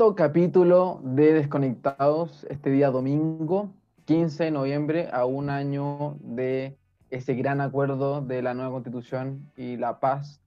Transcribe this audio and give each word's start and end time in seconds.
Quinto 0.00 0.14
capítulo 0.14 0.98
de 1.04 1.34
Desconectados 1.34 2.46
este 2.48 2.70
día 2.70 2.88
domingo, 2.88 3.68
15 4.06 4.44
de 4.44 4.50
noviembre, 4.50 5.10
a 5.12 5.26
un 5.26 5.50
año 5.50 6.16
de 6.20 6.78
ese 7.10 7.34
gran 7.34 7.60
acuerdo 7.60 8.22
de 8.22 8.40
la 8.40 8.54
nueva 8.54 8.70
constitución 8.70 9.52
y 9.58 9.76
la 9.76 10.00
paz, 10.00 10.40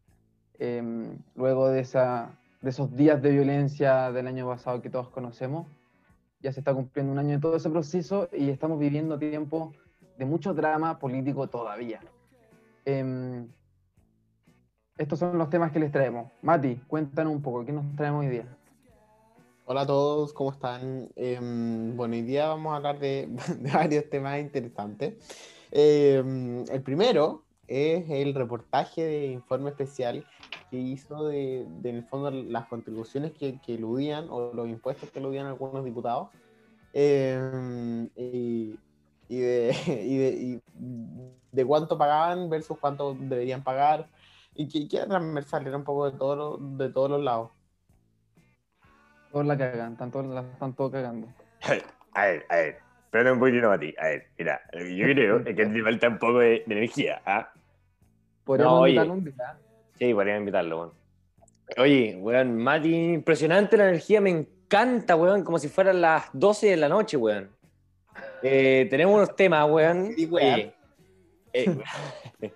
em, 0.58 1.20
luego 1.36 1.70
de, 1.70 1.82
esa, 1.82 2.32
de 2.64 2.72
esos 2.72 2.96
días 2.96 3.22
de 3.22 3.30
violencia 3.30 4.12
del 4.12 4.26
año 4.26 4.48
pasado 4.48 4.82
que 4.82 4.90
todos 4.90 5.10
conocemos. 5.10 5.68
Ya 6.42 6.52
se 6.52 6.62
está 6.62 6.74
cumpliendo 6.74 7.14
un 7.14 7.20
año 7.20 7.36
de 7.36 7.40
todo 7.40 7.56
ese 7.56 7.70
proceso 7.70 8.30
y 8.34 8.50
estamos 8.50 8.80
viviendo 8.80 9.20
tiempo 9.20 9.72
de 10.18 10.26
mucho 10.26 10.56
drama 10.56 10.98
político 10.98 11.48
todavía. 11.48 12.00
Em, 12.86 13.48
estos 14.98 15.20
son 15.20 15.38
los 15.38 15.52
temas 15.52 15.72
que 15.72 15.80
les 15.80 15.92
traemos. 15.92 16.32
Mati, 16.42 16.82
cuéntanos 16.88 17.32
un 17.32 17.44
poco, 17.44 17.64
¿qué 17.64 17.72
nos 17.72 17.96
traemos 17.96 18.22
hoy 18.22 18.30
día? 18.30 18.48
Hola 19.66 19.82
a 19.84 19.86
todos, 19.88 20.34
¿cómo 20.34 20.52
están? 20.52 21.10
Em, 21.16 21.96
bueno, 21.96 22.16
hoy 22.16 22.22
día 22.24 22.48
vamos 22.50 22.74
a 22.74 22.76
hablar 22.76 23.00
de, 23.00 23.30
varios 23.74 24.10
temas 24.10 24.42
interesantes. 24.42 25.16
Em, 25.72 26.66
el 26.70 26.82
primero 26.84 27.46
es 27.66 28.10
el 28.10 28.34
reportaje 28.34 29.06
de 29.06 29.28
informe 29.28 29.70
especial 29.70 30.28
que 30.70 30.78
hizo 30.78 31.28
de, 31.28 31.62
en 31.62 31.96
el 31.96 32.04
fondo, 32.04 32.30
las 32.30 32.68
contribuciones 32.68 33.32
que, 33.32 33.62
que, 33.62 33.76
eludían 33.76 34.28
o 34.30 34.52
los 34.54 34.68
impuestos 34.68 35.10
que 35.12 35.20
eludían 35.20 35.46
algunos 35.46 35.86
diputados. 35.86 36.28
Em, 36.92 38.10
y, 38.18 38.78
de, 39.30 39.74
y, 39.88 40.18
de, 40.18 40.30
y, 40.30 40.62
de, 41.54 41.66
cuánto 41.66 41.98
pagaban 41.98 42.50
versus 42.50 42.78
cuánto 42.80 43.16
deberían 43.18 43.64
pagar 43.64 44.10
y 44.56 44.68
que, 44.68 44.90
que 44.90 44.98
era 44.98 45.08
transversal, 45.08 45.66
era 45.66 45.78
un 45.78 45.86
poco 45.86 46.12
de, 46.12 46.18
todo, 46.18 46.58
de 46.58 46.90
todos 46.90 47.10
los 47.10 47.24
lados. 47.24 47.52
Todos 49.34 49.48
la 49.48 49.58
cagan, 49.58 49.94
están 49.94 50.12
todos, 50.12 50.28
la 50.28 50.42
están 50.42 50.74
todos 50.76 50.92
cagando. 50.92 51.28
A 52.16 52.26
ver, 52.28 52.46
a 52.48 52.56
ver, 52.58 52.78
espérate 53.06 53.32
un 53.32 53.40
poquito, 53.40 53.68
Mati. 53.68 53.96
A 53.98 54.04
ver, 54.04 54.28
mira, 54.38 54.62
yo 54.72 55.06
creo 55.06 55.44
que 55.44 55.54
te 55.56 55.84
falta 55.84 56.08
un 56.10 56.20
poco 56.20 56.38
de, 56.38 56.64
energía, 56.68 57.20
¿ah? 57.26 57.52
Podríamos 58.44 58.82
no, 58.82 58.88
invitarlo 58.88 59.14
un 59.14 59.24
día. 59.24 59.58
Sí, 59.98 60.14
podríamos 60.14 60.42
invitarlo, 60.42 60.78
weón. 60.78 60.92
Oye, 61.78 62.16
weón, 62.20 62.58
Mati, 62.58 62.94
impresionante 62.94 63.78
la 63.78 63.90
energía, 63.90 64.22
me 64.22 64.30
encanta, 64.30 65.16
weón, 65.16 65.44
como 65.44 65.58
si 65.58 65.70
fueran 65.70 66.02
las 66.02 66.26
12 66.34 66.68
de 66.68 66.78
la 66.78 66.90
noche, 66.90 67.18
weón. 67.18 67.50
Eh, 68.44 68.86
tenemos 68.92 69.16
unos 69.16 69.36
temas, 69.36 69.68
weón. 69.68 70.14
Oye, 70.32 70.76
eh, 71.52 71.78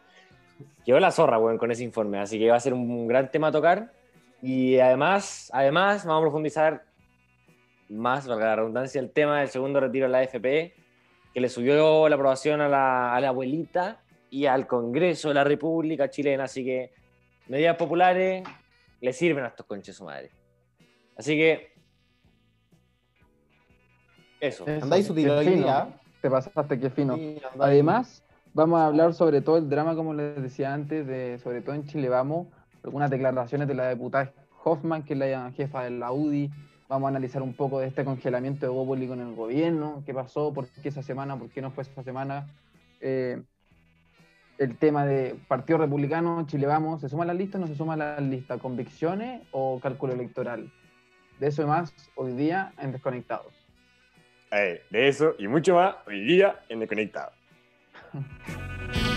quedó 0.85 0.99
la 0.99 1.09
zorra, 1.09 1.39
weón, 1.39 1.57
con 1.57 1.71
ese 1.71 1.83
informe, 1.83 2.19
así 2.19 2.37
que 2.37 2.51
va 2.51 2.57
a 2.57 2.59
ser 2.59 2.75
un 2.75 3.07
gran 3.07 3.31
tema 3.31 3.47
a 3.47 3.51
tocar. 3.51 3.96
Y 4.41 4.79
además, 4.79 5.49
además, 5.53 6.05
vamos 6.05 6.21
a 6.21 6.25
profundizar 6.25 6.85
más, 7.89 8.27
valga 8.27 8.45
la 8.47 8.55
redundancia, 8.57 9.01
el 9.01 9.11
tema 9.11 9.39
del 9.39 9.49
segundo 9.49 9.79
retiro 9.79 10.05
de 10.05 10.11
la 10.11 10.19
AFP, 10.19 10.73
que 11.33 11.41
le 11.41 11.49
subió 11.49 12.07
la 12.09 12.15
aprobación 12.15 12.61
a 12.61 12.67
la, 12.67 13.15
a 13.15 13.21
la 13.21 13.29
abuelita 13.29 14.01
y 14.29 14.45
al 14.45 14.67
Congreso 14.67 15.29
de 15.29 15.33
la 15.35 15.43
República 15.43 16.09
Chilena. 16.09 16.43
Así 16.43 16.63
que 16.63 16.91
medidas 17.47 17.77
populares 17.77 18.43
le 19.01 19.13
sirven 19.13 19.45
a 19.45 19.47
estos 19.47 19.65
conches 19.65 19.95
su 19.95 20.03
madre. 20.03 20.31
Así 21.15 21.35
que. 21.35 21.73
Eso. 24.39 24.65
Andáis 24.67 25.07
su 25.07 25.15
Te 25.15 26.29
pasaste, 26.29 26.79
qué 26.79 26.89
fino. 26.89 27.17
Además, 27.59 28.23
vamos 28.53 28.79
a 28.79 28.85
hablar 28.85 29.13
sobre 29.13 29.41
todo 29.41 29.57
el 29.57 29.67
drama, 29.67 29.95
como 29.95 30.13
les 30.13 30.41
decía 30.41 30.73
antes, 30.73 31.07
de 31.07 31.39
sobre 31.39 31.61
todo 31.61 31.73
en 31.73 31.87
Chile 31.87 32.09
Vamos 32.09 32.47
algunas 32.83 33.09
declaraciones 33.09 33.67
de 33.67 33.73
la 33.73 33.89
diputada 33.89 34.33
Hoffman, 34.63 35.03
que 35.03 35.13
es 35.13 35.19
la 35.19 35.51
jefa 35.51 35.83
de 35.83 35.91
la 35.91 36.11
UDI. 36.11 36.51
Vamos 36.89 37.07
a 37.07 37.09
analizar 37.09 37.41
un 37.41 37.53
poco 37.53 37.79
de 37.79 37.87
este 37.87 38.05
congelamiento 38.05 38.65
de 38.65 38.71
Bópoli 38.71 39.07
con 39.07 39.19
el 39.19 39.35
gobierno, 39.35 40.03
qué 40.05 40.13
pasó, 40.13 40.53
por 40.53 40.67
qué 40.67 40.89
esa 40.89 41.03
semana, 41.03 41.37
por 41.37 41.49
qué 41.49 41.61
no 41.61 41.71
fue 41.71 41.83
esa 41.83 42.03
semana. 42.03 42.47
Eh, 43.01 43.41
el 44.57 44.77
tema 44.77 45.05
de 45.05 45.35
Partido 45.47 45.79
Republicano, 45.79 46.45
Chile 46.47 46.65
Vamos, 46.65 47.01
¿se 47.01 47.09
suma 47.09 47.23
a 47.23 47.27
la 47.27 47.33
lista 47.33 47.57
o 47.57 47.61
no 47.61 47.67
se 47.67 47.75
suma 47.75 47.93
a 47.93 47.97
la 47.97 48.19
lista? 48.19 48.57
¿Convicciones 48.57 49.41
o 49.51 49.79
cálculo 49.79 50.13
electoral? 50.13 50.71
De 51.39 51.47
eso 51.47 51.61
y 51.61 51.65
más 51.65 51.93
hoy 52.15 52.33
día 52.33 52.73
en 52.79 52.91
Desconectados. 52.91 53.53
de 54.49 55.07
eso 55.07 55.35
y 55.37 55.47
mucho 55.47 55.75
más 55.75 55.95
hoy 56.07 56.21
día 56.25 56.61
en 56.69 56.79
Desconectados. 56.79 57.33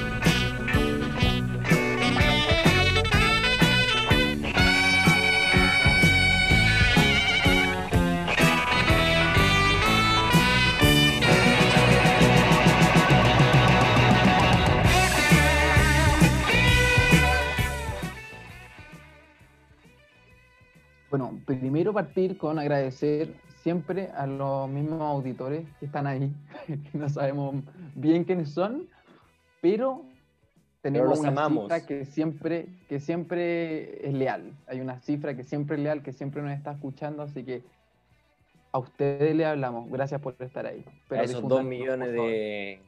primero 21.70 21.92
partir 21.92 22.36
con 22.36 22.58
agradecer 22.58 23.32
siempre 23.62 24.10
a 24.16 24.26
los 24.26 24.68
mismos 24.68 25.02
auditores 25.02 25.64
que 25.78 25.86
están 25.86 26.04
ahí, 26.04 26.32
que 26.66 26.98
no 26.98 27.08
sabemos 27.08 27.62
bien 27.94 28.24
quiénes 28.24 28.50
son, 28.50 28.88
pero 29.60 30.02
tenemos 30.82 31.20
una 31.20 31.48
cifra 31.48 31.86
que 31.86 32.04
siempre, 32.06 32.66
que 32.88 32.98
siempre 32.98 34.04
es 34.04 34.12
leal. 34.12 34.50
Hay 34.66 34.80
una 34.80 34.98
cifra 34.98 35.36
que 35.36 35.44
siempre 35.44 35.76
es 35.76 35.82
leal, 35.82 36.02
que 36.02 36.12
siempre 36.12 36.42
nos 36.42 36.50
está 36.54 36.72
escuchando, 36.72 37.22
así 37.22 37.44
que 37.44 37.62
a 38.72 38.78
ustedes 38.80 39.36
le 39.36 39.46
hablamos. 39.46 39.88
Gracias 39.92 40.20
por 40.20 40.34
estar 40.40 40.66
ahí. 40.66 40.84
a 41.10 41.22
esos 41.22 41.46
dos 41.46 41.62
millones 41.62 42.10
de, 42.10 42.80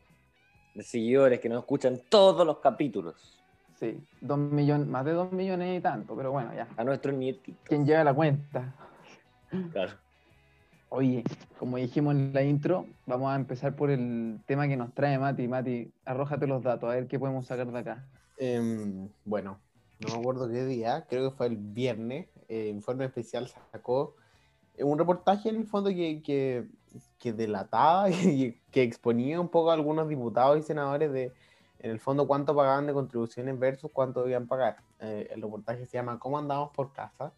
de 0.75 0.83
seguidores 0.83 1.39
que 1.39 1.49
nos 1.49 1.61
escuchan 1.61 2.01
todos 2.09 2.45
los 2.45 2.59
capítulos. 2.59 3.42
Sí, 3.83 3.99
dos 4.21 4.39
millones, 4.39 4.87
más 4.87 5.05
de 5.05 5.11
dos 5.11 5.33
millones 5.33 5.77
y 5.77 5.81
tanto, 5.81 6.15
pero 6.15 6.31
bueno, 6.31 6.55
ya. 6.55 6.69
A 6.77 6.85
nuestro 6.85 7.11
nietito. 7.11 7.59
¿Quién 7.65 7.85
lleva 7.85 8.05
la 8.05 8.15
cuenta? 8.15 8.73
Claro. 9.73 9.91
Oye, 10.89 11.25
como 11.59 11.79
dijimos 11.79 12.15
en 12.15 12.33
la 12.33 12.45
intro, 12.45 12.87
vamos 13.07 13.33
a 13.33 13.35
empezar 13.35 13.75
por 13.75 13.91
el 13.91 14.39
tema 14.47 14.69
que 14.69 14.77
nos 14.77 14.95
trae 14.95 15.19
Mati. 15.19 15.49
Mati, 15.49 15.93
arrójate 16.05 16.47
los 16.47 16.63
datos, 16.63 16.89
a 16.89 16.95
ver 16.95 17.09
qué 17.09 17.19
podemos 17.19 17.45
sacar 17.47 17.73
de 17.73 17.77
acá. 17.77 18.07
Em, 18.39 19.09
bueno, 19.25 19.59
no 19.99 20.15
me 20.15 20.21
acuerdo 20.21 20.49
qué 20.49 20.65
día, 20.65 21.05
creo 21.09 21.29
que 21.29 21.37
fue 21.37 21.49
el 21.49 21.57
viernes, 21.57 22.29
eh, 22.49 22.69
Informe 22.69 23.07
Especial 23.07 23.49
sacó 23.73 24.15
un 24.79 24.97
reportaje 24.97 25.49
en 25.49 25.57
el 25.57 25.67
fondo 25.67 25.91
que, 25.91 26.23
que, 26.23 26.69
que 27.19 27.33
delataba 27.33 28.11
y 28.11 28.61
que 28.71 28.85
exponía 28.85 29.41
un 29.41 29.49
poco 29.49 29.73
a 29.73 29.75
algunos 29.75 30.09
diputados 30.09 30.57
y 30.57 30.63
senadores 30.63 31.13
de 31.13 31.33
en 31.83 31.91
el 31.91 31.99
fondo 31.99 32.27
cuánto 32.29 32.55
pagaban 32.55 32.87
de 32.87 32.93
contribuciones 32.93 33.59
versus 33.59 33.91
cuánto 33.93 34.23
debían 34.23 34.47
pagar. 34.47 34.77
Eh, 35.01 35.29
el 35.33 35.43
reportaje 35.43 35.85
se 35.85 35.99
llama 35.99 36.19
¿Cómo 36.19 36.39
andamos 36.39 36.71
por 36.71 36.93
casa? 36.93 37.33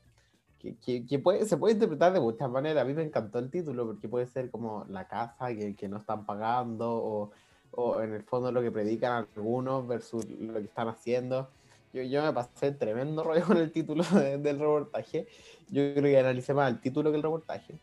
Que, 0.59 1.05
que, 1.05 1.19
puede, 1.19 1.44
se 1.44 1.56
puede 1.59 1.75
interpretar 1.75 2.12
de 2.12 2.21
muchas 2.21 2.50
maneras. 2.50 2.82
A 2.82 2.87
mí 2.87 2.94
me 2.94 3.03
encantó 3.03 3.38
el 3.38 3.50
título 3.50 3.87
porque 3.87 4.09
puede 4.09 4.26
ser 4.26 4.50
como 4.50 4.85
la 4.88 5.06
casa 5.08 5.49
que, 5.49 5.75
que 5.75 5.88
no 5.88 5.99
están 5.99 6.25
pagando 6.25 6.91
o, 6.91 7.31
o, 7.73 8.00
en 8.00 8.14
el 8.14 8.23
fondo 8.23 8.50
lo 8.50 8.62
que 8.62 8.70
predican 8.70 9.26
algunos 9.37 9.87
versus 9.87 10.26
lo 10.29 10.55
que 10.55 10.64
están 10.64 10.88
haciendo. 10.88 11.49
Yo, 11.93 12.02
yo 12.02 12.23
me 12.23 12.32
pasé 12.32 12.73
tremendo 12.73 13.23
rollo 13.23 13.44
con 13.47 13.56
el 13.58 13.73
título 13.73 14.05
del 14.38 14.58
reportaje. 14.58 15.26
Yo 15.69 15.94
creo 15.94 16.02
que 16.02 16.19
analicé 16.19 16.52
más 16.55 16.70
el 16.70 16.81
título 16.81 17.11
que 17.11 17.17
el 17.17 17.23
reportaje. 17.23 17.79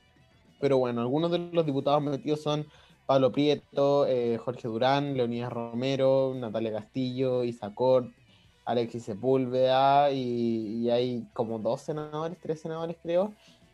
Pero 0.59 0.77
bueno, 0.77 1.01
algunos 1.01 1.31
de 1.31 1.39
los 1.39 1.65
diputados 1.65 2.01
metidos 2.03 2.41
son 2.41 2.65
Pablo 3.11 3.29
Prieto, 3.29 4.07
eh, 4.07 4.37
Jorge 4.37 4.69
Durán, 4.69 5.17
Leonidas 5.17 5.51
Romero, 5.51 6.33
Natalia 6.33 6.71
Castillo, 6.71 7.43
Isacor, 7.43 8.09
Alexis 8.63 9.03
Sepúlveda 9.03 10.11
y, 10.11 10.89
hay 10.89 11.27
como 11.33 11.59
dos 11.59 11.81
senadores, 11.81 12.37
tres 12.41 12.61
senadores 12.61 12.95
creo. 13.03 13.33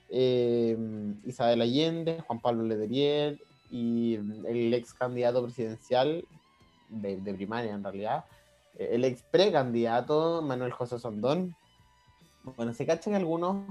Eh, 0.10 0.76
Isabel 1.24 1.62
Allende, 1.62 2.24
Juan 2.26 2.40
Pablo 2.40 2.64
Lederiel 2.64 3.40
y 3.70 4.16
el 4.16 4.74
ex 4.74 4.96
candidato 4.96 5.44
presidencial 5.44 6.26
de, 6.90 7.34
primaria 7.36 7.76
en 7.76 7.84
realidad, 7.84 8.26
eh, 8.80 8.90
el 8.94 9.06
ex 9.06 9.22
precandidato 9.22 10.42
Manuel 10.42 10.72
José 10.72 10.98
Sondón. 10.98 11.56
Bueno, 12.56 12.74
se 12.74 12.88
cachan 12.88 13.14
algunos, 13.14 13.68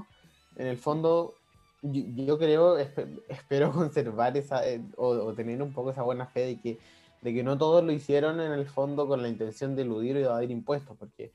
en 0.55 0.69
el 0.69 0.77
fondo 0.77 1.35
yo, 1.83 2.39
creo, 2.39 2.77
espero 2.77 3.73
conservar 3.73 4.37
esa, 4.37 4.67
eh, 4.69 4.83
o, 4.97 5.33
tener 5.35 5.63
un 5.63 5.73
poco 5.73 5.91
esa 5.91 6.03
buena 6.03 6.27
fe 6.27 6.41
de 6.41 6.61
que, 6.61 6.79
de 7.23 7.35
que 7.35 7.43
no 7.43 7.59
todos 7.59 7.85
lo 7.85 7.93
hicieron 7.93 8.41
en 8.41 8.53
el 8.53 8.67
fondo 8.67 9.07
con 9.07 9.23
la 9.23 9.29
intención 9.29 9.77
de 9.77 9.83
eludir 9.83 10.15
de 10.15 10.25
evadir 10.25 10.51
impuestos, 10.51 10.97
porque, 10.97 11.33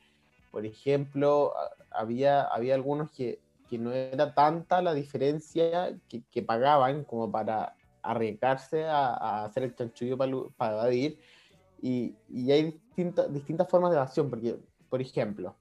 por 0.51 0.65
ejemplo, 0.65 1.53
había, 1.89 2.43
había 2.43 2.75
algunos 2.75 3.11
que, 3.11 3.39
que 3.69 3.77
no 3.77 3.91
era 3.91 4.33
tanta 4.33 4.81
la 4.81 4.93
diferencia 4.93 5.97
que, 6.09 6.23
que 6.31 6.41
pagaban 6.41 7.03
como 7.03 7.31
para 7.31 7.75
arriesgarse 8.01 8.85
a, 8.85 9.07
a, 9.07 9.45
hacer 9.45 9.63
el 9.63 9.75
chanchullo 9.75 10.17
para, 10.17 10.33
para 10.57 10.73
evadir, 10.73 11.19
y, 11.81 12.15
y 12.29 12.51
hay 12.51 12.63
distintas 12.71 13.33
distintas 13.33 13.67
formas 13.69 13.91
de 13.91 13.97
evasión, 13.97 14.29
porque, 14.29 14.57
por 14.89 15.01
ejemplo, 15.01 15.55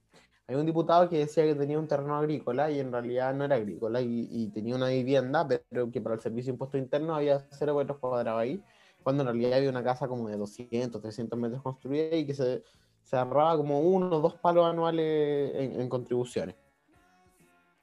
Hay 0.51 0.57
un 0.57 0.67
diputado 0.67 1.09
que 1.09 1.19
decía 1.19 1.45
que 1.45 1.55
tenía 1.55 1.79
un 1.79 1.87
terreno 1.87 2.17
agrícola 2.17 2.73
y 2.73 2.81
en 2.81 2.91
realidad 2.91 3.33
no 3.33 3.45
era 3.45 3.55
agrícola 3.55 4.01
y, 4.01 4.51
tenía 4.53 4.75
una 4.75 4.89
vivienda, 4.89 5.47
pero 5.47 5.93
que 5.93 6.01
para 6.01 6.17
el 6.17 6.21
servicio 6.21 6.51
de 6.51 6.55
impuesto 6.55 6.77
interno 6.77 7.15
había 7.15 7.39
cero 7.53 7.77
metros 7.77 7.99
cuadrados 7.99 8.41
ahí, 8.41 8.61
cuando 9.05 9.23
en 9.23 9.29
realidad 9.29 9.59
había 9.59 9.71
una 9.71 9.85
casa 9.85 10.09
como 10.09 10.29
de 10.29 10.37
200, 10.37 11.01
300 11.01 11.39
metros 11.39 11.63
construida 11.63 12.17
y 12.17 12.27
que 12.27 12.35
se, 12.35 12.65
se 13.05 13.17
ahorraba 13.17 13.57
como 13.59 13.79
uno 13.79 14.11
o 14.17 14.21
dos 14.21 14.35
palos 14.35 14.67
anuales 14.67 15.55
en, 15.55 15.81
en 15.83 15.89
contribuciones. 15.89 16.57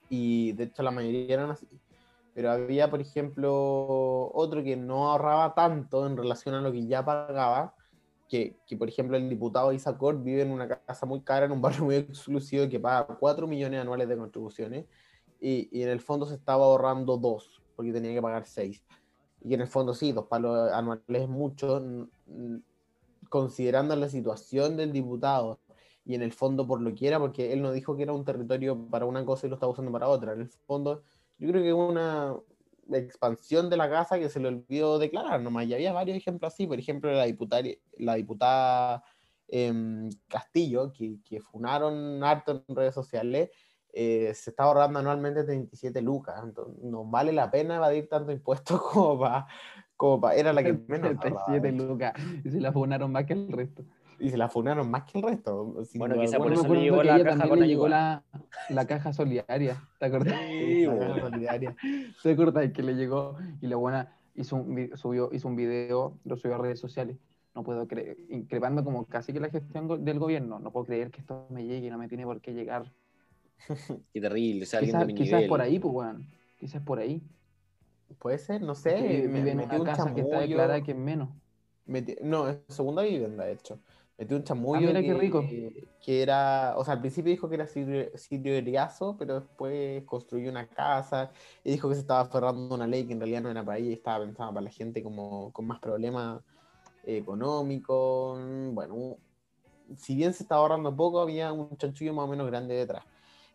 Y 0.09 0.51
de 0.51 0.65
hecho 0.65 0.83
la 0.83 0.91
mayoría 0.91 1.35
eran 1.35 1.51
así 1.51 1.65
pero 2.33 2.51
había, 2.51 2.91
por 2.91 3.01
ejemplo, 3.01 4.29
otro 4.31 4.61
que 4.61 4.75
no 4.75 5.09
ahorraba 5.09 5.55
tanto 5.55 6.05
en 6.05 6.17
relación 6.17 6.53
a 6.53 6.61
lo 6.61 6.71
que 6.71 6.85
ya 6.85 7.03
pagaba, 7.03 7.73
que, 8.27 8.57
que 8.65 8.77
por 8.77 8.89
ejemplo 8.89 9.17
el 9.17 9.29
diputado 9.29 9.71
Isacor 9.71 10.21
vive 10.21 10.41
en 10.41 10.51
una 10.51 10.67
casa 10.67 11.05
muy 11.05 11.21
cara, 11.21 11.45
en 11.45 11.51
un 11.51 11.61
barrio 11.61 11.85
muy 11.85 11.95
exclusivo, 11.95 12.67
que 12.69 12.79
paga 12.79 13.17
4 13.19 13.47
millones 13.47 13.81
anuales 13.81 14.07
de 14.07 14.17
contribuciones, 14.17 14.85
y, 15.39 15.69
y 15.71 15.83
en 15.83 15.89
el 15.89 15.99
fondo 15.99 16.25
se 16.25 16.35
estaba 16.35 16.65
ahorrando 16.65 17.17
2, 17.17 17.61
porque 17.75 17.91
tenía 17.91 18.13
que 18.13 18.21
pagar 18.21 18.45
6. 18.45 18.83
Y 19.43 19.53
en 19.53 19.61
el 19.61 19.67
fondo 19.67 19.93
sí, 19.93 20.11
dos 20.11 20.25
palos 20.25 20.71
anuales 20.71 21.03
es 21.07 21.29
mucho, 21.29 22.07
considerando 23.29 23.95
la 23.95 24.09
situación 24.09 24.77
del 24.77 24.91
diputado 24.91 25.59
y 26.05 26.15
en 26.15 26.21
el 26.21 26.31
fondo 26.31 26.65
por 26.65 26.81
lo 26.81 26.93
que 26.95 27.07
era, 27.07 27.19
porque 27.19 27.51
él 27.51 27.61
no 27.61 27.71
dijo 27.71 27.95
que 27.95 28.03
era 28.03 28.13
un 28.13 28.23
territorio 28.23 28.77
para 28.89 29.05
una 29.05 29.25
cosa 29.25 29.45
y 29.45 29.49
lo 29.49 29.55
estaba 29.55 29.71
usando 29.71 29.91
para 29.91 30.07
otra. 30.07 30.33
En 30.33 30.41
el 30.41 30.49
fondo 30.65 31.03
yo 31.37 31.49
creo 31.49 31.61
que 31.61 31.73
una 31.73 32.35
expansión 32.93 33.69
de 33.69 33.77
la 33.77 33.89
casa 33.89 34.19
que 34.19 34.29
se 34.29 34.39
le 34.39 34.47
olvidó 34.47 34.99
declarar 34.99 35.41
nomás. 35.41 35.65
Y 35.65 35.73
había 35.73 35.93
varios 35.93 36.17
ejemplos 36.17 36.53
así, 36.53 36.67
por 36.67 36.79
ejemplo, 36.79 37.11
la 37.11 37.25
diputada, 37.25 37.63
la 37.97 38.15
diputada 38.15 39.03
em, 39.47 40.09
Castillo, 40.27 40.91
que, 40.93 41.19
que 41.23 41.41
funaron 41.41 42.23
harto 42.23 42.63
en 42.67 42.75
redes 42.75 42.93
sociales, 42.93 43.49
eh, 43.93 44.31
se 44.33 44.51
está 44.51 44.63
ahorrando 44.63 44.99
anualmente 44.99 45.43
37 45.43 46.01
lucas. 46.01 46.39
Entonces, 46.43 46.83
no 46.83 47.05
vale 47.05 47.31
la 47.33 47.49
pena 47.49 47.77
evadir 47.77 48.07
tanto 48.07 48.31
impuestos 48.31 48.81
como 48.93 49.19
para... 49.19 49.47
Como 49.95 50.29
era 50.29 50.53
la 50.53 50.63
que 50.63 50.73
menos 50.73 51.19
37 51.19 51.71
lucas. 51.71 52.13
Y 52.43 52.51
se 52.51 52.61
la 52.61 52.71
funaron 52.71 53.11
más 53.11 53.25
que 53.25 53.33
el 53.33 53.51
resto 53.51 53.83
y 54.19 54.29
se 54.29 54.37
la 54.37 54.49
funaron 54.49 54.89
más 54.89 55.03
que 55.03 55.19
el 55.19 55.23
resto. 55.23 55.75
Bueno, 55.95 56.19
quizá 56.19 56.37
por 56.37 56.51
eso 56.51 56.73
le 56.73 56.81
llegó 56.81 57.03
la 57.03 57.23
caja 57.23 57.47
con 57.47 57.59
llegó 57.59 57.87
la, 57.87 58.23
la, 58.69 58.87
caja 58.87 59.13
solidaria. 59.13 59.81
¿Te 59.99 60.05
acuerdas? 60.05 60.39
Sí, 60.47 60.85
la 60.85 60.99
caja 60.99 61.21
solidaria. 61.29 61.75
¿Te 62.23 62.31
acuerdas 62.31 62.71
que 62.71 62.83
le 62.83 62.95
llegó 62.95 63.37
y 63.61 63.67
la 63.67 63.75
buena 63.75 64.15
hizo 64.35 64.55
un, 64.55 64.91
subió, 64.95 65.29
hizo 65.33 65.47
un 65.47 65.55
video, 65.55 66.17
lo 66.25 66.37
subió 66.37 66.55
a 66.55 66.59
redes 66.59 66.79
sociales? 66.79 67.17
No 67.53 67.63
puedo 67.63 67.87
creer, 67.87 68.17
increpando 68.29 68.83
como 68.83 69.05
casi 69.05 69.33
que 69.33 69.39
la 69.39 69.49
gestión 69.49 70.03
del 70.03 70.19
gobierno. 70.19 70.59
No 70.59 70.71
puedo 70.71 70.85
creer 70.85 71.09
que 71.11 71.21
esto 71.21 71.47
me 71.49 71.65
llegue 71.65 71.87
y 71.87 71.89
no 71.89 71.97
me 71.97 72.07
tiene 72.07 72.23
por 72.23 72.39
qué 72.41 72.53
llegar. 72.53 72.91
Qué 74.13 74.21
terrible, 74.21 74.63
o 74.63 74.65
sea, 74.67 74.79
quizás, 74.81 74.95
alguien 74.95 75.15
de 75.17 75.23
mi 75.23 75.27
quizás 75.27 75.43
por 75.45 75.61
ahí, 75.61 75.79
pues, 75.79 75.93
weón. 75.93 76.27
Quizás 76.59 76.81
por 76.83 76.99
ahí. 76.99 77.23
Puede 78.19 78.37
ser, 78.37 78.61
no 78.61 78.75
sé. 78.75 79.27
Me, 79.27 79.39
vive 79.39 79.51
en 79.51 79.59
una 79.59 79.83
casa 79.83 80.13
que 80.13 80.21
está 80.21 80.39
declarada 80.39 80.81
que 80.81 80.91
es 80.91 80.97
menos. 80.97 81.29
no, 82.21 82.49
es 82.49 82.59
segunda 82.67 83.01
vivienda, 83.03 83.45
de 83.45 83.53
hecho. 83.53 83.79
Metió 84.17 84.35
un 84.35 84.43
chamullo 84.43 84.89
ah, 84.89 85.01
que, 85.01 85.13
rico. 85.13 85.45
que, 86.03 86.21
era, 86.23 86.73
o 86.75 86.83
sea, 86.83 86.95
al 86.95 87.01
principio 87.01 87.29
dijo 87.29 87.47
que 87.47 87.53
era 87.55 87.67
sitio, 87.67 88.51
de 88.53 88.61
riazo, 88.61 89.15
pero 89.15 89.41
después 89.41 90.03
construyó 90.05 90.49
una 90.49 90.67
casa 90.67 91.29
y 91.63 91.71
dijo 91.71 91.87
que 91.87 91.95
se 91.95 92.01
estaba 92.01 92.25
cerrando 92.25 92.73
una 92.73 92.87
ley 92.87 93.05
que 93.05 93.13
en 93.13 93.19
realidad 93.19 93.43
no 93.43 93.51
era 93.51 93.63
para 93.63 93.77
ella, 93.77 93.93
estaba 93.93 94.25
pensada 94.25 94.49
para 94.49 94.63
la 94.63 94.71
gente 94.71 95.03
como 95.03 95.51
con 95.53 95.67
más 95.67 95.79
problemas 95.79 96.41
económicos. 97.05 98.39
Bueno, 98.73 99.17
si 99.95 100.15
bien 100.15 100.33
se 100.33 100.41
estaba 100.41 100.61
ahorrando 100.61 100.95
poco, 100.95 101.21
había 101.21 101.53
un 101.53 101.77
chanchullo 101.77 102.13
más 102.13 102.25
o 102.25 102.27
menos 102.27 102.47
grande 102.47 102.73
detrás. 102.73 103.03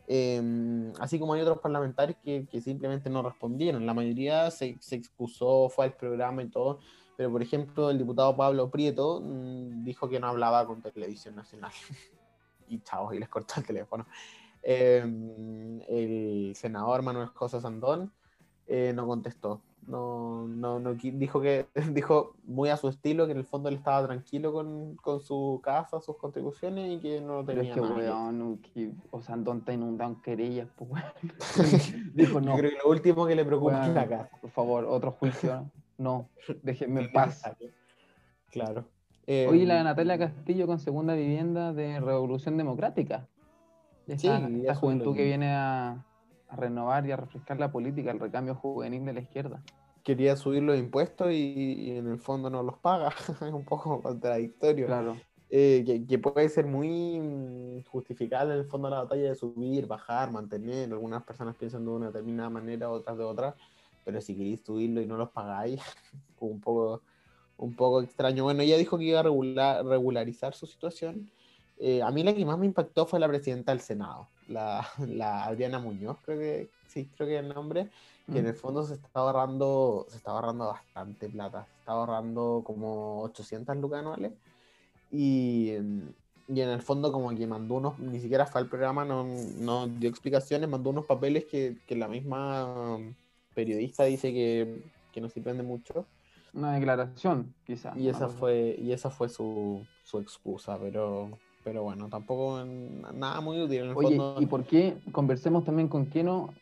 Em, 0.06 0.92
así 1.00 1.18
como 1.18 1.34
hay 1.34 1.42
otros 1.42 1.58
parlamentarios 1.58 2.18
que, 2.22 2.46
que, 2.46 2.60
simplemente 2.60 3.10
no 3.10 3.22
respondieron. 3.22 3.86
La 3.86 3.94
mayoría 3.94 4.50
se, 4.50 4.76
se 4.80 4.96
excusó, 4.96 5.68
fue 5.68 5.86
al 5.86 5.94
programa 5.94 6.42
y 6.42 6.48
todo, 6.48 6.80
pero, 7.16 7.30
por 7.30 7.42
ejemplo, 7.42 7.90
el 7.90 7.98
diputado 7.98 8.36
Pablo 8.36 8.70
Prieto 8.70 9.20
mm, 9.20 9.84
dijo 9.84 10.08
que 10.08 10.20
no 10.20 10.28
hablaba 10.28 10.66
con 10.66 10.82
Televisión 10.82 11.36
Nacional. 11.36 11.72
y 12.68 12.80
chao, 12.80 13.12
y 13.12 13.18
les 13.18 13.28
cortó 13.28 13.54
el 13.58 13.66
teléfono. 13.66 14.06
Em, 14.62 15.80
el 15.88 16.52
senador 16.54 17.02
Manuel 17.02 17.28
José 17.28 17.60
Sandón 17.60 18.12
eh, 18.66 18.92
no 18.94 19.06
contestó. 19.06 19.60
No, 19.84 20.46
no, 20.46 20.78
no, 20.78 20.94
dijo 20.94 21.40
que 21.40 21.66
dijo 21.92 22.36
muy 22.44 22.68
a 22.68 22.76
su 22.76 22.88
estilo 22.88 23.26
que 23.26 23.32
en 23.32 23.38
el 23.38 23.44
fondo 23.44 23.68
él 23.68 23.74
estaba 23.74 24.06
tranquilo 24.06 24.52
con, 24.52 24.94
con 24.96 25.20
su 25.20 25.60
casa, 25.62 26.00
sus 26.00 26.16
contribuciones 26.16 26.88
y 26.92 27.00
que 27.00 27.20
no 27.20 27.44
tenía 27.44 27.74
Pero 27.74 27.86
es 27.86 27.92
que, 27.92 28.00
weón, 28.00 28.60
o 29.10 29.20
Sandón 29.20 29.58
está 29.58 29.72
inundado 29.72 30.12
en 30.12 30.22
querellas, 30.22 30.68
pues, 30.76 31.02
dijo 32.14 32.40
no. 32.40 32.52
Yo 32.52 32.58
creo 32.58 32.70
que 32.70 32.78
lo 32.84 32.90
último 32.90 33.26
que 33.26 33.34
le 33.34 33.44
preocupa 33.44 33.88
es 33.88 33.94
la 33.94 34.08
casa. 34.08 34.30
Por 34.40 34.50
favor, 34.50 34.84
otro 34.84 35.10
juicio. 35.10 35.68
No, 35.98 36.28
déjenme 36.62 37.02
en 37.02 37.12
paz. 37.12 37.42
Claro. 38.50 38.84
Oye, 39.26 39.64
la 39.64 39.78
em, 39.78 39.84
Natalia 39.84 40.18
Castillo 40.18 40.66
con 40.66 40.78
segunda 40.78 41.14
vivienda 41.14 41.72
de 41.72 41.98
Revolución 42.00 42.58
Democrática. 42.58 43.26
Esta, 44.06 44.46
sí, 44.46 44.60
esta 44.60 44.74
juventud 44.74 45.16
que 45.16 45.24
viene 45.24 45.54
a, 45.54 46.04
renovar 46.50 47.06
y 47.06 47.12
a 47.12 47.16
refrescar 47.16 47.58
la 47.58 47.72
política, 47.72 48.10
el 48.10 48.20
recambio 48.20 48.54
juvenil 48.54 49.06
de 49.06 49.14
la 49.14 49.20
izquierda. 49.20 49.62
Quería 50.02 50.36
subir 50.36 50.62
los 50.62 50.78
impuestos 50.78 51.32
y, 51.32 51.92
en 51.96 52.08
el 52.08 52.18
fondo 52.18 52.50
no 52.50 52.62
los 52.62 52.76
paga. 52.78 53.08
es 53.40 53.52
un 53.52 53.64
poco 53.64 54.02
contradictorio. 54.02 54.86
Claro. 54.86 55.16
Eh, 55.48 56.04
que, 56.08 56.18
puede 56.18 56.48
ser 56.48 56.66
muy 56.66 57.20
mm, 57.20 57.84
justificable 57.84 58.54
en 58.54 58.60
el 58.60 58.66
fondo 58.66 58.90
la 58.90 59.02
batalla 59.02 59.28
de 59.28 59.34
subir, 59.34 59.86
bajar, 59.86 60.30
mantener. 60.30 60.90
Algunas 60.90 61.22
personas 61.22 61.56
piensan 61.56 61.84
de 61.84 61.90
una 61.90 62.06
determinada 62.06 62.50
manera, 62.50 62.90
otras 62.90 63.16
de 63.16 63.24
otra 63.24 63.54
pero 64.04 64.20
si 64.20 64.34
queréis 64.34 64.60
subirlo 64.60 65.00
y 65.00 65.06
no 65.06 65.16
los 65.16 65.30
pagáis, 65.30 65.80
un 66.40 66.60
poco, 66.60 67.02
un 67.56 67.74
poco 67.74 68.02
extraño. 68.02 68.44
Bueno, 68.44 68.62
ella 68.62 68.76
dijo 68.76 68.98
que 68.98 69.04
iba 69.04 69.20
a 69.20 69.22
regular, 69.22 69.84
regularizar 69.84 70.54
su 70.54 70.66
situación. 70.66 71.30
Eh, 71.78 72.02
a 72.02 72.10
mí 72.10 72.22
la 72.22 72.34
que 72.34 72.44
más 72.44 72.58
me 72.58 72.66
impactó 72.66 73.06
fue 73.06 73.18
la 73.18 73.28
presidenta 73.28 73.72
del 73.72 73.80
Senado, 73.80 74.28
la, 74.48 74.86
la 75.06 75.44
Adriana 75.44 75.78
Muñoz, 75.78 76.18
creo 76.24 76.38
que 76.38 76.70
sí, 76.86 77.08
creo 77.16 77.28
que 77.28 77.38
es 77.38 77.42
el 77.42 77.48
nombre, 77.48 77.88
que 78.30 78.38
en 78.38 78.44
mm. 78.44 78.48
el 78.48 78.54
fondo 78.54 78.84
se 78.84 78.94
está 78.94 79.08
ahorrando, 79.14 80.06
se 80.08 80.16
está 80.16 80.30
ahorrando 80.30 80.68
bastante 80.68 81.28
plata, 81.28 81.64
se 81.64 81.78
está 81.80 81.92
ahorrando 81.92 82.62
como 82.64 83.22
800 83.22 83.76
lucas 83.78 84.00
anuales. 84.00 84.32
Y, 85.10 85.72
y 86.48 86.60
en 86.60 86.68
el 86.68 86.82
fondo 86.82 87.12
como 87.12 87.34
que 87.34 87.46
mandó 87.46 87.74
unos, 87.74 87.98
ni 87.98 88.20
siquiera 88.20 88.46
fue 88.46 88.60
al 88.60 88.68
programa, 88.68 89.04
no, 89.04 89.24
no 89.58 89.88
dio 89.88 90.08
explicaciones, 90.08 90.68
mandó 90.68 90.90
unos 90.90 91.06
papeles 91.06 91.44
que, 91.46 91.78
que 91.86 91.96
la 91.96 92.08
misma 92.08 92.98
periodista 93.54 94.04
dice 94.04 94.32
que, 94.32 94.82
que 95.12 95.20
no 95.20 95.28
sirven 95.28 95.56
de 95.56 95.62
mucho. 95.62 96.06
Una 96.54 96.74
declaración, 96.74 97.54
quizá. 97.66 97.94
Y 97.96 98.08
esa 98.08 98.28
fue, 98.28 98.76
y 98.78 98.92
esa 98.92 99.08
fue 99.10 99.28
su, 99.28 99.86
su 100.02 100.18
excusa, 100.18 100.78
pero, 100.78 101.30
pero 101.64 101.82
bueno, 101.82 102.08
tampoco 102.08 102.62
nada 102.64 103.40
muy 103.40 103.60
útil. 103.60 103.78
En 103.78 103.90
el 103.90 103.96
Oye, 103.96 104.18
¿y 104.38 104.46
por 104.46 104.64
qué? 104.64 104.96
Conversemos 105.12 105.64
también 105.64 105.88
con 105.88 106.10
no 106.22 106.52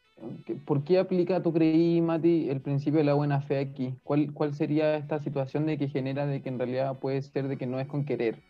¿Por 0.67 0.85
qué 0.85 0.99
aplica, 0.99 1.43
tú 1.43 1.53
creí, 1.53 2.01
Mati, 2.01 2.51
el 2.51 2.61
principio 2.61 2.99
de 2.99 3.05
la 3.05 3.15
buena 3.15 3.41
fe 3.41 3.59
aquí? 3.59 3.95
¿Cuál, 4.05 4.33
¿Cuál 4.35 4.55
sería 4.55 4.97
esta 4.97 5.19
situación 5.19 5.67
de 5.67 5.79
que 5.79 5.89
genera 5.89 6.27
de 6.27 6.43
que 6.43 6.51
en 6.51 6.59
realidad 6.59 6.99
puede 6.99 7.23
ser 7.23 7.49
de 7.49 7.57
que 7.57 7.67
no 7.67 7.81
es 7.81 7.87
con 7.87 8.05
querer 8.05 8.43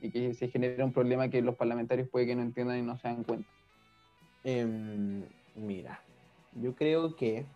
y 0.00 0.10
que 0.10 0.34
se 0.34 0.48
genera 0.48 0.84
un 0.84 0.92
problema 0.92 1.30
que 1.30 1.40
los 1.40 1.56
parlamentarios 1.56 2.08
puede 2.08 2.26
que 2.26 2.36
no 2.36 2.42
entiendan 2.42 2.78
y 2.78 2.82
no 2.82 2.98
se 2.98 3.08
dan 3.08 3.24
cuenta? 3.24 3.48
Em, 4.44 5.24
mira, 5.56 6.02
yo 6.60 6.74
creo 6.74 7.16
que 7.16 7.46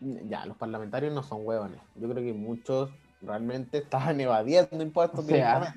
ya, 0.00 0.46
los 0.46 0.56
parlamentarios 0.56 1.12
no 1.12 1.22
son 1.22 1.40
huevones. 1.44 1.80
Yo 1.96 2.08
creo 2.08 2.22
que 2.22 2.32
muchos 2.32 2.90
realmente 3.22 3.78
estaban 3.78 4.20
evadiendo 4.20 4.82
impuestos. 4.82 5.26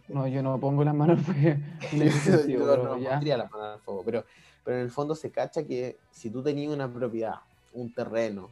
no, 0.10 0.28
yo 0.28 0.44
no 0.44 0.60
pongo 0.60 0.84
las 0.84 0.96
manos 0.96 1.20
yo 2.48 2.60
no 2.78 2.98
pondría 3.00 3.38
las 3.38 3.52
manos 3.52 3.76
al 3.76 3.80
fuego, 3.82 4.04
pero, 4.06 4.26
pero 4.64 4.78
en 4.78 4.84
el 4.84 4.92
fondo 4.92 5.16
se 5.16 5.32
cacha 5.32 5.64
que 5.64 5.98
si 6.12 6.30
tú 6.30 6.44
tenías 6.44 6.74
una 6.74 6.92
propiedad, 6.92 7.36
un 7.74 7.94
terreno, 7.94 8.50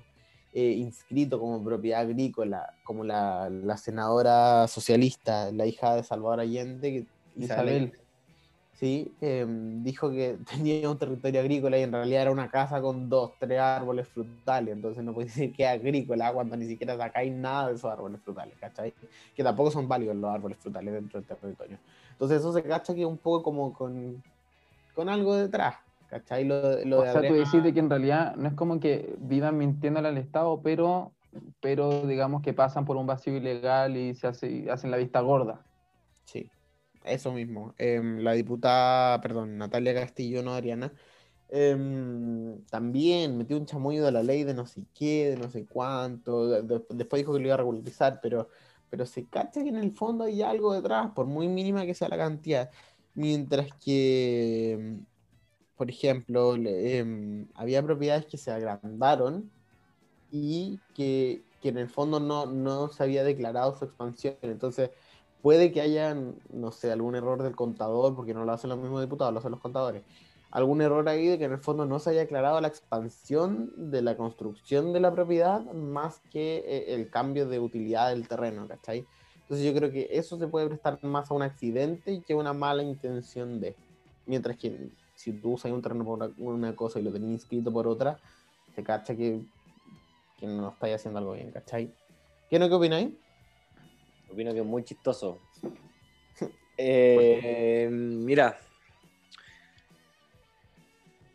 eh, 0.51 0.71
inscrito 0.71 1.39
como 1.39 1.63
propiedad 1.63 2.01
agrícola, 2.01 2.73
como 2.83 3.03
la, 3.03 3.49
la, 3.51 3.77
senadora 3.77 4.67
socialista, 4.67 5.51
la 5.51 5.67
hija 5.67 5.95
de 5.95 6.03
Salvador 6.03 6.39
Allende, 6.39 7.05
Isabel, 7.37 7.93
¿sí? 8.79 9.13
Em, 9.19 9.83
dijo 9.83 10.09
que 10.09 10.37
tenía 10.49 10.89
un 10.89 10.97
territorio 10.97 11.41
agrícola 11.41 11.77
y 11.77 11.83
en 11.83 11.91
realidad 11.91 12.21
era 12.21 12.31
una 12.31 12.49
casa 12.49 12.81
con 12.81 13.09
dos, 13.09 13.33
tres 13.37 13.59
árboles 13.59 14.07
frutales, 14.07 14.73
entonces 14.73 15.03
no 15.03 15.13
puede 15.13 15.27
decir 15.27 15.53
que 15.53 15.63
es 15.63 15.69
agrícola 15.69 16.31
cuando 16.31 16.55
ni 16.55 16.65
siquiera 16.65 16.95
sacáis 16.95 17.33
nada 17.33 17.67
de 17.67 17.75
esos 17.75 17.91
árboles 17.91 18.21
frutales, 18.21 18.55
¿cachai? 18.57 18.93
Que 19.35 19.43
tampoco 19.43 19.69
son 19.69 19.87
válidos 19.87 20.15
los 20.15 20.31
árboles 20.31 20.57
frutales 20.59 20.93
dentro 20.93 21.19
del 21.19 21.27
territorio. 21.27 21.77
Entonces 22.11 22.39
eso 22.39 22.53
se 22.53 22.63
cacha 22.63 22.95
que 22.95 23.05
un 23.05 23.17
poco 23.17 23.43
como 23.43 23.73
con, 23.73 24.23
con 24.95 25.09
algo 25.09 25.35
detrás, 25.35 25.75
¿cachai? 26.09 26.45
Lo, 26.45 26.83
lo 26.85 27.01
o 27.01 27.03
sea, 27.03 27.21
tú 27.21 27.33
decís 27.33 27.73
que 27.73 27.79
en 27.79 27.89
realidad 27.89 28.37
no 28.37 28.47
es 28.47 28.53
como 28.53 28.79
que 28.79 29.13
vivan 29.19 29.57
mintiéndole 29.57 30.07
al 30.07 30.17
Estado, 30.17 30.61
pero, 30.63 31.11
pero 31.59 32.07
digamos 32.07 32.41
que 32.41 32.53
pasan 32.53 32.85
por 32.85 32.95
un 32.95 33.07
vacío 33.07 33.35
ilegal 33.35 33.97
y 33.97 34.15
se 34.15 34.27
hace, 34.27 34.71
hacen 34.71 34.89
la 34.89 34.95
vista 34.95 35.19
gorda. 35.19 35.59
Sí. 36.23 36.49
Eso 37.09 37.31
mismo. 37.33 37.73
Em, 37.77 38.19
la 38.19 38.33
diputada, 38.33 39.19
perdón, 39.21 39.57
Natalia 39.57 39.93
Castillo, 39.93 40.43
no 40.43 40.53
Adriana, 40.53 40.93
Em, 41.51 42.63
también 42.65 43.35
metió 43.37 43.57
un 43.57 43.65
chamullo 43.65 44.05
de 44.05 44.11
la 44.11 44.21
ley 44.21 44.43
de 44.43 44.53
no 44.53 44.67
sé 44.67 44.85
qué, 44.93 45.31
de 45.31 45.37
no 45.37 45.49
sé 45.49 45.65
cuánto. 45.65 46.61
después 46.61 47.19
dijo 47.21 47.33
que 47.33 47.39
lo 47.39 47.45
iba 47.47 47.55
a 47.55 47.57
regularizar, 47.57 48.19
pero, 48.21 48.49
pero 48.89 49.05
se 49.05 49.25
cacha 49.27 49.63
que 49.63 49.69
en 49.69 49.77
el 49.77 49.91
fondo 49.95 50.25
hay 50.25 50.41
algo 50.43 50.73
detrás, 50.73 51.11
por 51.11 51.25
muy 51.25 51.47
mínima 51.47 51.85
que 51.85 51.95
sea 51.95 52.07
la 52.09 52.17
cantidad. 52.17 52.69
Mientras 53.15 53.73
que, 53.83 54.73
em, 54.73 55.05
por 55.75 55.89
ejemplo, 55.89 56.55
em, 56.55 57.47
había 57.55 57.83
propiedades 57.83 58.25
que 58.27 58.37
se 58.37 58.51
agrandaron 58.51 59.51
y 60.31 60.79
que, 60.95 61.43
que 61.61 61.69
en 61.69 61.77
el 61.79 61.89
fondo 61.89 62.19
no, 62.19 62.45
no 62.47 62.89
se 62.89 63.03
había 63.03 63.23
declarado 63.23 63.75
su 63.77 63.85
expansión. 63.85 64.35
Entonces, 64.43 64.91
puede 65.41 65.71
que 65.71 65.81
haya, 65.81 66.15
no 66.51 66.71
sé, 66.71 66.91
algún 66.91 67.15
error 67.15 67.41
del 67.43 67.55
contador, 67.55 68.15
porque 68.15 68.33
no 68.33 68.45
lo 68.45 68.51
hacen 68.51 68.69
los 68.69 68.79
mismos 68.79 69.01
diputados, 69.01 69.33
lo 69.33 69.39
hacen 69.39 69.51
los 69.51 69.59
contadores. 69.59 70.03
Algún 70.51 70.81
error 70.81 71.07
ahí 71.07 71.27
de 71.27 71.37
que 71.37 71.45
en 71.45 71.51
el 71.51 71.59
fondo 71.59 71.85
no 71.85 71.99
se 71.99 72.09
haya 72.09 72.23
aclarado 72.23 72.59
la 72.59 72.67
expansión 72.67 73.71
de 73.91 74.01
la 74.01 74.17
construcción 74.17 74.93
de 74.93 74.99
la 74.99 75.13
propiedad 75.13 75.61
más 75.73 76.21
que 76.31 76.63
eh, 76.65 76.95
el 76.95 77.09
cambio 77.09 77.47
de 77.47 77.59
utilidad 77.59 78.09
del 78.09 78.27
terreno, 78.27 78.67
¿cachai? 78.67 79.05
Entonces 79.41 79.65
yo 79.65 79.73
creo 79.73 79.91
que 79.91 80.07
eso 80.11 80.37
se 80.37 80.47
puede 80.47 80.67
prestar 80.67 81.03
más 81.03 81.29
a 81.29 81.33
un 81.33 81.43
accidente 81.43 82.21
que 82.25 82.33
a 82.33 82.37
una 82.37 82.53
mala 82.53 82.83
intención 82.83 83.59
de. 83.59 83.75
Mientras 84.25 84.57
que 84.57 84.89
si 85.15 85.33
tú 85.33 85.53
usas 85.53 85.71
un 85.71 85.81
terreno 85.81 86.03
por 86.05 86.33
una, 86.37 86.75
cosa 86.75 86.99
y 86.99 87.03
lo 87.03 87.11
tenés 87.11 87.31
inscrito 87.31 87.71
por 87.71 87.87
otra, 87.87 88.19
se 88.75 88.83
cacha 88.83 89.15
que, 89.15 89.41
que 90.39 90.47
no 90.47 90.69
estáis 90.69 90.95
haciendo 90.95 91.19
algo 91.19 91.33
bien, 91.33 91.51
¿cachai? 91.51 91.91
¿Qué 92.49 92.57
no 92.57 92.69
qué 92.69 92.75
opináis? 92.75 93.09
Opino 94.31 94.53
que 94.53 94.59
es 94.59 94.65
muy 94.65 94.83
chistoso. 94.83 95.39
Eh, 96.81 97.89
mira. 97.91 98.57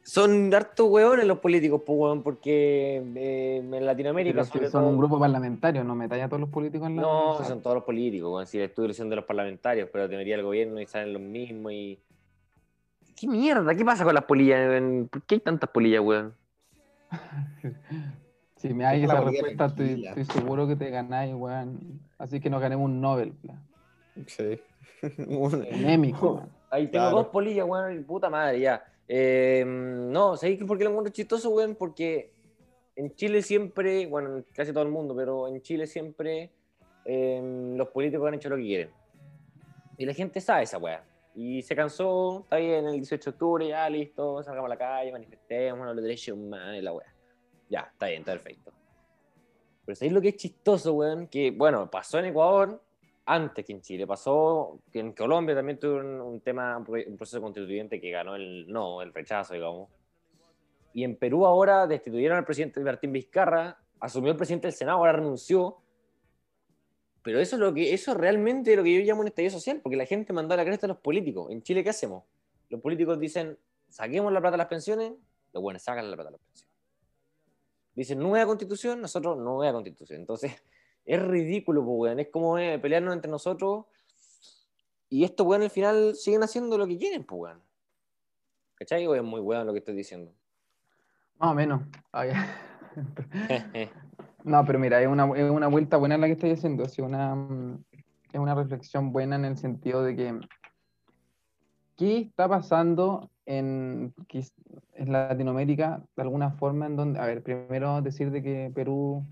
Son 0.03 0.55
hartos 0.55 0.89
hueones 0.89 1.27
los 1.27 1.39
políticos, 1.41 1.83
pues, 1.85 2.23
porque 2.25 3.03
eh, 3.15 3.57
en 3.63 3.85
Latinoamérica. 3.85 4.43
son 4.45 4.85
un 4.85 4.97
grupo 4.97 5.21
parlamentario, 5.21 5.85
no 5.85 5.95
metáis 5.95 6.25
a 6.25 6.29
todos 6.29 6.41
los 6.41 6.49
políticos 6.49 6.87
en 6.87 6.97
la. 6.97 7.03
No, 7.03 7.45
son 7.45 7.61
todos 7.61 7.75
los 7.75 7.85
políticos, 7.85 8.31
bueno, 8.31 8.47
si 8.47 8.59
estoy 8.59 8.89
diciendo 8.89 9.13
de 9.13 9.17
los 9.17 9.27
parlamentarios, 9.27 9.91
pero 9.93 10.09
debería 10.09 10.37
el 10.37 10.45
gobierno 10.45 10.81
y 10.81 10.87
salen 10.87 11.13
los 11.13 11.21
mismos 11.21 11.73
y. 11.73 12.01
¿Qué 13.15 13.29
mierda? 13.29 13.75
¿Qué 13.75 13.85
pasa 13.85 14.03
con 14.03 14.15
las 14.15 14.25
polillas? 14.25 14.83
¿Por 15.11 15.23
qué 15.25 15.35
hay 15.35 15.41
tantas 15.43 15.69
polillas, 15.69 16.01
weón? 16.01 16.35
Si 18.65 18.73
me 18.73 18.87
hay 18.87 19.05
esa 19.05 19.21
respuesta, 19.21 19.67
estoy, 19.67 20.25
seguro 20.25 20.67
que 20.67 20.75
te 20.75 20.89
ganáis, 20.89 21.35
weón. 21.35 22.01
Así 22.17 22.41
que 22.41 22.49
nos 22.49 22.63
ganemos 22.63 22.87
un 22.87 22.99
Nobel. 22.99 23.35
Sí. 24.27 24.59
un 25.29 25.67
Émico, 25.67 26.49
Ahí 26.71 26.89
tengo 26.89 27.11
dos 27.11 27.27
polillas, 27.27 27.67
weón, 27.69 28.05
puta 28.05 28.31
madre, 28.31 28.61
ya. 28.61 28.83
Eh, 29.07 29.65
no, 29.67 30.39
¿sabéis 30.39 30.65
por 30.65 30.79
qué 30.79 30.85
lo 30.85 30.91
encuentro 30.91 31.13
chistoso, 31.13 31.51
weón? 31.51 31.75
Porque 31.75 32.33
en 32.97 33.15
Chile 33.15 33.43
siempre, 33.43 34.07
bueno, 34.07 34.43
casi 34.55 34.73
todo 34.73 34.85
el 34.85 34.91
mundo, 34.91 35.15
pero 35.15 35.47
en 35.47 35.61
Chile 35.61 35.87
siempre 35.87 36.51
em, 37.05 37.77
los 37.77 37.89
políticos 37.89 38.27
han 38.27 38.35
hecho 38.35 38.49
lo 38.49 38.57
que 38.57 38.63
quieren. 38.63 38.91
Y 39.99 40.07
la 40.07 40.15
gente 40.15 40.41
sabe 40.41 40.63
esa 40.63 40.79
weá. 40.79 41.05
Y 41.35 41.61
se 41.61 41.77
cansó, 41.77 42.41
está 42.45 42.57
bien, 42.57 42.87
el 42.87 42.95
18 42.95 43.31
de 43.31 43.35
octubre, 43.35 43.69
ya 43.69 43.91
listo, 43.91 44.43
salgamos 44.43 44.69
a 44.69 44.75
la 44.75 44.79
calle, 44.79 45.13
manifestemos, 45.13 45.87
los 45.87 46.03
derechos 46.03 46.39
humanos 46.39 46.77
y 46.79 46.81
la 46.81 46.95
weá. 46.95 47.14
Ya, 47.75 47.89
está 47.91 48.07
bien, 48.07 48.23
perfecto. 48.23 48.73
Pero 49.85 49.97
¿sabéis 49.97 50.13
lo 50.13 50.21
que 50.21 50.29
es 50.29 50.37
chistoso, 50.37 50.93
weón? 50.93 51.27
Que, 51.27 51.51
bueno, 51.51 51.91
pasó 51.91 52.21
en 52.21 52.27
Ecuador 52.27 52.81
antes 53.27 53.65
que 53.65 53.73
en 53.73 53.81
Chile. 53.81 54.07
Pasó 54.07 54.79
que 54.93 55.01
en 55.01 55.13
Colombia 55.13 55.57
también 55.57 55.81
tuvo 55.81 55.97
un, 55.97 56.41
tema, 56.41 56.79
un 56.79 57.17
proceso 57.17 57.41
constituyente 57.41 58.01
que 58.01 58.13
ganó 58.13 58.37
el 58.37 58.71
no, 58.71 59.03
el 59.03 59.13
rechazo, 59.13 59.55
digamos. 59.55 59.89
Y 60.93 61.03
en 61.03 61.17
Perú 61.17 61.47
ahora 61.47 61.89
destituyeron 61.89 62.39
al 62.39 62.45
presidente 62.45 62.79
Martín 62.79 63.11
Vizcarra, 63.11 63.77
asumió 63.99 64.31
el 64.31 64.37
presidente 64.37 64.69
del 64.69 64.75
Senado, 64.75 64.99
ahora 64.99 65.15
renunció. 65.15 65.79
Pero 67.25 67.41
eso 67.41 67.57
es 67.57 67.61
lo 67.61 67.75
que, 67.75 67.93
eso 67.93 68.15
realmente 68.15 68.77
lo 68.77 68.85
que 68.85 68.95
yo 68.95 69.01
llamo 69.01 69.23
un 69.23 69.27
estallido 69.27 69.51
social, 69.51 69.81
porque 69.83 69.97
la 69.97 70.07
gente 70.07 70.33
mandó 70.33 70.55
a 70.55 70.59
la 70.59 70.65
cresta 70.65 70.87
a 70.87 70.91
los 70.91 70.99
políticos. 70.99 71.51
En 71.51 71.61
Chile, 71.61 71.83
¿qué 71.83 71.91
hacemos? 71.91 72.23
Los 72.69 72.81
políticos 72.81 73.19
dicen, 73.19 73.59
saquemos 73.89 74.33
la 74.33 74.41
plata 74.41 74.53
de 74.53 74.59
las 74.59 74.69
pensiones, 74.69 75.13
los 75.53 75.61
buenos 75.61 75.83
sacan 75.83 76.09
la 76.09 76.17
plata 76.17 76.31
de 76.31 76.37
las 76.37 76.41
pensiones 76.41 76.64
dicen 77.95 78.19
nueva 78.19 78.47
constitución, 78.47 79.01
nosotros 79.01 79.39
nueva 79.39 79.73
constitución. 79.73 80.21
Entonces, 80.21 80.53
es 81.05 81.23
ridículo, 81.23 81.85
pues, 81.85 81.97
weón. 81.99 82.21
Es 82.21 82.29
como 82.29 82.59
eh, 82.59 82.79
pelearnos 82.79 83.15
entre 83.15 83.31
nosotros. 83.31 83.87
Y 85.09 85.25
estos 85.25 85.47
weón 85.47 85.63
al 85.63 85.71
final 85.71 86.15
siguen 86.15 86.43
haciendo 86.43 86.77
lo 86.79 86.87
que 86.87 86.99
quieren, 86.99 87.25
pues, 87.25 87.41
weón. 87.41 87.63
¿Cachai? 88.75 89.07
O 89.07 89.15
es 89.15 89.23
muy 89.23 89.41
weón 89.41 89.67
lo 89.67 89.73
que 89.73 89.79
estoy 89.79 89.95
diciendo. 89.95 90.33
Más 91.39 91.53
o 91.53 91.55
menos. 91.55 91.83
no, 94.45 94.65
pero 94.65 94.79
mira, 94.79 95.03
es 95.03 95.09
una, 95.09 95.25
es 95.37 95.51
una 95.51 95.69
vuelta 95.69 95.97
buena 95.97 96.17
la 96.19 96.27
que 96.27 96.33
estoy 96.33 96.51
haciendo. 96.51 96.85
Es 96.85 96.99
una, 96.99 97.79
es 98.33 98.39
una 98.41 98.55
reflexión 98.55 99.13
buena 99.13 99.37
en 99.37 99.45
el 99.45 99.57
sentido 99.57 100.03
de 100.03 100.17
que. 100.17 100.41
¿Qué 101.97 102.19
está 102.19 102.49
pasando 102.49 103.31
en, 103.47 104.15
en 104.95 105.13
Latinoamérica 105.13 106.03
de 106.17 106.23
alguna 106.23 106.51
forma 106.51 106.87
en 106.87 106.97
donde, 106.97 107.21
a 107.21 107.27
ver, 107.27 107.43
primero 107.43 108.01
decir 108.03 108.31
de 108.31 108.43
que 108.43 108.73
Perú 108.75 109.25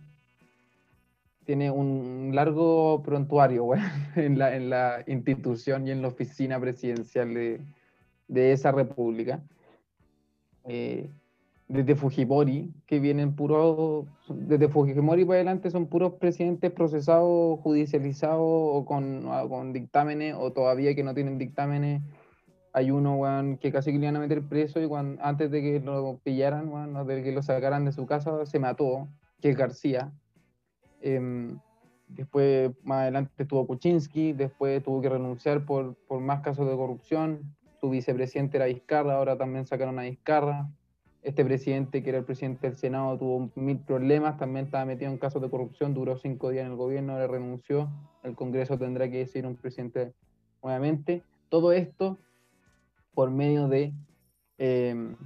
tiene 1.45 1.71
un 1.71 2.31
largo 2.35 3.03
prontuario 3.03 3.69
en, 4.17 4.39
la, 4.39 4.55
en, 4.55 4.71
la, 4.71 5.05
institución 5.07 5.87
y 5.87 5.91
en 5.91 6.03
la 6.03 6.09
oficina 6.09 6.61
presidencial 6.61 7.35
de, 7.35 7.61
de 8.29 8.53
esa 8.53 8.73
república. 8.73 9.43
Eh, 10.65 11.11
desde 11.69 11.95
Fujimori, 11.95 12.71
que 12.87 13.01
vienen 13.01 13.35
puros, 13.35 14.07
desde 14.29 14.69
Fujimori 14.69 15.25
para 15.25 15.37
adelante 15.37 15.71
son 15.71 15.87
puros 15.87 16.15
presidentes 16.15 16.71
procesados, 16.71 17.61
judicializados 17.61 18.43
o 18.43 18.85
con, 18.85 19.23
con 19.49 19.73
dictámenes, 19.73 20.35
o 20.39 20.53
todavía 20.53 20.95
que 20.95 21.03
no 21.03 21.15
tienen 21.15 21.39
dictámenes 21.39 22.03
hay 22.73 22.91
uno, 22.91 23.17
weón, 23.17 23.59
que 23.59 23.71
casi 23.71 23.93
que 23.93 23.99
le 23.99 24.07
iban 24.07 24.17
a 24.17 24.21
meter 24.21 24.43
preso 24.43 24.81
y 24.81 24.89
antes 25.21 25.51
de 25.51 25.61
que 25.61 25.81
lo 25.81 26.19
pillaran, 26.23 26.69
weón, 26.69 27.07
de 27.07 27.23
que 27.23 27.33
lo 27.33 27.43
sacaran 27.43 27.85
de 27.85 27.93
su 27.93 28.07
casa, 28.07 28.47
se 28.47 28.59
mató, 28.59 29.09
que 29.41 29.51
es 29.51 29.57
García. 29.57 30.13
Em, 31.03 31.59
después, 32.09 32.73
más 32.83 33.03
adelante 33.03 33.43
estuvo 33.43 33.67
Kuczynski, 33.67 34.33
después 34.33 34.83
tuvo 34.83 35.03
que 35.03 35.11
renunciar 35.11 35.67
por, 35.67 35.97
por 36.07 36.21
más 36.21 36.41
casos 36.41 36.69
de 36.69 36.75
corrupción. 36.75 37.55
Su 37.81 37.91
vicepresidente 37.91 38.57
era 38.57 38.67
Vizcarra, 38.67 39.17
ahora 39.17 39.37
también 39.37 39.67
sacaron 39.67 39.99
a 39.99 40.03
Vizcarra. 40.03 40.71
Este 41.23 41.45
presidente, 41.45 42.03
que 42.03 42.09
era 42.09 42.19
el 42.19 42.25
presidente 42.25 42.69
del 42.69 42.77
Senado, 42.77 43.19
tuvo 43.19 43.51
mil 43.55 43.79
problemas, 43.79 44.39
también 44.39 44.65
estaba 44.65 44.85
metido 44.85 45.11
en 45.11 45.19
casos 45.19 45.41
de 45.43 45.51
corrupción, 45.51 45.95
duró 45.95 46.17
cinco 46.17 46.51
días 46.51 46.65
en 46.65 46.73
el 46.73 46.77
gobierno, 46.77 47.13
ahora 47.13 47.27
renunció. 47.27 47.91
El 48.23 48.35
Congreso 48.35 48.79
tendrá 48.79 49.09
que 49.11 49.19
decir 49.19 49.47
un 49.47 49.57
presidente 49.57 50.15
nuevamente. 50.63 51.23
Todo 51.49 51.73
esto 51.73 52.19
por 53.15 53.31
medio 53.31 53.69
de 53.69 53.93
em, 54.59 55.17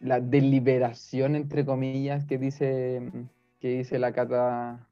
la 0.00 0.20
deliberación, 0.20 1.36
entre 1.36 1.64
comillas, 1.64 2.24
que 2.24 2.38
dice, 2.38 3.10
que 3.60 3.78
dice 3.78 3.98
la 3.98 4.12
Cata, 4.12 4.86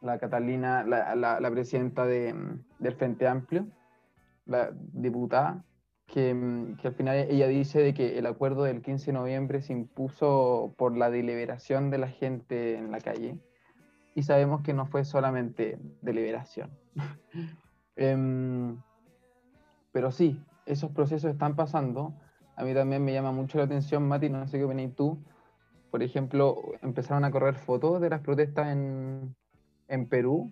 la 0.00 0.18
Catalina, 0.18 0.84
la, 0.84 1.50
presidenta 1.50 2.06
de, 2.06 2.34
del 2.78 2.94
Frente 2.94 3.26
Amplio, 3.26 3.66
la 4.46 4.70
diputada, 4.92 5.64
que, 6.06 6.30
al 6.84 6.94
final 6.94 7.16
ella 7.30 7.48
dice 7.48 7.80
de 7.80 7.94
que 7.94 8.18
el 8.18 8.26
acuerdo 8.26 8.64
del 8.64 8.82
15 8.82 9.06
de 9.06 9.12
noviembre 9.12 9.62
se 9.62 9.72
impuso 9.72 10.74
por 10.76 10.96
la 10.96 11.10
deliberación 11.10 11.90
de 11.90 11.98
la 11.98 12.08
gente 12.08 12.76
en 12.76 12.90
la 12.90 13.00
calle. 13.00 13.38
Y 14.14 14.22
sabemos 14.22 14.62
que 14.62 14.74
no 14.74 14.86
fue 14.86 15.04
solamente 15.04 15.78
deliberación. 16.02 16.70
Em, 17.96 18.76
pero 19.92 20.10
sí, 20.10 20.42
esos 20.66 20.90
procesos 20.90 21.30
están 21.30 21.56
pasando. 21.56 22.14
A 22.56 22.64
mí 22.64 22.74
también 22.74 23.04
me 23.04 23.12
llama 23.12 23.32
mucho 23.32 23.58
la 23.58 23.64
atención, 23.64 24.06
Mati, 24.06 24.28
no 24.28 24.46
sé 24.46 24.58
qué 24.58 24.64
opinas 24.64 24.94
tú. 24.94 25.18
Por 25.90 26.02
ejemplo, 26.02 26.56
empezaron 26.82 27.24
a 27.24 27.30
correr 27.30 27.54
fotos 27.54 28.00
de 28.00 28.10
las 28.10 28.20
protestas 28.20 28.68
en, 28.68 29.34
en 29.88 30.08
Perú. 30.08 30.50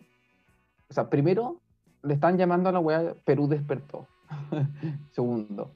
O 0.89 0.95
sea, 0.95 1.09
primero 1.09 1.61
le 2.03 2.15
están 2.15 2.37
llamando 2.37 2.69
a 2.69 2.73
la 2.73 2.81
web 2.81 3.21
Perú 3.25 3.49
despertó. 3.49 4.09
Segundo, 5.11 5.75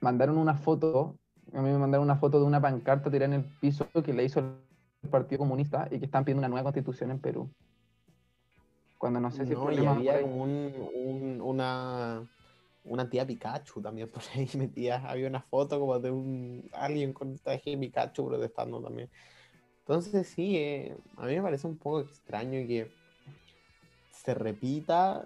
mandaron 0.00 0.38
una 0.38 0.54
foto, 0.54 1.16
a 1.52 1.60
mí 1.62 1.70
me 1.70 1.78
mandaron 1.78 2.04
una 2.04 2.16
foto 2.16 2.38
de 2.38 2.46
una 2.46 2.60
pancarta 2.60 3.10
tirada 3.10 3.34
en 3.34 3.40
el 3.40 3.44
piso 3.60 3.88
que 4.04 4.12
le 4.12 4.24
hizo 4.24 4.40
el 4.40 5.10
Partido 5.10 5.40
Comunista 5.40 5.88
y 5.90 5.98
que 5.98 6.04
están 6.04 6.24
pidiendo 6.24 6.40
una 6.40 6.48
nueva 6.48 6.64
constitución 6.64 7.10
en 7.10 7.20
Perú. 7.20 7.50
Cuando 8.98 9.20
no 9.20 9.30
sé 9.30 9.46
si 9.46 9.52
no, 9.52 9.68
había 9.68 10.24
un, 10.24 11.40
una 11.42 12.26
una 12.86 13.08
tía 13.08 13.26
Pikachu 13.26 13.82
también 13.82 14.08
por 14.10 14.22
ahí 14.34 14.48
metía, 14.56 15.08
había 15.08 15.28
una 15.28 15.42
foto 15.42 15.78
como 15.78 15.98
de 15.98 16.10
un 16.10 16.68
alguien 16.72 17.12
con 17.12 17.36
traje 17.38 17.70
de 17.70 17.78
Pikachu 17.78 18.26
protestando 18.26 18.80
también. 18.82 19.10
Entonces 19.80 20.26
sí, 20.28 20.56
eh, 20.56 20.96
a 21.16 21.26
mí 21.26 21.36
me 21.36 21.42
parece 21.42 21.66
un 21.66 21.78
poco 21.78 22.00
extraño 22.00 22.66
que 22.66 22.90
se 24.10 24.34
repita, 24.34 25.24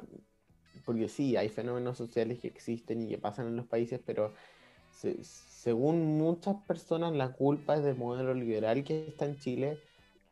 porque 0.85 1.09
sí, 1.09 1.37
hay 1.37 1.49
fenómenos 1.49 1.97
sociales 1.97 2.41
que 2.41 2.49
existen 2.49 3.03
y 3.03 3.09
que 3.09 3.19
pasan 3.19 3.47
en 3.47 3.57
los 3.57 3.67
países, 3.67 4.01
pero 4.05 4.35
se, 4.91 5.23
según 5.23 6.19
muchas 6.19 6.57
personas, 6.67 7.15
la 7.15 7.33
culpa 7.33 7.77
es 7.77 7.85
del 7.85 7.97
modelo 7.97 8.35
liberal 8.35 8.83
que 8.83 9.09
está 9.09 9.27
en 9.27 9.39
Chile 9.39 9.79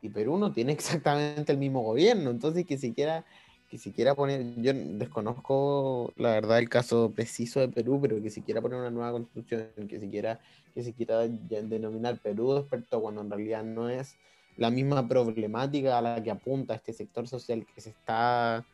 y 0.01 0.09
Perú 0.09 0.37
no 0.37 0.51
tiene 0.51 0.71
exactamente 0.73 1.51
el 1.51 1.57
mismo 1.57 1.81
gobierno. 1.81 2.29
Entonces, 2.29 2.65
que 2.65 2.77
siquiera, 2.77 3.25
que 3.69 3.77
siquiera 3.77 4.15
poner, 4.15 4.55
yo 4.55 4.73
desconozco 4.73 6.11
la 6.17 6.31
verdad 6.31 6.57
el 6.57 6.69
caso 6.69 7.11
preciso 7.11 7.59
de 7.59 7.69
Perú, 7.69 7.99
pero 8.01 8.21
que 8.21 8.31
siquiera 8.31 8.61
poner 8.61 8.79
una 8.79 8.89
nueva 8.89 9.11
constitución, 9.11 9.69
que 9.87 9.99
siquiera, 9.99 10.39
que 10.73 10.83
siquiera 10.83 11.27
denominar 11.27 12.17
Perú 12.17 12.55
despertó 12.55 13.01
cuando 13.01 13.21
en 13.21 13.29
realidad 13.29 13.63
no 13.63 13.87
es 13.89 14.17
la 14.57 14.71
misma 14.71 15.07
problemática 15.07 15.97
a 15.97 16.01
la 16.01 16.23
que 16.23 16.31
apunta 16.31 16.73
este 16.73 16.93
sector 16.93 17.27
social 17.27 17.65
que 17.73 17.79
se 17.79 17.91
está 17.91 18.65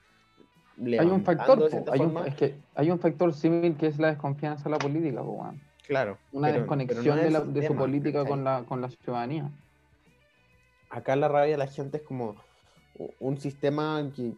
hay 0.77 1.07
un 1.07 1.23
factor, 1.23 1.69
hay 1.91 1.99
un, 2.01 2.17
es 2.25 2.35
que 2.35 2.55
hay 2.75 2.91
un 2.91 2.99
factor 2.99 3.33
similar 3.33 3.77
que 3.77 3.87
es 3.87 3.97
la 3.97 4.09
desconfianza 4.09 4.65
en 4.65 4.71
la 4.71 4.77
política, 4.77 5.21
Claro. 5.87 6.17
Una 6.31 6.51
desconexión 6.51 7.53
de, 7.53 7.67
su 7.67 7.75
política 7.75 8.25
con 8.25 8.43
la, 8.43 8.63
con 8.63 8.81
la 8.81 8.89
ciudadanía. 8.89 9.51
Acá 10.89 11.15
la 11.15 11.27
rabia 11.27 11.51
de 11.51 11.57
la 11.57 11.67
gente 11.67 11.97
es 11.97 12.03
como 12.03 12.35
un 13.19 13.37
sistema 13.37 14.11
que, 14.15 14.33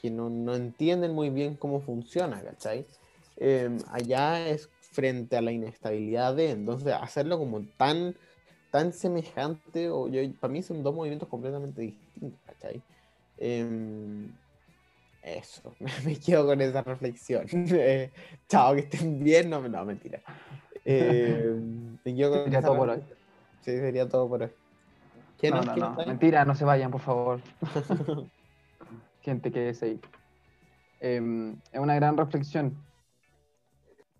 que, 0.00 0.10
no, 0.10 0.30
no, 0.30 0.54
entienden 0.54 1.14
muy 1.14 1.30
bien 1.30 1.56
cómo 1.56 1.80
funciona, 1.80 2.42
¿cachai? 2.42 2.86
Em, 3.36 3.78
allá 3.90 4.48
es 4.48 4.68
frente 4.92 5.36
a 5.36 5.42
la 5.42 5.52
inestabilidad 5.52 6.34
de, 6.34 6.50
entonces 6.50 6.92
hacerlo 6.92 7.38
como 7.38 7.62
tan, 7.76 8.16
tan 8.70 8.92
semejante, 8.92 9.90
o 9.90 10.08
yo, 10.08 10.20
para 10.40 10.52
mí 10.52 10.62
son 10.62 10.82
dos 10.82 10.94
movimientos 10.94 11.28
completamente 11.28 11.82
distintos, 11.82 12.40
¿cachai? 12.44 12.82
Em, 13.36 14.28
eso, 15.22 15.74
me 16.04 16.16
quedo 16.16 16.46
con 16.46 16.60
esa 16.60 16.82
reflexión. 16.82 17.46
Eh, 17.52 18.10
chao, 18.48 18.74
que 18.74 18.80
estén 18.80 19.22
bien. 19.22 19.50
No, 19.50 19.60
no 19.66 19.84
mentira. 19.84 20.22
Eh, 20.84 21.54
me 22.04 22.14
quedo 22.14 22.30
con 22.30 22.44
sería 22.44 22.62
todo 22.62 22.76
por 22.76 22.88
hoy. 22.90 23.02
Sí, 23.60 23.76
sería 23.78 24.08
todo 24.08 24.28
por 24.28 24.42
hoy. 24.42 24.50
no, 25.42 25.62
no, 25.62 25.76
no. 25.76 25.96
Mentira, 26.06 26.44
no 26.44 26.54
se 26.54 26.64
vayan, 26.64 26.90
por 26.90 27.00
favor. 27.00 27.40
Gente 29.28 29.52
que 29.52 29.68
es 29.68 29.82
ahí. 29.82 30.00
Em, 31.00 31.56
es 31.70 31.80
una 31.80 31.94
gran 31.94 32.16
reflexión. 32.16 32.74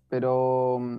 Pero 0.07 0.77
mm, 0.79 0.97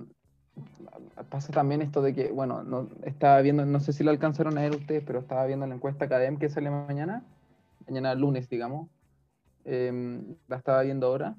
pasa 1.29 1.53
también 1.53 1.81
esto 1.81 2.01
de 2.01 2.13
que, 2.13 2.31
bueno, 2.31 2.63
no, 2.63 2.89
estaba 3.03 3.39
viendo, 3.41 3.65
no 3.65 3.79
sé 3.79 3.93
si 3.93 4.03
lo 4.03 4.11
alcanzaron 4.11 4.57
a 4.57 4.61
ver 4.61 4.75
ustedes, 4.75 5.03
pero 5.05 5.19
estaba 5.19 5.45
viendo 5.45 5.65
la 5.65 5.75
encuesta 5.75 6.05
Academ 6.05 6.37
que 6.37 6.49
sale 6.49 6.69
mañana, 6.69 7.23
mañana 7.87 8.13
lunes, 8.15 8.49
digamos, 8.49 8.89
Em, 9.63 10.35
la 10.47 10.57
estaba 10.57 10.81
viendo 10.81 11.07
ahora. 11.07 11.35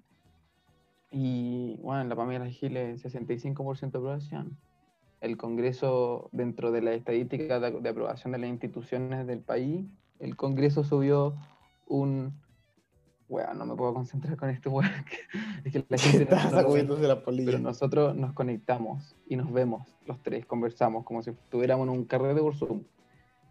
Y 1.11 1.77
bueno, 1.83 2.05
la 2.05 2.17
Pamela 2.17 2.47
Giles, 2.47 3.03
65% 3.03 3.99
de 3.99 3.99
aprobación. 3.99 4.57
El 5.21 5.37
Congreso, 5.37 6.31
dentro 6.33 6.73
de 6.73 6.83
la 6.83 6.95
estadística 6.95 7.61
de, 7.61 7.89
aprobación 7.89 8.33
de 8.33 8.39
las 8.39 8.49
instituciones 8.49 9.27
del 9.27 9.41
país, 9.41 9.85
el 10.19 10.37
Congreso 10.37 10.85
subió 10.85 11.35
un. 11.87 12.41
Bueno, 13.33 13.55
no 13.55 13.65
me 13.65 13.75
puedo 13.75 13.95
concentrar 13.95 14.37
con 14.37 14.51
esto, 14.51 14.71
bueno, 14.71 14.91
es 15.65 15.73
que 15.73 15.83
la 15.89 15.97
gente 15.99 16.27
la 17.09 17.23
Pero 17.25 17.59
nosotros 17.59 18.15
nos 18.15 18.35
conectamos 18.35 19.17
y 19.27 19.37
nos 19.37 19.51
vemos, 19.51 19.89
los 20.05 20.23
tres, 20.23 20.45
conversamos 20.45 21.03
como 21.07 21.23
si 21.23 21.31
estuviéramos 21.31 21.89
en 21.89 21.95
un 21.95 22.05
carrete 22.05 22.43
de 22.43 22.53
Zoom. 22.53 22.83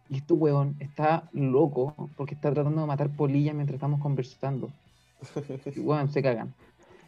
Y 0.08 0.18
este 0.18 0.34
weón 0.34 0.76
está 0.80 1.28
loco 1.34 2.12
porque 2.16 2.36
está 2.36 2.54
tratando 2.54 2.82
de 2.82 2.86
matar 2.86 3.10
polillas 3.16 3.56
mientras 3.56 3.74
estamos 3.74 4.00
conversando. 4.00 4.70
Y 5.76 5.80
weón, 5.80 6.10
se 6.10 6.22
cagan. 6.22 6.54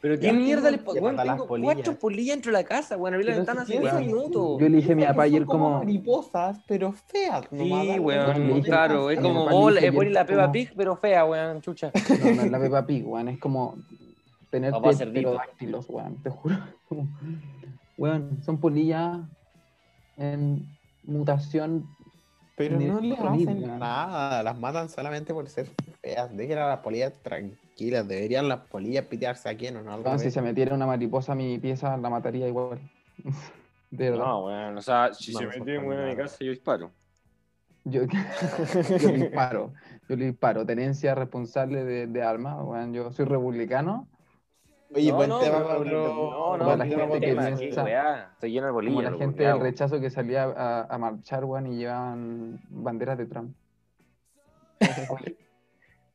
Pero 0.03 0.19
qué 0.19 0.33
mierda 0.33 0.69
le 0.69 0.79
pasa. 0.79 0.99
Weón, 0.99 1.15
tengo 1.15 1.47
cuatro 1.47 1.97
polillas 1.97 2.35
dentro 2.35 2.51
de 2.51 2.57
la 2.57 2.65
casa, 2.65 2.97
weón. 2.97 3.13
Abrí 3.13 3.25
la 3.25 3.37
ventana 3.37 3.61
hace 3.61 3.79
10 3.79 4.01
minutos. 4.01 4.59
Yo 4.59 4.67
le 4.67 4.75
dije 4.75 4.91
a 4.91 4.95
mi 4.97 5.05
papá 5.05 5.23
ayer 5.23 5.45
como. 5.45 5.79
mariposas, 5.79 6.59
pero 6.67 6.91
feas. 6.91 7.45
Sí, 7.49 7.99
weón. 7.99 8.61
Claro, 8.63 9.09
es 9.09 9.21
como 9.21 9.47
vos 9.47 9.73
le 9.73 9.93
pones 9.93 10.11
la 10.11 10.25
Peppa 10.25 10.51
Pig, 10.51 10.73
pero 10.75 10.97
fea, 10.97 11.23
weón, 11.23 11.61
chucha. 11.61 11.89
No, 12.21 12.35
no 12.35 12.41
es 12.41 12.51
la 12.51 12.59
Peppa 12.59 12.85
Pig, 12.85 13.07
weón. 13.07 13.29
Es 13.29 13.39
como 13.39 13.77
tener 14.49 14.73
pterodáctilos, 14.73 15.85
weón. 15.87 16.21
Te 16.21 16.29
juro. 16.29 16.57
Weón, 17.95 18.41
son 18.43 18.59
polillas 18.59 19.19
en 20.17 20.67
mutación 21.03 21.87
pero 22.55 22.79
no 22.79 22.99
le 22.99 23.15
hacen 23.15 23.79
nada, 23.79 24.43
las 24.43 24.59
matan 24.59 24.89
solamente 24.89 25.33
por 25.33 25.47
ser 25.49 25.69
feas. 26.01 26.35
Dejen 26.35 26.57
a 26.59 26.67
las 26.67 26.79
polillas 26.79 27.13
tranquilas, 27.21 27.62
deberían 27.77 28.47
las 28.47 28.61
polillas 28.61 29.05
pitearse 29.05 29.49
aquí, 29.49 29.69
¿no? 29.71 29.83
no 29.83 30.19
si 30.19 30.31
se 30.31 30.41
metiera 30.41 30.75
una 30.75 30.85
mariposa 30.85 31.33
a 31.33 31.35
mi 31.35 31.57
pieza, 31.59 31.97
la 31.97 32.09
mataría 32.09 32.47
igual. 32.47 32.79
De 33.91 34.09
verdad. 34.09 34.25
No, 34.25 34.41
bueno, 34.41 34.79
o 34.79 34.81
sea, 34.81 35.13
si 35.13 35.33
se 35.33 35.45
mete 35.45 35.77
una 35.77 36.03
en 36.03 36.09
mi 36.09 36.15
casa, 36.15 36.37
yo 36.39 36.49
disparo. 36.49 36.91
Yo, 37.83 38.03
yo 38.99 39.09
disparo, 39.09 39.73
yo 40.09 40.15
le 40.15 40.25
disparo. 40.25 40.65
Tenencia 40.65 41.13
responsable 41.13 41.83
de, 41.83 42.07
de 42.07 42.23
armas, 42.23 42.63
bueno, 42.63 42.91
yo 42.91 43.11
soy 43.11 43.25
republicano 43.25 44.07
Oye, 44.95 45.11
buen 45.11 45.31
tema, 45.39 45.63
Pablo. 45.63 46.57
No, 46.57 46.57
no, 46.57 46.75
la 46.75 46.85
gente 46.85 47.19
que 47.19 47.35
piensa. 47.35 48.27
Estoy 48.33 48.51
lleno 48.51 48.67
de 48.67 48.71
bolillas. 48.71 48.95
Como 48.95 49.11
la 49.11 49.17
gente 49.17 49.43
del 49.43 49.59
rechazo 49.59 49.99
que 49.99 50.09
salía 50.09 50.43
a, 50.43 50.83
a 50.83 50.97
marchar, 50.97 51.45
weón, 51.45 51.67
y 51.67 51.77
llevaban 51.77 52.61
banderas 52.69 53.17
de 53.17 53.25
Trump. 53.25 53.55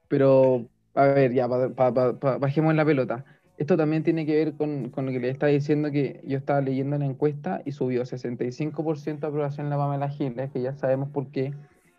Pero, 0.08 0.66
a 0.94 1.04
ver, 1.06 1.32
ya, 1.32 1.46
bajemos 1.46 2.70
en 2.70 2.76
la 2.76 2.84
pelota. 2.84 3.24
Esto 3.56 3.76
también 3.76 4.04
tiene 4.04 4.24
que 4.24 4.36
ver 4.36 4.54
con, 4.54 4.92
lo 4.94 5.12
que 5.12 5.20
le 5.20 5.30
estaba 5.30 5.50
diciendo 5.50 5.90
que 5.90 6.20
yo 6.24 6.38
estaba 6.38 6.60
leyendo 6.60 6.96
la 6.96 7.06
encuesta 7.06 7.60
y 7.64 7.72
subió 7.72 8.02
65% 8.02 9.20
de 9.20 9.26
aprobación 9.26 9.66
en 9.66 9.70
la 9.70 9.76
Pamela 9.76 10.08
Giles, 10.08 10.50
que 10.52 10.62
ya 10.62 10.74
sabemos 10.74 11.08
por 11.10 11.30
qué. 11.30 11.52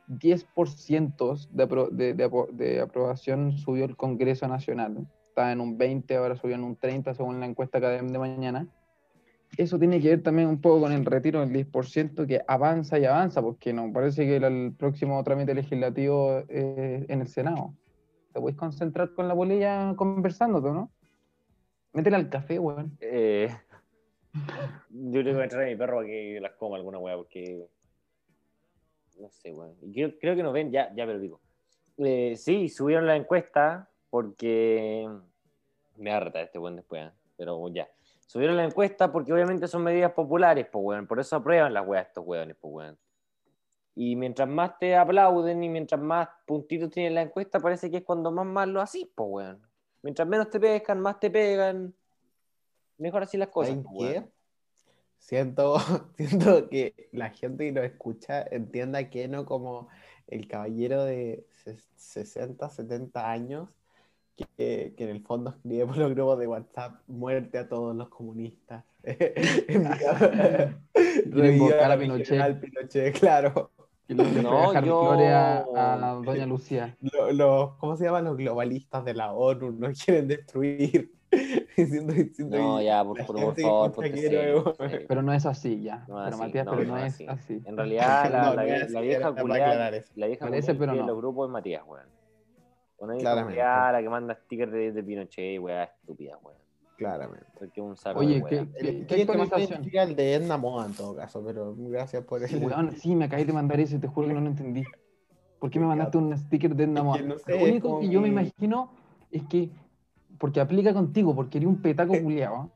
10% 0.08 1.50
de, 1.52 2.82
aprobación 2.82 3.58
subió 3.58 3.86
el 3.86 3.96
Congreso 3.96 4.48
Nacional 4.48 5.06
en 5.48 5.62
un 5.62 5.78
20, 5.78 6.16
ahora 6.18 6.36
subió 6.36 6.56
en 6.56 6.64
un 6.64 6.76
30 6.76 7.14
según 7.14 7.40
la 7.40 7.46
encuesta 7.46 7.80
que 7.80 7.88
de 7.88 8.20
mañana. 8.20 8.68
Eso 9.58 9.80
tiene 9.80 10.00
que 10.00 10.10
ver 10.10 10.22
también 10.22 10.48
un 10.48 10.62
poco 10.62 10.82
con 10.82 10.92
el 10.92 11.06
retiro 11.06 11.40
del 11.40 11.52
10% 11.52 12.28
que 12.28 12.42
avanza 12.48 13.00
y 13.00 13.06
avanza, 13.06 13.42
porque 13.42 13.74
no 13.74 13.92
parece 13.92 14.26
que 14.26 14.36
el, 14.36 14.74
próximo 14.74 15.24
trámite 15.24 15.56
legislativo 15.56 16.44
es 16.50 17.10
en 17.10 17.22
el 17.22 17.28
Senado. 17.28 17.74
Te 18.40 18.42
puedes 18.42 18.58
concentrar 18.58 19.14
con 19.14 19.28
la 19.28 19.34
bolilla 19.34 19.94
conversando, 19.98 20.62
¿no? 20.62 20.90
Métele 21.92 22.16
al 22.16 22.30
café, 22.30 22.58
weón. 22.58 22.98
Eh, 23.02 23.50
yo 24.90 25.24
tengo 25.26 25.40
que 25.40 25.44
entrar 25.44 25.64
a 25.64 25.66
mi 25.66 25.76
perro 25.76 26.00
a 26.00 26.06
que 26.06 26.40
las 26.40 26.54
coma 26.54 26.78
alguna 26.78 27.00
weá, 27.00 27.18
porque. 27.18 27.68
No 29.20 29.30
sé, 29.30 29.52
weón. 29.52 29.76
Creo, 29.92 30.18
creo 30.18 30.38
que 30.38 30.44
nos 30.44 30.54
ven, 30.54 30.72
ya, 30.72 30.90
ya 30.96 31.06
pero 31.06 31.20
digo. 31.20 31.42
Eh, 31.98 32.38
sí, 32.38 32.70
subieron 32.70 33.08
la 33.08 33.18
encuesta 33.18 33.90
porque 34.10 35.06
me 35.98 36.12
harta 36.14 36.40
este 36.40 36.60
buen 36.60 36.78
después, 36.78 37.08
¿eh? 37.08 37.12
pero 37.36 37.68
ya. 37.68 37.90
Subieron 38.26 38.56
la 38.56 38.64
encuesta 38.64 39.12
porque 39.12 39.34
obviamente 39.34 39.68
son 39.68 39.84
medidas 39.84 40.14
populares, 40.14 40.66
pues, 40.72 40.82
weón. 40.82 41.08
Por 41.08 41.20
eso 41.20 41.36
aprueban 41.36 41.74
las 41.74 41.86
weas 41.86 42.08
estos 42.08 42.26
weones, 42.26 42.56
pues, 42.56 42.74
weón. 42.74 42.98
Y 44.02 44.16
mientras 44.16 44.48
más 44.48 44.80
te 44.80 44.96
aplauden 44.96 45.62
y 45.62 45.68
mientras 45.68 46.00
más 46.00 46.30
puntitos 46.46 46.90
tienen 46.90 47.16
la 47.16 47.22
encuesta, 47.24 47.60
parece 47.60 47.92
que 47.92 47.98
es 47.98 48.04
cuando 48.04 48.32
más 48.32 48.46
mal 48.46 48.72
lo 48.72 48.80
haces, 48.80 49.06
pues, 49.14 49.30
weón. 49.30 49.62
Mientras 50.02 50.26
menos 50.26 50.50
te 50.50 50.58
pescan, 50.58 51.02
más 51.02 51.20
te 51.20 51.30
pegan. 51.30 51.94
Mejor 52.98 53.24
así 53.24 53.36
las 53.36 53.50
cosas. 53.50 53.78
Pues, 53.94 54.24
siento, 55.18 55.76
siento 56.16 56.70
que 56.70 57.10
la 57.12 57.32
gente 57.32 57.66
que 57.66 57.74
nos 57.74 57.84
escucha 57.84 58.42
entienda 58.44 59.10
que 59.10 59.28
no 59.28 59.46
como 59.46 59.90
el 60.28 60.48
caballero 60.48 61.04
de 61.04 61.46
60, 61.98 62.70
70 62.70 63.30
años 63.30 63.68
que, 64.56 64.94
en 64.96 65.10
el 65.10 65.22
fondo 65.26 65.50
escribe 65.50 65.88
por 65.88 65.98
los 65.98 66.12
grupos 66.12 66.40
de 66.40 66.48
WhatsApp 66.48 67.02
muerte 67.08 67.58
a 67.58 67.68
todos 67.68 67.94
los 67.94 68.08
comunistas. 68.08 68.86
Reviva 71.26 71.94
a 71.94 72.00
Pinochet. 72.00 72.62
Pinochet, 72.62 73.20
claro. 73.20 73.72
No, 74.16 74.82
yo... 74.82 75.12
a, 75.12 75.58
a, 75.76 76.14
Doña 76.24 76.46
Lucía. 76.46 76.98
Los, 77.34 77.76
¿Cómo 77.76 77.96
se 77.96 78.06
llaman 78.06 78.26
los 78.26 78.38
globalistas 78.38 79.06
de 79.06 79.14
la 79.14 79.34
ONU? 79.34 79.72
Nos 79.72 80.00
quieren 80.04 80.28
destruir. 80.28 81.12
diciendo, 81.78 82.12
diciendo 82.12 82.58
no, 82.58 82.82
ya, 82.82 83.04
por, 83.04 83.24
por, 83.24 83.56
favor, 83.56 83.94
Pero 85.08 85.22
no 85.22 85.32
es 85.32 85.46
así, 85.46 85.80
ya. 85.84 86.04
No 86.08 86.24
pero 86.26 86.38
Matías, 86.40 86.68
pero 86.68 86.84
no, 86.86 86.98
es 86.98 87.22
así. 87.28 87.62
En 87.66 87.78
realidad, 87.78 88.32
la, 88.32 88.54
la, 88.56 88.88
la, 88.90 89.02
vieja 89.02 89.36
culiada, 89.36 89.92
la 90.16 90.28
vieja 90.28 90.46
Parece, 90.48 90.74
pero 90.74 90.96
no. 90.96 91.06
los 91.06 91.18
grupos 91.18 91.48
es 91.48 91.52
Matías, 91.52 91.84
weón. 91.86 92.08
Una 92.98 93.16
Claramente. 93.16 93.62
la 93.62 94.00
que 94.02 94.10
manda 94.10 94.34
stickers 94.34 94.72
de, 94.72 94.92
de 94.92 95.04
Pinochet, 95.04 95.62
weá, 95.62 95.84
estúpida, 95.84 96.38
weá. 96.42 96.56
Claramente. 97.00 97.46
Porque 97.58 97.80
un 97.80 97.96
saco 97.96 98.20
Oye, 98.20 98.44
¿qué, 98.50 98.68
¿qué, 98.78 99.06
qué 99.08 99.22
actualización? 99.22 99.90
el 99.90 100.16
de 100.18 100.34
Edna 100.34 100.58
Moda 100.58 100.86
en 100.86 100.94
todo 100.94 101.16
caso, 101.16 101.42
pero 101.46 101.74
gracias 101.78 102.26
por 102.26 102.44
el. 102.44 102.64
Weón, 102.64 102.92
sí, 102.98 103.16
me 103.16 103.26
acabé 103.26 103.46
de 103.46 103.54
mandar 103.54 103.80
eso 103.80 103.96
y 103.96 104.00
te 104.00 104.08
juro 104.10 104.28
que 104.28 104.34
no 104.34 104.42
lo 104.42 104.48
entendí. 104.48 104.84
¿Por 105.60 105.70
qué 105.70 105.80
me 105.80 105.86
mandaste 105.86 106.18
un 106.18 106.38
sticker 106.38 106.76
de 106.76 106.84
Edna 106.84 107.02
Moda? 107.02 107.22
lo 107.22 107.38
único 107.64 108.02
que 108.02 108.10
yo 108.10 108.20
me 108.20 108.28
imagino 108.28 108.92
es 109.32 109.44
que. 109.44 109.70
Porque 110.38 110.60
aplica 110.60 110.94
contigo, 110.94 111.34
porque 111.34 111.58
eres 111.58 111.70
un 111.70 111.82
petaco 111.82 112.14
culiado. 112.22 112.70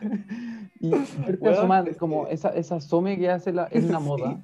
y 0.80 0.90
verte 0.90 1.48
asomar, 1.48 1.96
como 1.96 2.26
esa, 2.26 2.50
esa 2.50 2.76
asome 2.76 3.16
que 3.16 3.30
hace 3.30 3.52
la, 3.52 3.64
es 3.66 3.84
una 3.84 4.00
moda. 4.00 4.40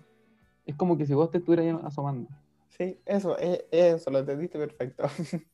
Es 0.64 0.76
como 0.76 0.96
que 0.96 1.06
si 1.06 1.14
vos 1.14 1.30
te 1.30 1.38
estuvieras 1.38 1.84
asomando. 1.84 2.30
Sí, 2.68 3.00
eso, 3.04 3.36
es, 3.36 3.64
eso, 3.70 4.10
lo 4.10 4.20
entendiste 4.20 4.58
perfecto. 4.58 5.04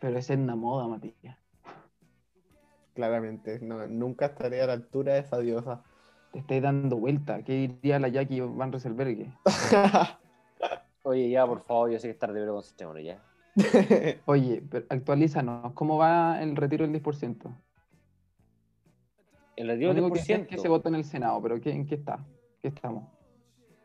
Pero 0.00 0.18
es 0.18 0.28
una 0.30 0.56
moda, 0.56 0.86
Matías. 0.86 1.43
Claramente, 2.94 3.58
no, 3.60 3.86
nunca 3.88 4.26
estaré 4.26 4.62
a 4.62 4.66
la 4.68 4.72
altura 4.74 5.14
de 5.14 5.20
esa 5.20 5.38
diosa. 5.38 5.82
Te 6.32 6.38
estáis 6.38 6.62
dando 6.62 6.96
vuelta. 6.96 7.42
¿Qué 7.42 7.52
diría 7.52 7.98
la 7.98 8.08
Jackie 8.08 8.40
Van 8.40 8.70
Rieselberg? 8.72 9.32
Oye, 11.02 11.28
ya, 11.30 11.46
por 11.46 11.60
favor, 11.60 11.90
yo 11.90 11.98
sé 11.98 12.06
que 12.08 12.12
es 12.12 12.18
tarde, 12.18 12.40
pero 12.40 12.54
concentrémonos 12.54 13.02
ya. 13.04 13.22
Oye, 14.26 14.62
pero 14.70 14.86
actualízanos. 14.88 15.72
¿Cómo 15.74 15.98
va 15.98 16.40
el 16.42 16.56
retiro 16.56 16.86
del 16.86 16.92
10%? 17.02 17.50
El 19.56 19.68
retiro 19.68 19.88
del 19.94 19.98
único 20.02 20.14
que 20.14 20.20
sé 20.20 20.32
es 20.34 20.38
10%. 20.40 20.46
que 20.48 20.58
se 20.58 20.68
vota 20.68 20.88
en 20.88 20.94
el 20.96 21.04
Senado, 21.04 21.40
pero 21.42 21.60
¿qué, 21.60 21.70
¿en 21.72 21.86
qué 21.86 21.96
está? 21.96 22.24
¿Qué 22.62 22.68
estamos? 22.68 23.04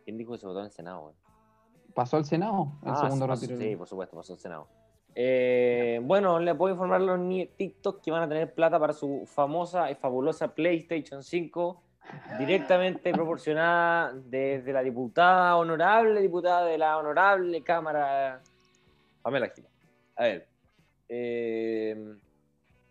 ¿Quién 0.06 0.18
dijo 0.18 0.32
que 0.34 0.38
se 0.40 0.48
votó 0.48 0.60
en 0.60 0.66
el 0.66 0.72
Senado? 0.72 1.14
¿Pasó 1.94 2.18
al 2.18 2.26
Senado? 2.26 2.74
El 2.84 2.92
Ah, 2.92 2.96
segundo 2.96 3.26
sí, 3.26 3.30
pasó- 3.30 3.42
retiro. 3.48 3.60
sí, 3.60 3.76
por 3.76 3.88
supuesto, 3.88 4.16
pasó 4.16 4.34
al 4.34 4.40
Senado. 4.40 4.68
Eh, 5.22 6.00
bueno, 6.02 6.40
le 6.40 6.56
puedo 6.56 6.74
informar 6.74 7.02
a 7.02 7.04
los 7.04 7.20
ni- 7.20 7.46
TikTok 7.46 8.02
que 8.02 8.10
van 8.10 8.24
a 8.24 8.30
tener 8.30 8.54
plata 8.54 8.80
para 8.80 8.94
su 8.94 9.26
famosa 9.26 9.92
y 9.92 9.96
fabulosa 9.96 10.56
PlayStation 10.56 11.22
5, 11.24 11.84
directamente 12.40 13.12
proporcionada 13.12 14.14
desde 14.14 14.72
la 14.72 14.82
diputada 14.82 15.58
honorable, 15.58 16.22
diputada 16.22 16.64
de 16.66 16.78
la 16.78 16.98
honorable 16.98 17.62
Cámara, 17.64 18.40
Pamela 19.22 19.50
Gil. 19.50 19.66
A 20.16 20.24
ver, 20.24 20.48
eh, 21.10 21.98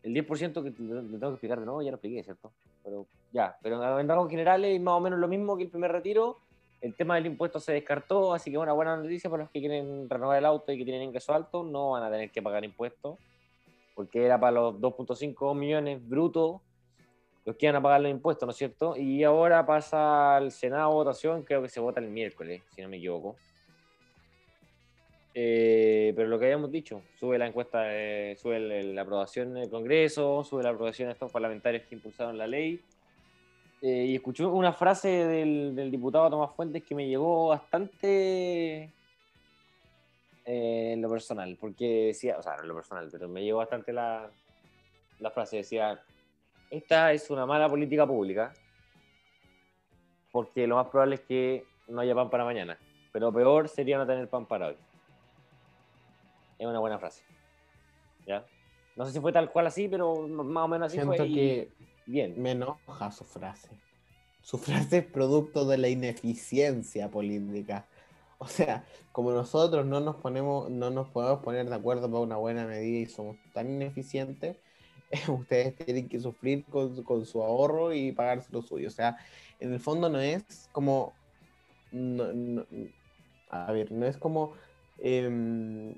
el 0.03 0.12
10% 0.12 0.62
que 0.62 0.71
tengo 0.71 1.19
que 1.19 1.27
explicar 1.29 1.61
de 1.61 1.64
nuevo, 1.64 1.81
ya 1.81 1.93
lo 1.93 1.97
expliqué, 1.97 2.23
¿cierto? 2.25 2.53
Pero 2.85 3.07
ya, 3.33 3.57
pero 3.62 3.99
en 4.01 4.29
generales 4.29 4.75
es 4.75 4.83
más 4.83 4.93
o 4.93 5.01
menos 5.01 5.19
lo 5.19 5.29
mismo 5.29 5.57
que 5.57 5.62
el 5.62 5.71
primer 5.71 5.93
retiro. 5.93 6.37
El 6.81 6.95
tema 6.95 7.17
del 7.17 7.27
impuesto 7.27 7.59
se 7.59 7.73
descartó, 7.73 8.33
así 8.33 8.51
que 8.51 8.59
una 8.59 8.73
buena 8.73 8.97
noticia 8.97 9.29
para 9.29 9.45
los 9.45 9.51
que 9.51 9.61
quieren 9.61 10.09
renovar 10.09 10.38
el 10.38 10.45
auto 10.45 10.73
y 10.73 10.79
que 10.79 10.85
tienen 10.85 11.03
ingreso 11.03 11.35
alto, 11.35 11.64
no 11.64 11.91
van 11.91 12.05
a 12.05 12.11
tener 12.11 12.31
que 12.31 12.41
pagar 12.41 12.64
impuestos, 12.64 13.19
porque 13.95 14.25
era 14.25 14.38
para 14.38 14.53
los 14.53 14.75
2.5 14.77 15.55
millones 15.57 16.07
brutos 16.09 16.61
los 17.49 17.57
que 17.57 17.64
iban 17.64 17.77
a 17.77 17.83
pagar 17.83 18.03
los 18.03 18.11
impuestos, 18.11 18.47
¿no 18.47 18.51
es 18.51 18.59
cierto? 18.59 18.95
Y 18.95 19.25
ahora 19.25 19.64
pasa 19.64 20.37
al 20.37 20.53
Senado 20.53 20.93
votación, 20.93 21.43
creo 21.45 21.62
que 21.62 21.71
se 21.71 21.81
vota 21.81 21.99
el 21.99 22.09
miércoles, 22.09 22.62
si 22.75 22.83
no 22.83 22.91
me 22.91 22.99
equivoco. 22.99 23.37
Eh, 25.33 26.12
pero 26.14 26.29
lo 26.29 26.38
que 26.38 26.45
habíamos 26.45 26.71
dicho, 26.71 27.01
sube 27.19 27.38
la 27.38 27.47
encuesta, 27.47 27.85
eh, 27.87 28.37
sube 28.37 28.83
la 28.93 29.01
aprobación 29.01 29.57
en 29.57 29.62
el 29.62 29.71
Congreso, 29.71 30.45
sube 30.45 30.62
la 30.62 30.71
aprobación 30.71 31.09
de 31.09 31.12
estos 31.12 31.33
parlamentarios 31.33 31.85
que 31.87 31.95
impulsaron 31.95 32.37
la 32.37 32.47
ley. 32.47 32.83
Eh, 33.81 34.07
y 34.07 34.14
escuché 34.17 34.45
una 34.45 34.73
frase 34.73 35.09
del, 35.09 35.75
del 35.75 35.91
diputado 35.91 36.31
Tomás 36.31 36.55
Fuentes 36.57 36.83
que 36.83 36.97
me 36.97 37.07
llegó 37.07 37.49
bastante 37.49 38.93
eh, 40.45 40.93
en 40.95 41.01
lo 41.01 41.09
personal, 41.09 41.57
porque 41.61 42.07
decía, 42.07 42.38
o 42.38 42.43
sea, 42.43 42.57
no 42.57 42.62
en 42.62 42.69
lo 42.69 42.75
personal, 42.75 43.09
pero 43.12 43.29
me 43.29 43.45
llegó 43.45 43.59
bastante 43.59 43.93
la, 43.93 44.31
la 45.21 45.31
frase, 45.31 45.59
decía, 45.59 46.01
esta 46.71 47.12
es 47.12 47.31
una 47.31 47.47
mala 47.47 47.69
política 47.69 48.05
pública, 48.05 48.53
porque 50.33 50.67
lo 50.67 50.77
más 50.77 50.88
probable 50.88 51.17
es 51.17 51.21
que 51.21 51.64
no 51.87 52.01
haya 52.01 52.14
pan 52.14 52.31
para 52.31 52.45
mañana, 52.45 52.79
pero 53.12 53.33
peor 53.33 53.69
sería 53.69 53.97
no 53.97 54.07
tener 54.07 54.29
pan 54.29 54.47
para 54.47 54.69
hoy. 54.69 54.77
Es 56.59 56.67
una 56.67 56.81
buena 56.81 56.99
frase. 56.99 57.23
¿Ya? 58.27 58.45
No 58.97 59.07
sé 59.07 59.12
si 59.12 59.21
fue 59.21 59.33
tal 59.33 59.51
cual 59.51 59.69
así, 59.69 59.87
pero 59.87 60.27
más 60.27 60.64
o 60.64 60.69
menos 60.69 60.87
así 60.87 60.97
Siento 60.97 61.14
fue. 61.14 61.27
y 61.29 61.35
que 61.35 61.73
Bien. 62.09 62.35
me 62.40 62.53
enoja 62.53 63.12
su 63.12 63.25
frase. 63.25 63.68
Su 64.40 64.57
frase 64.57 64.99
es 64.99 65.05
producto 65.05 65.66
de 65.66 65.77
la 65.77 65.90
ineficiencia 65.90 67.11
política. 67.11 67.87
O 68.38 68.49
sea, 68.49 68.87
como 69.12 69.33
nosotros 69.33 69.85
no 69.85 70.01
nos 70.01 70.16
ponemos, 70.16 70.71
no 70.71 70.88
nos 70.88 71.11
podemos 71.11 71.40
poner 71.40 71.68
de 71.68 71.75
acuerdo 71.75 72.09
para 72.09 72.23
una 72.23 72.37
buena 72.37 72.64
medida 72.64 73.01
y 73.01 73.07
somos 73.07 73.37
tan 73.53 73.68
ineficientes, 73.68 74.57
ustedes 75.29 75.77
tienen 75.77 76.09
que 76.09 76.18
sufrir 76.18 76.64
con, 76.64 77.03
con 77.03 77.27
su 77.27 77.42
ahorro 77.42 77.92
y 77.92 78.12
pagarse 78.12 78.49
lo 78.53 78.62
suyo. 78.62 78.88
O 78.88 78.92
sea, 78.92 79.18
en 79.61 79.75
el 79.75 79.81
fondo 79.81 80.09
no 80.09 80.18
es 80.18 80.71
como, 80.73 81.12
a 83.51 83.73
ver, 83.73 83.92
no 83.92 84.07
es 84.07 84.16
como 84.16 84.55
em, 84.99 85.94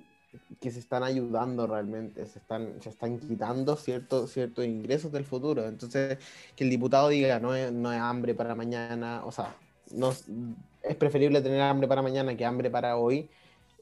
que 0.60 0.70
se 0.70 0.80
están 0.80 1.02
ayudando 1.02 1.66
realmente, 1.66 2.26
se 2.26 2.38
están, 2.38 2.80
se 2.82 2.90
están 2.90 3.18
quitando 3.18 3.76
ciertos 3.76 4.30
ciertos 4.32 4.64
ingresos 4.64 5.12
del 5.12 5.24
futuro. 5.24 5.66
Entonces, 5.66 6.18
que 6.56 6.64
el 6.64 6.70
diputado 6.70 7.08
diga 7.08 7.40
no 7.40 7.54
es, 7.54 7.72
no 7.72 7.92
es 7.92 8.00
hambre 8.00 8.34
para 8.34 8.54
mañana, 8.54 9.22
o 9.24 9.32
sea, 9.32 9.56
no, 9.92 10.10
es 10.82 10.96
preferible 10.96 11.40
tener 11.42 11.60
hambre 11.62 11.88
para 11.88 12.02
mañana 12.02 12.36
que 12.36 12.44
hambre 12.44 12.70
para 12.70 12.96
hoy. 12.96 13.30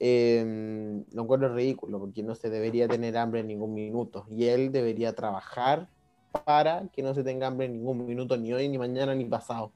eh, 0.00 1.02
lo 1.12 1.22
encuentro 1.22 1.54
ridículo 1.54 1.98
porque 1.98 2.22
no 2.22 2.34
se 2.34 2.50
debería 2.50 2.88
tener 2.88 3.16
hambre 3.16 3.40
en 3.40 3.48
ningún 3.48 3.74
minuto 3.74 4.26
y 4.30 4.44
él 4.46 4.70
debería 4.72 5.12
trabajar 5.14 5.88
para 6.44 6.88
que 6.92 7.02
no 7.02 7.14
se 7.14 7.24
tenga 7.24 7.46
hambre 7.48 7.66
en 7.66 7.72
ningún 7.74 8.06
minuto, 8.06 8.36
ni 8.36 8.52
hoy, 8.52 8.68
ni 8.68 8.78
mañana, 8.78 9.14
ni 9.14 9.24
pasado. 9.24 9.72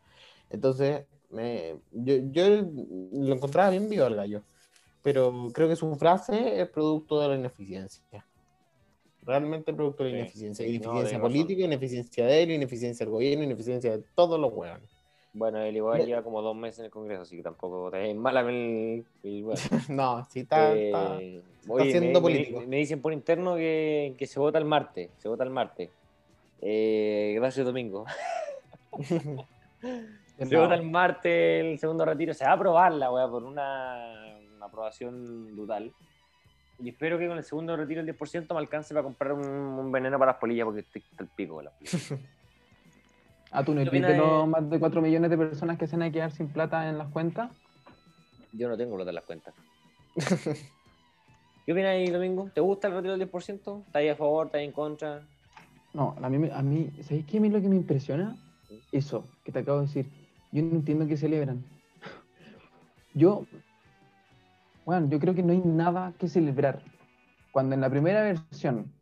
Entonces, 0.50 1.06
me- 1.30 1.80
yo, 1.92 2.14
yo 2.30 2.44
lo 3.12 3.34
encontraba 3.34 3.70
bien 3.70 3.88
vivo 3.88 4.06
el 4.06 4.16
gallo, 4.16 4.44
pero 5.02 5.48
creo 5.52 5.68
que 5.68 5.76
su 5.76 5.94
frase 5.96 6.60
es 6.60 6.68
producto 6.68 7.20
de 7.20 7.28
la 7.28 7.34
ineficiencia. 7.36 8.24
Realmente 9.24 9.72
producto 9.72 10.02
de 10.04 10.10
la 10.10 10.16
Sí, 10.16 10.20
ineficiencia. 10.22 10.66
no, 10.66 10.70
Ineficiencia 10.72 11.20
política, 11.20 11.62
ineficiencia 11.64 12.26
de 12.26 12.42
él, 12.42 12.50
ineficiencia 12.52 13.06
del 13.06 13.12
gobierno, 13.12 13.44
ineficiencia 13.44 13.96
de 13.96 14.02
todos 14.14 14.38
los 14.40 14.52
hueones. 14.52 14.88
Bueno, 15.34 15.60
él 15.62 15.76
igual 15.76 16.04
lleva 16.04 16.22
como 16.22 16.42
dos 16.42 16.54
meses 16.54 16.80
en 16.80 16.84
el 16.86 16.90
Congreso, 16.90 17.22
así 17.22 17.36
que 17.36 17.42
tampoco 17.42 17.90
te 17.90 18.12
mala 18.14 18.40
el, 18.40 19.04
el- 19.22 19.42
bueno. 19.44 19.60
No, 19.88 20.24
sí 20.28 20.40
está, 20.40 20.74
Eh, 20.74 20.88
está- 20.88 21.72
oye, 21.72 21.90
siendo 21.90 22.20
me, 22.20 22.22
político. 22.22 22.60
me 22.66 22.76
dicen 22.76 23.00
por 23.00 23.12
interno 23.12 23.54
que, 23.56 24.14
que 24.18 24.26
se 24.26 24.38
vota 24.40 24.58
el 24.58 24.64
martes. 24.66 25.08
Se 25.18 25.28
vota 25.28 25.44
el 25.44 25.50
martes. 25.50 25.88
Eh, 26.60 27.32
gracias, 27.36 27.64
Domingo. 27.64 28.04
Se 30.38 30.56
vota 30.56 30.74
el 30.74 30.82
martes 30.82 31.64
el 31.64 31.78
segundo 31.78 32.04
retiro. 32.04 32.34
Se 32.34 32.44
va 32.44 32.50
a 32.50 32.54
aprobar 32.54 32.92
la 32.92 33.12
weá 33.12 33.28
por 33.28 33.44
una, 33.44 34.31
una 34.62 34.68
aprobación 34.68 35.56
brutal. 35.56 35.92
Y 36.78 36.88
espero 36.90 37.18
que 37.18 37.28
con 37.28 37.36
el 37.36 37.44
segundo 37.44 37.76
retiro 37.76 38.00
el 38.00 38.06
10% 38.06 38.54
me 38.54 38.60
alcance 38.60 38.94
para 38.94 39.02
comprar 39.04 39.32
un, 39.32 39.44
un 39.44 39.92
veneno 39.92 40.18
para 40.18 40.32
las 40.32 40.40
polillas 40.40 40.64
porque 40.64 40.80
estoy 40.80 41.02
hasta 41.10 41.24
el 41.24 41.30
pico 41.30 41.54
con 41.56 41.64
las 41.64 41.74
polillas. 41.74 42.14
Ah, 43.54 43.62
¿tú 43.62 43.74
no 43.74 43.82
¿Qué 43.82 43.88
opina 43.90 44.08
viste 44.08 44.22
de- 44.22 44.26
los 44.26 44.48
más 44.48 44.70
de 44.70 44.80
4 44.80 45.02
millones 45.02 45.28
de 45.28 45.36
personas 45.36 45.76
que 45.76 45.86
se 45.86 45.94
van 45.94 46.08
a 46.08 46.10
quedar 46.10 46.30
sin 46.32 46.48
plata 46.48 46.88
en 46.88 46.96
las 46.96 47.08
cuentas? 47.08 47.50
Yo 48.54 48.66
no 48.66 48.78
tengo 48.78 48.94
plata 48.96 49.10
en 49.10 49.14
las 49.14 49.24
cuentas. 49.24 49.54
¿Qué 51.66 51.72
opinas 51.72 51.90
ahí, 51.90 52.06
Domingo? 52.06 52.48
¿Te 52.54 52.62
gusta 52.62 52.88
el 52.88 52.94
retiro 52.94 53.12
del 53.14 53.28
10%? 53.28 53.82
¿Estás 53.86 53.94
ahí 53.96 54.08
a 54.08 54.16
favor? 54.16 54.46
¿Estás 54.46 54.58
ahí 54.60 54.64
en 54.64 54.72
contra? 54.72 55.22
No, 55.92 56.16
a 56.22 56.30
mí, 56.30 56.38
me- 56.38 56.50
a 56.50 56.62
mí 56.62 56.90
¿sabéis 57.02 57.26
qué 57.26 57.36
a 57.36 57.40
mí 57.42 57.50
lo 57.50 57.60
que 57.60 57.68
me 57.68 57.76
impresiona? 57.76 58.34
Eso 58.90 59.22
que 59.44 59.52
te 59.52 59.58
acabo 59.58 59.80
de 59.80 59.86
decir. 59.86 60.06
Yo 60.50 60.62
no 60.62 60.76
entiendo 60.76 61.06
qué 61.06 61.18
celebran. 61.18 61.62
Yo, 63.12 63.44
bueno, 64.84 65.08
yo 65.08 65.18
creo 65.18 65.34
que 65.34 65.42
no 65.42 65.52
hay 65.52 65.62
nada 65.64 66.12
que 66.18 66.28
celebrar. 66.28 66.82
Cuando 67.52 67.74
en 67.74 67.80
la 67.80 67.90
primera 67.90 68.22
versión 68.22 68.92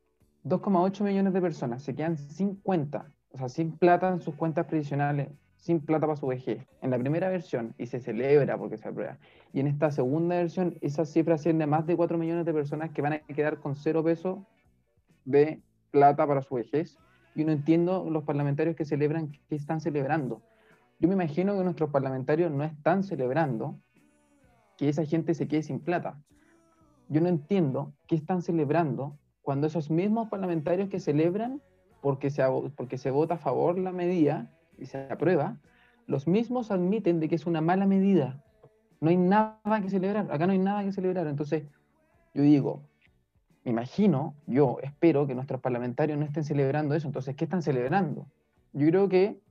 2,8 0.44 1.04
millones 1.04 1.32
de 1.32 1.40
personas 1.40 1.82
se 1.82 1.94
quedan 1.94 2.16
sin 2.16 2.56
cuenta, 2.56 3.06
o 3.32 3.38
sea, 3.38 3.48
sin 3.48 3.76
plata 3.76 4.08
en 4.08 4.20
sus 4.20 4.34
cuentas 4.34 4.66
previsionales, 4.66 5.28
sin 5.56 5.80
plata 5.80 6.06
para 6.06 6.16
su 6.16 6.26
vejez, 6.26 6.66
en 6.80 6.90
la 6.90 6.98
primera 6.98 7.28
versión, 7.28 7.74
y 7.78 7.86
se 7.86 8.00
celebra 8.00 8.56
porque 8.56 8.78
se 8.78 8.88
aprueba. 8.88 9.18
Y 9.52 9.60
en 9.60 9.66
esta 9.66 9.90
segunda 9.90 10.36
versión, 10.36 10.78
esa 10.80 11.04
cifra 11.04 11.34
asciende 11.34 11.64
a 11.64 11.66
más 11.66 11.86
de 11.86 11.96
4 11.96 12.16
millones 12.16 12.46
de 12.46 12.54
personas 12.54 12.90
que 12.90 13.02
van 13.02 13.12
a 13.12 13.18
quedar 13.20 13.58
con 13.58 13.74
cero 13.74 14.02
pesos 14.02 14.38
de 15.24 15.60
plata 15.90 16.26
para 16.26 16.42
su 16.42 16.54
vejez. 16.54 16.98
Yo 17.34 17.44
no 17.44 17.52
entiendo 17.52 18.08
los 18.10 18.24
parlamentarios 18.24 18.74
que 18.74 18.84
celebran 18.84 19.32
qué 19.48 19.54
están 19.54 19.80
celebrando. 19.80 20.42
Yo 20.98 21.08
me 21.08 21.14
imagino 21.14 21.56
que 21.56 21.64
nuestros 21.64 21.90
parlamentarios 21.90 22.50
no 22.50 22.64
están 22.64 23.04
celebrando 23.04 23.78
que 24.80 24.88
esa 24.88 25.04
gente 25.04 25.34
se 25.34 25.46
quede 25.46 25.62
sin 25.62 25.78
plata. 25.78 26.18
Yo 27.10 27.20
no 27.20 27.28
entiendo 27.28 27.92
qué 28.06 28.16
están 28.16 28.40
celebrando 28.40 29.18
cuando 29.42 29.66
esos 29.66 29.90
mismos 29.90 30.30
parlamentarios 30.30 30.88
que 30.88 31.00
celebran 31.00 31.60
porque 32.00 32.30
se, 32.30 32.42
porque 32.74 32.96
se 32.96 33.10
vota 33.10 33.34
a 33.34 33.36
favor 33.36 33.78
la 33.78 33.92
medida 33.92 34.50
y 34.78 34.86
se 34.86 35.06
aprueba, 35.10 35.58
los 36.06 36.26
mismos 36.26 36.70
admiten 36.70 37.20
de 37.20 37.28
que 37.28 37.34
es 37.34 37.44
una 37.44 37.60
mala 37.60 37.86
medida. 37.86 38.42
No 39.02 39.10
hay 39.10 39.18
nada 39.18 39.82
que 39.82 39.90
celebrar. 39.90 40.32
Acá 40.32 40.46
no 40.46 40.52
hay 40.52 40.58
nada 40.58 40.82
que 40.82 40.92
celebrar. 40.92 41.26
Entonces, 41.26 41.64
yo 42.32 42.42
digo, 42.42 42.88
me 43.64 43.72
imagino, 43.72 44.34
yo 44.46 44.78
espero 44.82 45.26
que 45.26 45.34
nuestros 45.34 45.60
parlamentarios 45.60 46.18
no 46.18 46.24
estén 46.24 46.44
celebrando 46.44 46.94
eso. 46.94 47.06
Entonces, 47.06 47.36
¿qué 47.36 47.44
están 47.44 47.60
celebrando? 47.60 48.28
Yo 48.72 48.86
creo 48.86 49.10
que 49.10 49.42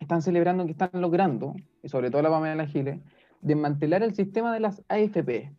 están 0.00 0.22
celebrando 0.22 0.64
que 0.64 0.72
están 0.72 0.88
logrando, 0.94 1.54
y 1.82 1.90
sobre 1.90 2.10
todo 2.10 2.22
la 2.22 2.30
Pamela 2.30 2.66
Giles, 2.66 2.98
desmantelar 3.44 4.02
el 4.02 4.14
sistema 4.14 4.52
de 4.52 4.60
las 4.60 4.82
AFP. 4.88 5.52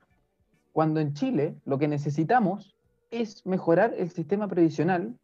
Cuando 0.74 1.00
en 1.00 1.14
Chile 1.14 1.56
lo 1.66 1.78
que 1.78 1.88
necesitamos 1.88 2.76
es 3.12 3.46
mejorar 3.46 3.94
el 3.98 4.10
sistema 4.10 4.48
previsional 4.48 5.18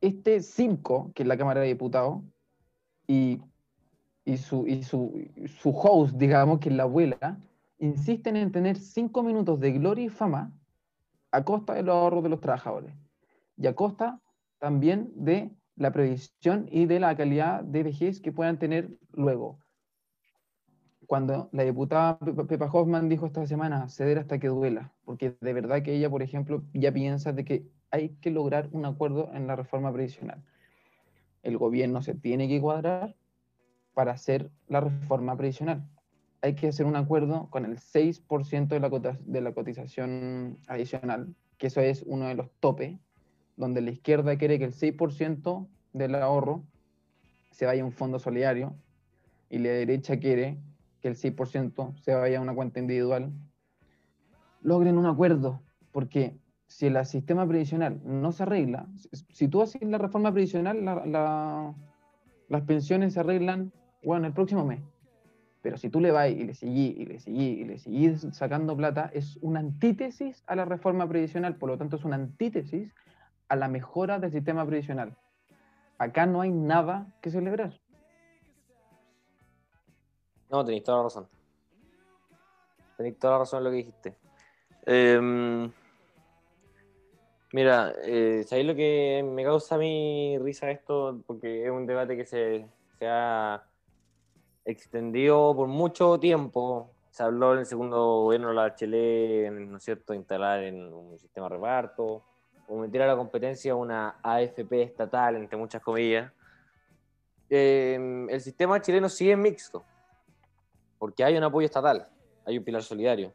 este 0.00 0.40
5, 0.40 1.12
que 1.14 1.22
es 1.22 1.26
la 1.26 1.36
Cámara 1.36 1.60
de 1.60 1.68
Diputados, 1.68 2.22
y, 3.06 3.40
su, 4.36 4.66
y 4.66 4.82
su 4.84 5.70
host, 5.70 6.14
digamos, 6.16 6.60
que 6.60 6.68
es 6.68 6.74
la 6.74 6.84
abuela, 6.84 7.40
insisten 7.78 8.36
en 8.36 8.52
tener 8.52 8.76
5 8.76 9.22
minutos 9.22 9.58
de 9.58 9.72
gloria 9.72 10.04
y 10.04 10.08
fama 10.08 10.52
a 11.32 11.44
costa 11.44 11.74
de 11.74 11.82
los 11.82 11.94
ahorros 11.94 12.22
de 12.22 12.28
los 12.28 12.40
trabajadores 12.40 12.94
y 13.56 13.66
a 13.66 13.74
costa 13.74 14.20
también 14.58 15.10
de 15.14 15.50
la 15.76 15.92
previsión 15.92 16.68
y 16.70 16.86
de 16.86 17.00
la 17.00 17.16
calidad 17.16 17.62
de 17.64 17.82
vejez 17.82 18.20
que 18.20 18.32
puedan 18.32 18.58
tener 18.58 18.90
luego. 19.12 19.58
Cuando 21.12 21.50
la 21.52 21.64
diputada 21.64 22.18
Pepa 22.18 22.70
Hoffman 22.72 23.10
dijo 23.10 23.26
esta 23.26 23.46
semana 23.46 23.86
ceder 23.90 24.18
hasta 24.18 24.38
que 24.38 24.48
duela, 24.48 24.94
porque 25.04 25.36
de 25.42 25.52
verdad 25.52 25.82
que 25.82 25.94
ella, 25.94 26.08
por 26.08 26.22
ejemplo, 26.22 26.62
ya 26.72 26.90
piensa 26.90 27.34
de 27.34 27.44
que 27.44 27.66
hay 27.90 28.16
que 28.22 28.30
lograr 28.30 28.70
un 28.72 28.86
acuerdo 28.86 29.30
en 29.34 29.46
la 29.46 29.54
reforma 29.54 29.92
previsional. 29.92 30.42
El 31.42 31.58
gobierno 31.58 32.00
se 32.00 32.14
tiene 32.14 32.48
que 32.48 32.62
cuadrar 32.62 33.14
para 33.92 34.12
hacer 34.12 34.50
la 34.68 34.80
reforma 34.80 35.36
previsional. 35.36 35.86
Hay 36.40 36.54
que 36.54 36.68
hacer 36.68 36.86
un 36.86 36.96
acuerdo 36.96 37.50
con 37.50 37.66
el 37.66 37.76
6% 37.76 38.68
de 38.68 38.80
la, 38.80 39.18
de 39.20 39.40
la 39.42 39.52
cotización 39.52 40.60
adicional, 40.66 41.34
que 41.58 41.66
eso 41.66 41.82
es 41.82 42.04
uno 42.06 42.26
de 42.28 42.36
los 42.36 42.50
topes 42.58 42.98
donde 43.58 43.82
la 43.82 43.90
izquierda 43.90 44.38
quiere 44.38 44.58
que 44.58 44.64
el 44.64 44.72
6% 44.72 45.68
del 45.92 46.14
ahorro 46.14 46.64
se 47.50 47.66
vaya 47.66 47.82
a 47.82 47.84
un 47.84 47.92
fondo 47.92 48.18
solidario 48.18 48.74
y 49.50 49.58
la 49.58 49.68
derecha 49.68 50.18
quiere 50.18 50.56
que 51.02 51.08
el 51.08 51.16
6% 51.16 51.96
se 52.00 52.14
vaya 52.14 52.38
a 52.38 52.40
una 52.40 52.54
cuenta 52.54 52.78
individual, 52.78 53.32
logren 54.62 54.96
un 54.96 55.06
acuerdo, 55.06 55.60
porque 55.90 56.38
si 56.68 56.86
el 56.86 57.04
sistema 57.04 57.46
previsional 57.46 58.00
no 58.04 58.32
se 58.32 58.44
arregla, 58.44 58.86
si 59.30 59.48
tú 59.48 59.60
haces 59.60 59.82
la 59.82 59.98
reforma 59.98 60.32
previsional, 60.32 60.82
las 62.48 62.62
pensiones 62.62 63.14
se 63.14 63.20
arreglan 63.20 63.72
bueno, 64.04 64.26
el 64.26 64.32
próximo 64.32 64.64
mes. 64.64 64.80
Pero 65.60 65.76
si 65.76 65.90
tú 65.90 66.00
le 66.00 66.10
vas 66.10 66.30
y 66.30 66.44
le 66.44 66.54
seguís 66.54 66.96
y 66.96 67.04
le 67.04 67.18
seguís 67.18 67.58
y 67.58 67.64
le 67.64 67.78
seguís 67.78 68.26
sacando 68.32 68.76
plata, 68.76 69.10
es 69.12 69.38
una 69.42 69.60
antítesis 69.60 70.42
a 70.46 70.56
la 70.56 70.64
reforma 70.64 71.08
previsional, 71.08 71.56
por 71.56 71.68
lo 71.68 71.78
tanto 71.78 71.96
es 71.96 72.04
una 72.04 72.16
antítesis 72.16 72.92
a 73.48 73.56
la 73.56 73.68
mejora 73.68 74.18
del 74.18 74.32
sistema 74.32 74.64
previsional. 74.64 75.16
Acá 75.98 76.26
no 76.26 76.40
hay 76.40 76.50
nada 76.50 77.14
que 77.20 77.30
celebrar. 77.30 77.81
No, 80.52 80.62
tenéis 80.64 80.84
toda 80.84 80.98
la 80.98 81.04
razón. 81.04 81.28
Tenéis 82.98 83.18
toda 83.18 83.32
la 83.32 83.38
razón 83.38 83.58
en 83.58 83.64
lo 83.64 83.70
que 83.70 83.76
dijiste. 83.76 84.16
Em, 84.84 85.72
mira, 87.54 87.94
eh, 88.04 88.44
¿sabéis 88.46 88.66
lo 88.66 88.74
que 88.74 89.24
me 89.26 89.44
causa 89.44 89.76
a 89.76 89.78
mí 89.78 90.36
risa 90.38 90.70
esto? 90.70 91.22
Porque 91.26 91.64
es 91.64 91.70
un 91.70 91.86
debate 91.86 92.18
que 92.18 92.26
se, 92.26 92.68
se 92.98 93.08
ha 93.08 93.64
extendido 94.66 95.56
por 95.56 95.68
mucho 95.68 96.20
tiempo. 96.20 96.90
Se 97.10 97.22
habló 97.22 97.54
en 97.54 97.60
el 97.60 97.66
segundo 97.66 98.24
gobierno 98.24 98.48
de 98.48 98.54
la 98.54 98.74
Chile, 98.74 99.50
¿no 99.50 99.78
es 99.78 99.82
cierto?, 99.82 100.12
instalar 100.12 100.62
en 100.64 100.92
un 100.92 101.18
sistema 101.18 101.48
de 101.48 101.54
reparto 101.54 102.24
o 102.68 102.76
meter 102.76 103.02
a 103.02 103.06
la 103.06 103.16
competencia 103.16 103.74
una 103.74 104.18
AFP 104.22 104.82
estatal, 104.82 105.36
entre 105.36 105.56
muchas 105.56 105.82
comillas, 105.82 106.30
em, 107.48 108.28
el 108.30 108.40
sistema 108.40 108.80
chileno 108.80 109.08
sigue 109.08 109.36
mixto, 109.36 109.84
porque 111.02 111.24
hay 111.24 111.36
un 111.36 111.42
apoyo 111.42 111.64
estatal, 111.64 112.06
hay 112.44 112.58
un 112.58 112.62
pilar 112.62 112.80
solidario. 112.80 113.34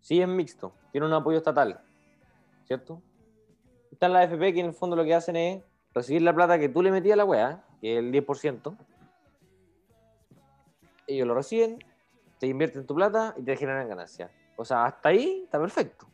Sigue 0.00 0.26
mixto, 0.26 0.72
tiene 0.90 1.06
un 1.06 1.12
apoyo 1.12 1.36
estatal, 1.36 1.78
¿cierto? 2.64 3.02
Está 3.90 4.06
en 4.06 4.14
la 4.14 4.20
AFP 4.20 4.54
que 4.54 4.60
en 4.60 4.66
el 4.68 4.72
fondo 4.72 4.96
lo 4.96 5.04
que 5.04 5.14
hacen 5.14 5.36
es 5.36 5.62
recibir 5.92 6.22
la 6.22 6.34
plata 6.34 6.58
que 6.58 6.70
tú 6.70 6.82
le 6.82 6.90
metías 6.90 7.12
a 7.12 7.16
la 7.16 7.24
wea, 7.26 7.62
que 7.78 7.92
es 7.92 7.98
el 7.98 8.10
10%. 8.10 8.74
Ellos 11.08 11.28
lo 11.28 11.34
reciben, 11.34 11.78
te 12.38 12.46
invierten 12.46 12.86
tu 12.86 12.94
plata 12.94 13.34
y 13.36 13.42
te 13.42 13.54
generan 13.54 13.86
ganancias. 13.86 14.30
O 14.56 14.64
sea, 14.64 14.86
hasta 14.86 15.10
ahí 15.10 15.42
está 15.44 15.60
perfecto. 15.60 16.06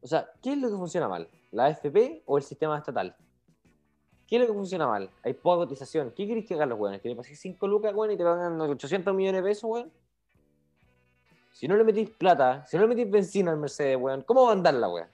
O 0.00 0.06
sea, 0.06 0.30
¿qué 0.40 0.52
es 0.52 0.58
lo 0.58 0.68
que 0.68 0.76
funciona 0.76 1.08
mal? 1.08 1.28
¿La 1.50 1.64
AFP 1.64 2.22
o 2.26 2.38
el 2.38 2.44
sistema 2.44 2.78
estatal? 2.78 3.16
¿Qué 4.28 4.36
es 4.36 4.42
lo 4.42 4.46
que 4.46 4.52
funciona 4.52 4.86
mal? 4.86 5.08
Hay 5.24 5.32
poca 5.32 5.64
cotización. 5.64 6.12
¿Qué 6.14 6.26
queréis 6.26 6.46
que 6.46 6.52
hagan 6.52 6.68
los 6.68 6.78
weones? 6.78 7.00
¿Que 7.00 7.08
le 7.08 7.16
paséis 7.16 7.40
5 7.40 7.66
lucas, 7.66 7.94
weón, 7.94 8.10
y 8.10 8.16
te 8.18 8.24
pagan 8.24 8.60
800 8.60 9.14
millones 9.14 9.42
de 9.42 9.48
pesos, 9.48 9.64
weón? 9.64 9.90
Si 11.50 11.66
no 11.66 11.76
le 11.76 11.82
metís 11.82 12.10
plata, 12.10 12.64
si 12.66 12.76
no 12.76 12.82
le 12.82 12.94
metís 12.94 13.10
benzina 13.10 13.50
al 13.50 13.56
Mercedes, 13.56 13.96
weón, 13.96 14.22
¿cómo 14.22 14.44
va 14.44 14.50
a 14.50 14.52
andar 14.52 14.74
la 14.74 14.88
weón? 14.90 15.08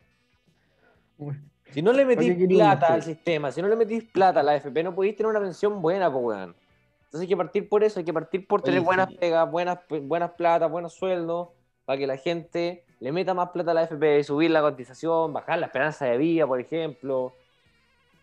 Si 1.71 1.81
no 1.81 1.93
le 1.93 2.05
metís 2.05 2.37
plata 2.49 2.93
al 2.93 3.03
sistema, 3.03 3.53
si 3.53 3.63
no 3.63 3.69
le 3.69 3.77
metís 3.77 4.05
plata 4.05 4.41
a 4.41 4.43
la 4.43 4.53
AFP, 4.53 4.83
no 4.83 4.95
podéis 4.95 5.17
tener 5.17 5.31
una 5.31 5.41
pensión 5.41 5.81
buena, 5.81 6.13
pues, 6.13 6.25
weón. 6.25 6.57
Entonces 7.05 7.21
hay 7.21 7.29
que 7.29 7.37
partir 7.37 7.69
por 7.69 7.85
eso, 7.85 8.01
hay 8.01 8.05
que 8.05 8.13
partir 8.13 8.49
por 8.49 8.63
tener 8.63 8.81
buenas 8.81 9.15
pegas, 9.15 9.49
buenas, 9.49 9.79
buenas 10.03 10.33
plata, 10.33 10.67
buenos 10.67 10.93
sueldos, 10.93 11.51
para 11.85 11.97
que 11.97 12.09
la 12.09 12.17
gente 12.17 12.85
le 12.99 13.13
meta 13.13 13.33
más 13.33 13.51
plata 13.51 13.71
a 13.71 13.75
la 13.75 13.85
FP, 13.85 14.25
subir 14.25 14.51
la 14.51 14.61
cotización, 14.61 15.33
bajar 15.33 15.61
la 15.61 15.67
esperanza 15.67 16.07
de 16.07 16.19
vida, 16.19 16.49
por 16.49 16.59
ejemplo. 16.59 17.37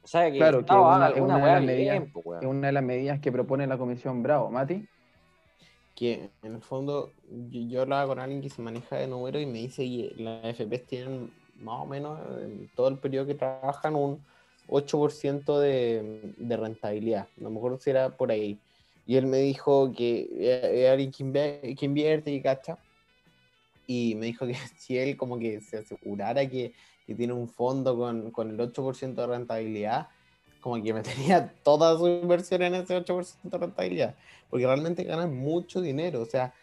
O 0.04 0.08
sea, 0.08 0.32
que, 0.32 0.38
claro, 0.38 0.66
que 0.66 0.74
una, 0.74 1.10
es, 1.10 1.22
una 1.22 1.38
de 1.38 1.46
las 1.46 1.64
medidas, 1.64 2.04
es 2.42 2.48
una 2.48 2.68
de 2.68 2.74
las 2.74 2.84
medidas 2.84 3.20
que 3.20 3.32
propone 3.32 3.68
la 3.68 3.78
Comisión 3.78 4.24
Bravo. 4.24 4.50
Mati. 4.50 4.88
Que 5.96 6.32
en 6.42 6.56
el 6.56 6.62
fondo 6.62 7.12
yo, 7.50 7.82
hablaba 7.82 8.08
con 8.08 8.20
alguien 8.20 8.42
que 8.42 8.50
se 8.50 8.62
maneja 8.62 8.96
de 8.96 9.08
número 9.08 9.40
y 9.40 9.46
me 9.46 9.60
dice 9.60 9.84
que 9.84 10.14
las 10.18 10.46
FP 10.46 10.80
tienen 10.80 11.32
más 11.60 11.82
o 11.82 11.86
menos 11.86 12.20
en 12.42 12.70
todo 12.76 12.88
el 12.88 12.98
periodo 12.98 13.28
que 13.28 13.36
trabajan 13.36 13.96
un 13.96 14.24
8% 14.68 15.60
de, 15.60 16.34
de 16.38 16.58
rentabilidad. 16.58 17.28
No 17.38 17.52
me 17.52 17.58
acuerdo 17.58 17.78
si 17.78 17.92
era 17.92 18.10
por 18.10 18.32
ahí. 18.32 18.60
Y 19.06 19.18
él 19.18 19.28
me 19.28 19.38
dijo 19.38 19.92
que 19.92 20.30
es 20.40 20.90
alguien 20.90 21.12
que 21.12 21.86
invierte 21.86 22.32
y 22.32 22.42
cacha 22.42 22.80
y 23.88 24.16
me 24.16 24.28
dijo 24.28 24.48
que 24.48 24.56
si 24.78 24.98
él 24.98 25.18
como 25.18 25.38
que 25.38 25.62
se 25.62 25.80
asegurara 25.80 26.48
que, 26.48 26.74
que 27.12 27.18
tiene 27.18 27.34
un 27.34 27.48
fondo 27.48 27.98
con, 27.98 28.32
con 28.32 28.50
el 28.50 28.58
8% 28.58 29.14
de 29.14 29.28
rentabilidad, 29.28 30.08
como 30.60 30.82
que 30.82 30.94
metería 30.94 31.54
toda 31.64 31.98
su 31.98 32.08
inversión 32.08 32.62
en 32.64 32.76
ese 32.76 32.98
8% 32.98 33.36
de 33.44 33.58
rentabilidad, 33.58 34.16
porque 34.50 34.66
realmente 34.66 35.04
ganan 35.04 35.36
mucho 35.36 35.82
dinero, 35.82 36.22
o 36.22 36.26
sea, 36.26 36.54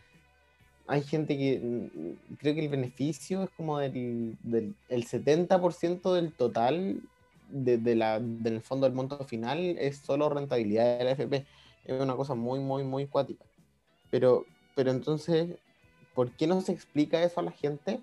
hay 0.87 1.03
gente 1.03 1.37
que 1.37 1.61
mm, 1.63 2.37
creo 2.37 2.55
que 2.55 2.65
el 2.65 2.69
beneficio 2.69 3.43
es 3.43 3.51
como 3.51 3.79
del, 3.79 4.37
del 4.43 4.75
el 4.89 5.07
70% 5.07 6.15
del 6.15 6.33
total 6.33 7.03
de, 7.51 7.77
de 7.79 7.95
la, 7.95 8.21
del 8.21 8.63
fondo 8.63 8.87
del 8.87 8.95
monto 8.95 9.23
final 9.25 9.77
es 9.79 9.99
solo 9.99 10.31
rentabilidad 10.31 10.99
de 10.99 11.05
la 11.05 11.11
FP. 11.11 11.47
Es 11.85 12.01
una 12.01 12.17
cosa 12.17 12.35
muy, 12.35 12.59
muy, 12.61 12.85
muy 12.85 13.07
cuática. 13.07 13.45
Pero, 14.11 14.47
pero 14.75 14.91
entonces 14.91 15.59
¿por 16.19 16.33
qué 16.33 16.49
no 16.49 16.61
se 16.63 16.73
explica 16.73 17.23
eso 17.23 17.39
a 17.39 17.45
la 17.45 17.53
gente? 17.53 18.01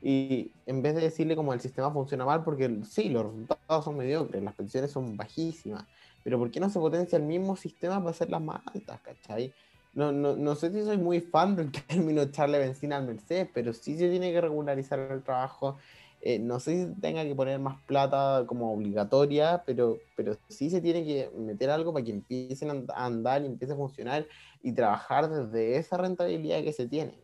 Y 0.00 0.52
en 0.66 0.82
vez 0.82 0.94
de 0.94 1.00
decirle 1.00 1.34
como 1.34 1.52
el 1.52 1.60
sistema 1.60 1.90
funciona 1.90 2.24
mal, 2.24 2.44
porque 2.44 2.80
sí, 2.88 3.08
los 3.08 3.24
resultados 3.24 3.84
son 3.84 3.96
mediocres, 3.96 4.42
las 4.42 4.54
pensiones 4.54 4.92
son 4.92 5.16
bajísimas, 5.16 5.84
pero 6.22 6.38
¿por 6.38 6.50
qué 6.50 6.60
no 6.60 6.70
se 6.70 6.78
potencia 6.78 7.16
el 7.16 7.24
mismo 7.24 7.56
sistema 7.56 7.98
para 7.98 8.10
hacerlas 8.10 8.40
más 8.40 8.60
altas, 8.72 9.00
cachai? 9.00 9.52
No, 9.94 10.12
no, 10.12 10.36
no 10.36 10.54
sé 10.54 10.70
si 10.70 10.84
soy 10.84 10.98
muy 10.98 11.20
fan 11.20 11.56
del 11.56 11.72
término 11.88 12.22
echarle 12.22 12.58
benzina 12.58 12.96
al 12.96 13.06
Mercedes, 13.06 13.48
pero 13.52 13.72
sí 13.72 13.98
se 13.98 14.08
tiene 14.08 14.32
que 14.32 14.40
regularizar 14.40 14.98
el 15.00 15.22
trabajo. 15.22 15.76
Eh, 16.20 16.38
no 16.38 16.58
sé 16.60 16.86
si 16.86 17.00
tenga 17.00 17.24
que 17.24 17.34
poner 17.34 17.58
más 17.58 17.80
plata 17.82 18.44
como 18.46 18.72
obligatoria, 18.72 19.62
pero, 19.64 19.98
pero 20.16 20.36
sí 20.48 20.68
se 20.68 20.80
tiene 20.80 21.04
que 21.04 21.30
meter 21.36 21.70
algo 21.70 21.92
para 21.92 22.04
que 22.04 22.10
empiecen 22.10 22.86
a 22.88 23.04
andar 23.04 23.42
y 23.42 23.46
empiece 23.46 23.74
a 23.74 23.76
funcionar 23.76 24.26
y 24.62 24.72
trabajar 24.72 25.28
desde 25.30 25.76
esa 25.76 25.96
rentabilidad 25.96 26.62
que 26.62 26.72
se 26.72 26.86
tiene. 26.86 27.14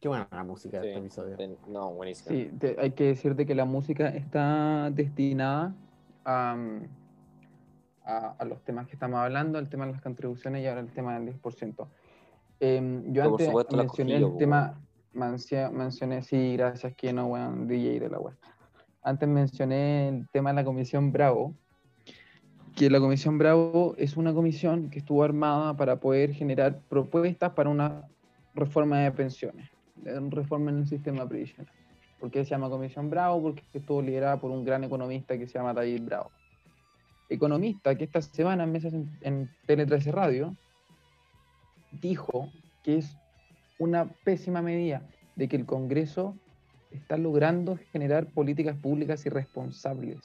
Qué 0.00 0.08
buena 0.08 0.26
la 0.30 0.44
música 0.44 0.80
de 0.80 0.88
este 0.88 0.98
episodio. 0.98 1.36
No, 1.68 1.92
buenísimo. 1.92 2.34
Sí, 2.34 2.50
hay 2.78 2.92
que 2.92 3.08
decirte 3.08 3.44
que 3.44 3.54
la 3.54 3.66
música 3.66 4.08
está 4.08 4.90
destinada 4.90 5.74
a, 6.24 6.56
a, 8.06 8.44
los 8.46 8.62
temas 8.64 8.86
que 8.86 8.94
estamos 8.94 9.20
hablando, 9.20 9.58
el 9.58 9.68
tema 9.68 9.84
de 9.84 9.92
las 9.92 10.00
contribuciones 10.00 10.62
y 10.62 10.66
ahora 10.66 10.80
el 10.80 10.90
tema 10.90 11.18
del 11.18 11.38
10%. 11.38 11.86
Em, 12.60 13.12
yo 13.12 13.24
antes 13.24 13.52
mencioné 13.74 14.16
el 14.16 14.36
tema, 14.38 14.80
mencioné, 15.12 16.22
sí, 16.22 16.56
gracias, 16.56 16.94
que 16.94 17.12
no, 17.12 17.26
weón, 17.26 17.68
DJ 17.68 18.00
de 18.00 18.08
la 18.08 18.18
web. 18.18 18.36
Antes 19.02 19.28
mencioné 19.28 20.08
el 20.08 20.28
tema 20.30 20.48
de 20.48 20.56
la 20.56 20.64
Comisión 20.64 21.12
Bravo, 21.12 21.54
que 22.74 22.88
la 22.88 23.00
Comisión 23.00 23.36
Bravo 23.36 23.94
es 23.98 24.16
una 24.16 24.32
comisión 24.32 24.88
que 24.88 25.00
estuvo 25.00 25.22
armada 25.22 25.76
para 25.76 26.00
poder 26.00 26.32
generar 26.32 26.80
propuestas 26.88 27.52
para 27.52 27.68
una 27.68 28.08
reforma 28.54 29.00
de 29.00 29.12
pensiones 29.12 29.70
reforma 30.30 30.70
en 30.70 30.78
el 30.78 30.86
sistema 30.86 31.28
previsional. 31.28 31.72
¿Por 32.18 32.30
qué 32.30 32.44
se 32.44 32.50
llama 32.50 32.68
Comisión 32.68 33.08
Bravo? 33.08 33.40
Porque 33.42 33.62
estuvo 33.72 34.02
liderada 34.02 34.38
por 34.38 34.50
un 34.50 34.64
gran 34.64 34.84
economista 34.84 35.38
que 35.38 35.46
se 35.46 35.58
llama 35.58 35.72
David 35.72 36.02
Bravo. 36.04 36.30
Economista 37.30 37.94
que 37.94 38.04
esta 38.04 38.20
semana 38.20 38.64
en 38.64 38.72
mesas 38.72 38.92
en, 38.92 39.50
Tele 39.66 39.86
13 39.86 40.12
Radio 40.12 40.56
dijo 41.92 42.50
que 42.82 42.98
es 42.98 43.16
una 43.78 44.06
pésima 44.24 44.60
medida 44.60 45.02
de 45.36 45.48
que 45.48 45.56
el 45.56 45.64
Congreso 45.64 46.36
está 46.90 47.16
logrando 47.16 47.78
generar 47.92 48.26
políticas 48.26 48.76
públicas 48.76 49.24
irresponsables, 49.24 50.18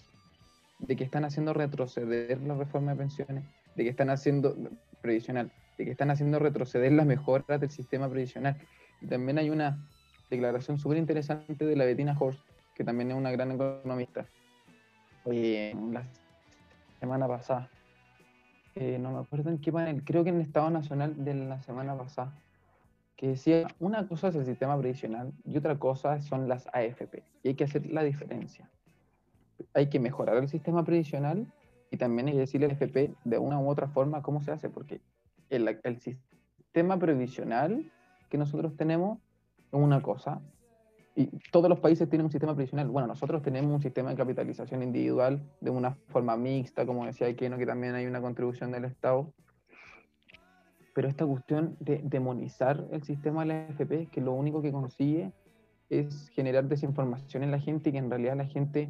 de 0.79 0.95
que 0.95 1.03
están 1.03 1.23
haciendo 1.25 1.53
retroceder 1.53 2.41
la 2.41 2.55
reforma 2.55 2.91
de 2.91 2.97
pensiones, 2.97 3.43
de 3.75 3.83
que 3.83 3.89
están 3.89 4.09
haciendo 4.09 4.55
previsional, 5.01 5.51
de 5.77 5.85
que 5.85 5.91
están 5.91 6.09
haciendo 6.09 6.39
retroceder 6.39 6.91
las 6.91 7.05
mejoras 7.05 7.61
del 7.61 7.69
sistema 7.69 8.09
previsional. 8.09 8.57
Y 9.01 9.07
también 9.07 9.37
hay 9.37 9.49
una 9.49 9.87
declaración 10.29 10.77
súper 10.77 10.97
interesante 10.97 11.65
de 11.65 11.75
la 11.75 11.85
Bettina 11.85 12.15
Horst, 12.19 12.41
que 12.73 12.83
también 12.83 13.11
es 13.11 13.17
una 13.17 13.31
gran 13.31 13.51
economista, 13.51 14.25
eh, 15.25 15.73
la 15.91 16.03
semana 16.99 17.27
pasada. 17.27 17.69
Eh, 18.75 18.97
no 18.99 19.11
me 19.11 19.19
acuerdo 19.19 19.49
en 19.49 19.59
qué 19.59 19.71
panel, 19.71 20.03
creo 20.03 20.23
que 20.23 20.29
en 20.29 20.35
el 20.35 20.41
Estado 20.41 20.69
Nacional 20.69 21.23
de 21.23 21.33
la 21.33 21.61
semana 21.61 21.97
pasada, 21.97 22.33
que 23.15 23.29
decía, 23.29 23.67
una 23.79 24.07
cosa 24.07 24.27
es 24.27 24.35
el 24.35 24.45
sistema 24.45 24.77
previsional 24.77 25.31
y 25.45 25.57
otra 25.57 25.79
cosa 25.79 26.21
son 26.21 26.49
las 26.49 26.67
AFP. 26.67 27.23
Y 27.43 27.49
hay 27.49 27.55
que 27.55 27.63
hacer 27.63 27.85
la 27.85 28.03
diferencia. 28.03 28.69
Hay 29.73 29.87
que 29.87 29.99
mejorar 29.99 30.35
el 30.37 30.49
sistema 30.49 30.83
previsional 30.83 31.47
y 31.89 31.97
también 31.97 32.27
hay 32.27 32.33
que 32.33 32.39
decirle 32.39 32.65
al 32.65 32.73
AFP 32.73 33.15
de 33.23 33.37
una 33.37 33.59
u 33.59 33.69
otra 33.69 33.87
forma 33.87 34.21
cómo 34.21 34.41
se 34.41 34.51
hace, 34.51 34.69
porque 34.69 34.99
el, 35.49 35.79
el 35.83 35.99
sistema 36.01 36.99
previsional 36.99 37.89
que 38.35 38.39
nosotros 38.39 38.75
tenemos 38.75 39.19
es 39.71 39.79
una 39.79 40.01
cosa, 40.01 40.41
y 41.15 41.27
todos 41.49 41.69
los 41.69 41.79
países 41.79 42.09
tienen 42.09 42.25
un 42.25 42.31
sistema 42.31 42.53
previsional. 42.53 42.89
Bueno, 42.89 43.07
nosotros 43.07 43.41
tenemos 43.41 43.71
un 43.71 43.81
sistema 43.81 44.09
de 44.09 44.17
capitalización 44.17 44.83
individual 44.83 45.41
de 45.61 45.69
una 45.69 45.95
forma 46.09 46.35
mixta, 46.35 46.85
como 46.85 47.05
decía 47.05 47.33
Keno, 47.37 47.57
que 47.57 47.65
también 47.65 47.95
hay 47.95 48.05
una 48.05 48.19
contribución 48.19 48.71
del 48.71 48.83
Estado. 48.83 49.33
Pero 50.93 51.07
esta 51.07 51.25
cuestión 51.25 51.77
de 51.79 52.01
demonizar 52.03 52.85
el 52.91 53.03
sistema 53.03 53.43
de 53.43 53.47
la 53.47 53.67
AFP, 53.67 54.07
que 54.11 54.19
lo 54.19 54.33
único 54.33 54.61
que 54.61 54.73
consigue 54.73 55.31
es 55.89 56.27
generar 56.29 56.65
desinformación 56.65 57.43
en 57.43 57.51
la 57.51 57.59
gente 57.59 57.89
y 57.89 57.93
que 57.93 57.99
en 57.99 58.09
realidad 58.09 58.35
la 58.35 58.45
gente 58.45 58.89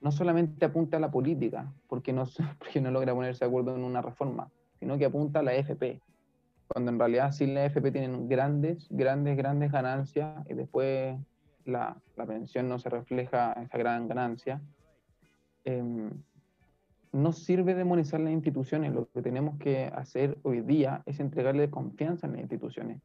no 0.00 0.10
solamente 0.10 0.64
apunta 0.64 0.96
a 0.96 1.00
la 1.00 1.12
política, 1.12 1.72
porque 1.86 2.12
no, 2.12 2.24
porque 2.58 2.80
no 2.80 2.90
logra 2.90 3.14
ponerse 3.14 3.44
de 3.44 3.48
acuerdo 3.48 3.76
en 3.76 3.84
una 3.84 4.02
reforma, 4.02 4.50
sino 4.80 4.98
que 4.98 5.04
apunta 5.04 5.38
a 5.38 5.42
la 5.44 5.52
AFP, 5.52 6.00
cuando 6.72 6.90
en 6.90 6.98
realidad 6.98 7.32
sin 7.32 7.54
la 7.54 7.64
AFP 7.64 7.92
tienen 7.92 8.28
grandes, 8.28 8.86
grandes, 8.90 9.36
grandes 9.36 9.70
ganancias 9.70 10.44
y 10.48 10.54
después 10.54 11.18
la, 11.64 12.00
la 12.16 12.26
pensión 12.26 12.68
no 12.68 12.78
se 12.78 12.88
refleja 12.88 13.52
esa 13.52 13.78
gran 13.78 14.08
ganancia, 14.08 14.62
em, 15.64 16.10
no 17.12 17.32
sirve 17.32 17.74
demonizar 17.74 18.20
las 18.20 18.32
instituciones. 18.32 18.92
Lo 18.94 19.06
que 19.10 19.20
tenemos 19.20 19.58
que 19.58 19.84
hacer 19.84 20.38
hoy 20.42 20.62
día 20.62 21.02
es 21.04 21.20
entregarle 21.20 21.68
confianza 21.70 22.26
en 22.26 22.32
las 22.32 22.40
instituciones. 22.40 23.02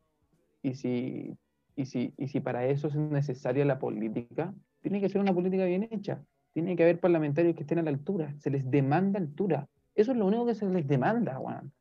Y 0.63 0.75
si, 0.75 1.37
y 1.75 1.85
si, 1.85 2.13
y 2.17 2.29
si 2.29 2.39
para 2.39 2.65
eso 2.65 2.87
es 2.87 2.95
necesaria 2.95 3.65
la 3.65 3.79
política, 3.79 4.53
tiene 4.81 5.01
que 5.01 5.09
ser 5.09 5.19
una 5.19 5.33
política 5.33 5.65
bien 5.65 5.89
hecha. 5.91 6.23
Tiene 6.53 6.75
que 6.77 6.83
haber 6.83 7.01
parlamentarios 7.01 7.53
que 7.53 7.61
estén 7.61 7.79
a 7.79 7.83
la 7.83 7.89
altura. 7.89 8.33
Se 8.39 8.49
les 8.49 8.69
demanda 8.71 9.19
altura. 9.19 9.67
Eso 9.93 10.13
es 10.13 10.17
lo 10.17 10.25
único 10.25 10.45
que 10.45 10.55
se 10.55 10.65
les 10.67 10.87
demanda, 10.87 11.35
Juan. 11.35 11.71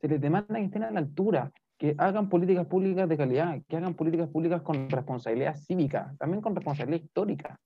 Se 0.00 0.08
les 0.08 0.20
demanda 0.20 0.54
que 0.54 0.64
estén 0.64 0.84
a 0.84 0.90
la 0.90 1.00
altura 1.00 1.52
que 1.78 1.94
hagan 1.98 2.28
políticas 2.28 2.66
públicas 2.66 3.08
de 3.08 3.16
calidad, 3.16 3.60
que 3.68 3.76
hagan 3.76 3.94
políticas 3.94 4.28
públicas 4.28 4.62
con 4.62 4.88
responsabilidad 4.88 5.56
cívica, 5.56 6.14
también 6.18 6.40
con 6.40 6.54
responsabilidad 6.54 7.04
histórica. 7.04 7.60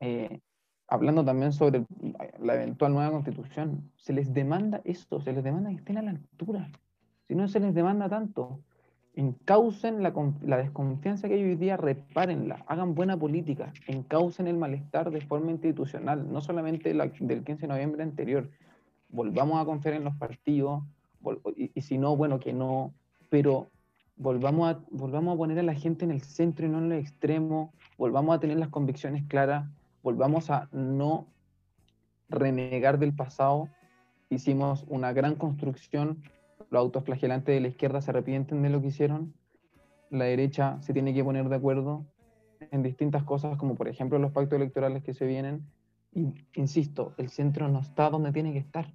Eh, 0.00 0.40
hablando 0.88 1.24
también 1.24 1.52
sobre 1.52 1.84
la 2.38 2.54
eventual 2.54 2.92
nueva 2.92 3.10
constitución, 3.10 3.90
se 3.96 4.12
les 4.12 4.32
demanda 4.32 4.80
esto, 4.84 5.20
se 5.20 5.32
les 5.32 5.44
demanda 5.44 5.70
que 5.70 5.76
estén 5.76 5.98
a 5.98 6.02
la 6.02 6.10
altura. 6.10 6.70
Si 7.26 7.34
no 7.34 7.48
se 7.48 7.60
les 7.60 7.74
demanda 7.74 8.08
tanto, 8.08 8.60
encaucen 9.14 10.02
la, 10.02 10.12
la 10.42 10.58
desconfianza 10.58 11.28
que 11.28 11.34
hay 11.34 11.42
hoy 11.42 11.56
día, 11.56 11.76
repárenla, 11.76 12.64
hagan 12.66 12.94
buena 12.94 13.16
política, 13.16 13.72
encaucen 13.88 14.46
el 14.46 14.56
malestar 14.56 15.10
de 15.10 15.22
forma 15.22 15.50
institucional, 15.50 16.30
no 16.30 16.40
solamente 16.40 16.94
la, 16.94 17.06
del 17.06 17.42
15 17.42 17.62
de 17.62 17.68
noviembre 17.68 18.02
anterior. 18.02 18.50
Volvamos 19.08 19.60
a 19.60 19.64
confiar 19.64 19.94
en 19.94 20.04
los 20.04 20.14
partidos, 20.16 20.84
y, 21.56 21.80
si 21.80 21.98
no, 21.98 22.16
bueno, 22.16 22.38
que 22.38 22.52
no, 22.52 22.94
pero 23.28 23.68
volvamos 24.16 24.70
a, 24.70 24.80
volvamos 24.90 25.34
a 25.34 25.38
poner 25.38 25.58
a 25.58 25.62
la 25.62 25.74
gente 25.74 26.04
en 26.04 26.10
el 26.10 26.22
centro 26.22 26.66
y 26.66 26.68
no 26.68 26.78
en 26.78 26.92
el 26.92 26.98
extremo, 26.98 27.72
volvamos 27.98 28.36
a 28.36 28.40
tener 28.40 28.58
las 28.58 28.68
convicciones 28.68 29.24
claras, 29.26 29.68
volvamos 30.02 30.50
a 30.50 30.68
no 30.72 31.26
renegar 32.28 32.98
del 32.98 33.14
pasado. 33.14 33.68
Hicimos 34.30 34.84
una 34.88 35.12
gran 35.12 35.36
construcción, 35.36 36.22
los 36.70 36.80
autoflagelantes 36.80 37.54
de 37.54 37.60
la 37.60 37.68
izquierda 37.68 38.00
se 38.00 38.10
arrepienten 38.10 38.62
de 38.62 38.70
lo 38.70 38.80
que 38.80 38.88
hicieron, 38.88 39.34
la 40.10 40.24
derecha 40.24 40.80
se 40.82 40.92
tiene 40.92 41.14
que 41.14 41.24
poner 41.24 41.48
de 41.48 41.56
acuerdo 41.56 42.06
en 42.70 42.82
distintas 42.82 43.24
cosas, 43.24 43.56
como 43.56 43.74
por 43.74 43.88
ejemplo 43.88 44.18
los 44.18 44.32
pactos 44.32 44.56
electorales 44.56 45.02
que 45.02 45.14
se 45.14 45.26
vienen. 45.26 45.66
Y, 46.12 46.32
insisto, 46.54 47.12
el 47.18 47.28
centro 47.28 47.68
no 47.68 47.80
está 47.80 48.08
donde 48.08 48.32
tiene 48.32 48.52
que 48.52 48.58
estar. 48.58 48.92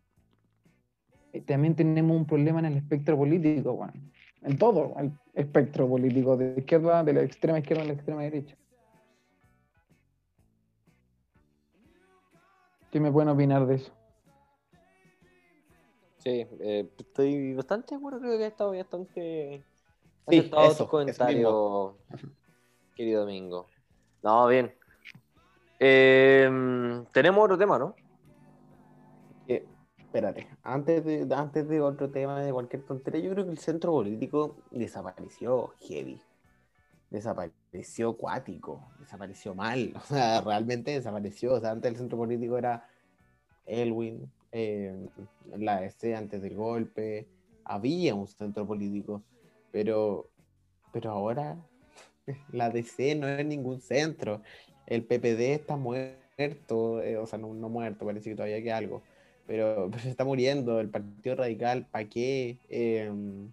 Eh, 1.33 1.41
también 1.41 1.75
tenemos 1.75 2.15
un 2.15 2.25
problema 2.25 2.59
en 2.59 2.65
el 2.65 2.77
espectro 2.77 3.17
político, 3.17 3.73
bueno, 3.73 3.93
en 4.41 4.57
todo 4.57 4.93
el 4.97 5.11
espectro 5.33 5.87
político, 5.87 6.35
de 6.35 6.55
izquierda, 6.57 7.03
de 7.03 7.13
la 7.13 7.21
extrema 7.21 7.59
izquierda 7.59 7.83
a 7.83 7.87
la 7.87 7.93
extrema 7.93 8.21
derecha. 8.23 8.57
¿Qué 12.91 12.99
me 12.99 13.11
pueden 13.11 13.29
opinar 13.29 13.65
de 13.65 13.75
eso? 13.75 13.91
Sí, 16.17 16.45
eh, 16.59 16.89
estoy 16.99 17.55
bastante 17.55 17.95
de 17.95 17.97
acuerdo, 17.97 18.19
creo 18.19 18.37
que 18.37 18.43
ha 18.43 18.47
estado 18.47 18.71
bastante 18.71 19.63
sí, 20.29 20.51
eso, 20.51 20.83
tu 20.83 20.89
comentario, 20.89 21.97
querido 22.95 23.21
Domingo. 23.21 23.67
No, 24.21 24.47
bien. 24.47 24.71
Eh, 25.79 27.03
tenemos 27.11 27.43
otro 27.43 27.57
tema, 27.57 27.79
¿no? 27.79 27.95
Espérate, 30.11 30.45
antes 30.61 31.05
de, 31.05 31.25
antes 31.33 31.69
de 31.69 31.79
otro 31.79 32.09
tema, 32.09 32.41
de 32.41 32.51
cualquier 32.51 32.83
tontería, 32.83 33.21
yo 33.21 33.31
creo 33.31 33.45
que 33.45 33.51
el 33.51 33.57
centro 33.59 33.93
político 33.93 34.57
desapareció 34.69 35.73
heavy. 35.79 36.19
Desapareció 37.09 38.17
cuático, 38.17 38.91
desapareció 38.99 39.55
mal, 39.55 39.93
o 39.95 40.01
sea, 40.01 40.41
realmente 40.41 40.91
desapareció. 40.91 41.53
O 41.53 41.61
sea, 41.61 41.71
antes 41.71 41.91
el 41.91 41.97
centro 41.97 42.17
político 42.17 42.57
era 42.57 42.85
Elwin, 43.65 44.29
eh, 44.51 45.07
la 45.57 45.79
DC 45.79 46.13
antes 46.13 46.41
del 46.41 46.55
golpe, 46.55 47.29
había 47.63 48.13
un 48.13 48.27
centro 48.27 48.67
político, 48.67 49.23
pero, 49.71 50.29
pero 50.91 51.11
ahora 51.11 51.55
la 52.51 52.69
DC 52.69 53.15
no 53.15 53.29
es 53.29 53.45
ningún 53.45 53.79
centro. 53.79 54.41
El 54.87 55.05
PPD 55.05 55.53
está 55.53 55.77
muerto, 55.77 57.01
eh, 57.01 57.15
o 57.15 57.25
sea, 57.25 57.39
no, 57.39 57.53
no 57.53 57.69
muerto, 57.69 58.05
parece 58.05 58.29
que 58.29 58.35
todavía 58.35 58.61
queda 58.61 58.75
algo 58.75 59.03
pero, 59.47 59.89
se 60.01 60.09
está 60.09 60.23
muriendo. 60.25 60.79
El 60.79 60.89
Partido 60.89 61.35
Radical, 61.35 61.87
¿para 61.87 62.07
qué? 62.07 62.57
Em, 62.69 63.51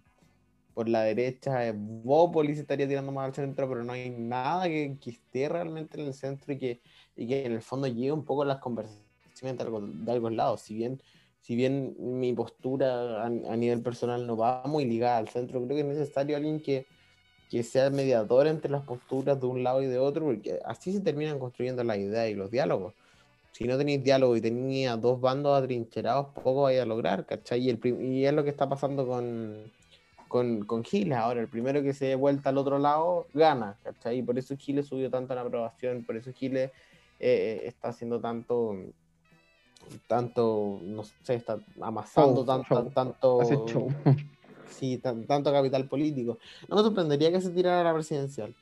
por 0.73 0.87
la 0.87 1.01
derecha, 1.03 1.67
eh, 1.67 1.73
Bópolis 1.75 2.57
estaría 2.57 2.87
tirando 2.87 3.11
más 3.11 3.25
al 3.25 3.35
centro, 3.35 3.67
pero 3.67 3.83
no 3.83 3.93
hay 3.93 4.09
nada 4.09 4.65
que, 4.67 4.97
esté 5.05 5.49
realmente 5.49 5.99
en 5.99 6.07
el 6.07 6.13
centro 6.13 6.53
y 6.53 6.57
que, 6.57 6.81
y 7.15 7.27
que 7.27 7.45
en 7.45 7.53
el 7.53 7.61
fondo 7.61 7.87
llegue 7.87 8.11
un 8.11 8.23
poco 8.23 8.45
las 8.45 8.59
conversaciones 8.59 9.57
de, 9.57 10.11
algún 10.11 10.37
lados. 10.37 10.61
Si 10.61 10.73
bien, 10.73 11.01
si 11.41 11.55
bien 11.55 11.95
mi 11.99 12.33
postura 12.33 13.25
a, 13.25 13.29
nivel 13.29 13.81
personal 13.81 14.25
no 14.25 14.37
va 14.37 14.63
muy 14.65 14.85
ligada 14.85 15.17
al 15.17 15.29
centro, 15.29 15.61
creo 15.65 15.75
que 15.75 15.81
es 15.81 15.97
necesario 15.97 16.37
alguien 16.37 16.61
que, 16.61 16.85
que 17.49 17.63
sea 17.63 17.89
mediador 17.89 18.47
entre 18.47 18.71
las 18.71 18.83
posturas 18.83 19.39
de 19.39 19.47
un 19.47 19.63
lado 19.63 19.81
y 19.81 19.87
de 19.87 19.97
otro, 19.97 20.25
porque 20.25 20.59
así 20.65 20.93
se 20.93 21.01
terminan 21.01 21.39
construyendo 21.39 21.83
las 21.83 21.97
ideas 21.97 22.29
y 22.29 22.35
los 22.35 22.51
diálogos 22.51 22.93
si 23.51 23.65
no 23.65 23.77
tenéis 23.77 24.03
diálogo 24.03 24.35
y 24.35 24.41
tenéis 24.41 24.89
dos 25.01 25.19
bandos 25.19 25.57
atrincherados, 25.57 26.27
poco 26.33 26.63
vais 26.63 26.79
a 26.79 26.85
lograr, 26.85 27.25
¿cachai? 27.25 27.61
Y, 27.61 27.69
el 27.69 27.79
y 28.01 28.25
es 28.25 28.33
lo 28.33 28.43
que 28.43 28.49
está 28.49 28.69
pasando 28.69 29.07
con, 29.07 29.71
con, 30.27 30.65
con 30.65 30.83
Giles 30.83 31.17
ahora. 31.17 31.41
El 31.41 31.49
primero 31.49 31.81
que 31.81 31.93
se 31.93 32.05
dé 32.05 32.15
vuelta 32.15 32.49
al 32.49 32.57
otro 32.57 32.79
lado 32.79 33.27
gana, 33.33 33.77
¿cachai? 33.83 34.19
Y 34.19 34.23
por 34.23 34.37
eso 34.37 34.55
Giles 34.55 34.87
subió 34.87 35.09
tanto 35.09 35.33
en 35.33 35.39
aprobación, 35.39 36.03
por 36.03 36.15
eso 36.15 36.31
Giles 36.31 36.71
eh, 37.19 37.63
está 37.65 37.89
haciendo 37.89 38.21
tanto, 38.21 38.75
tanto, 40.07 40.79
no 40.81 41.03
sé, 41.03 41.35
está 41.35 41.59
amasando 41.81 42.45
tanto, 42.45 42.85
tanto, 42.91 43.39
sí, 44.69 44.99
tanto 44.99 45.51
capital 45.51 45.87
político. 45.87 46.37
No 46.69 46.77
me 46.77 46.81
sorprendería 46.83 47.31
que 47.31 47.41
se 47.41 47.49
tirara 47.49 47.81
a 47.81 47.83
la 47.83 47.93
presidencial. 47.93 48.55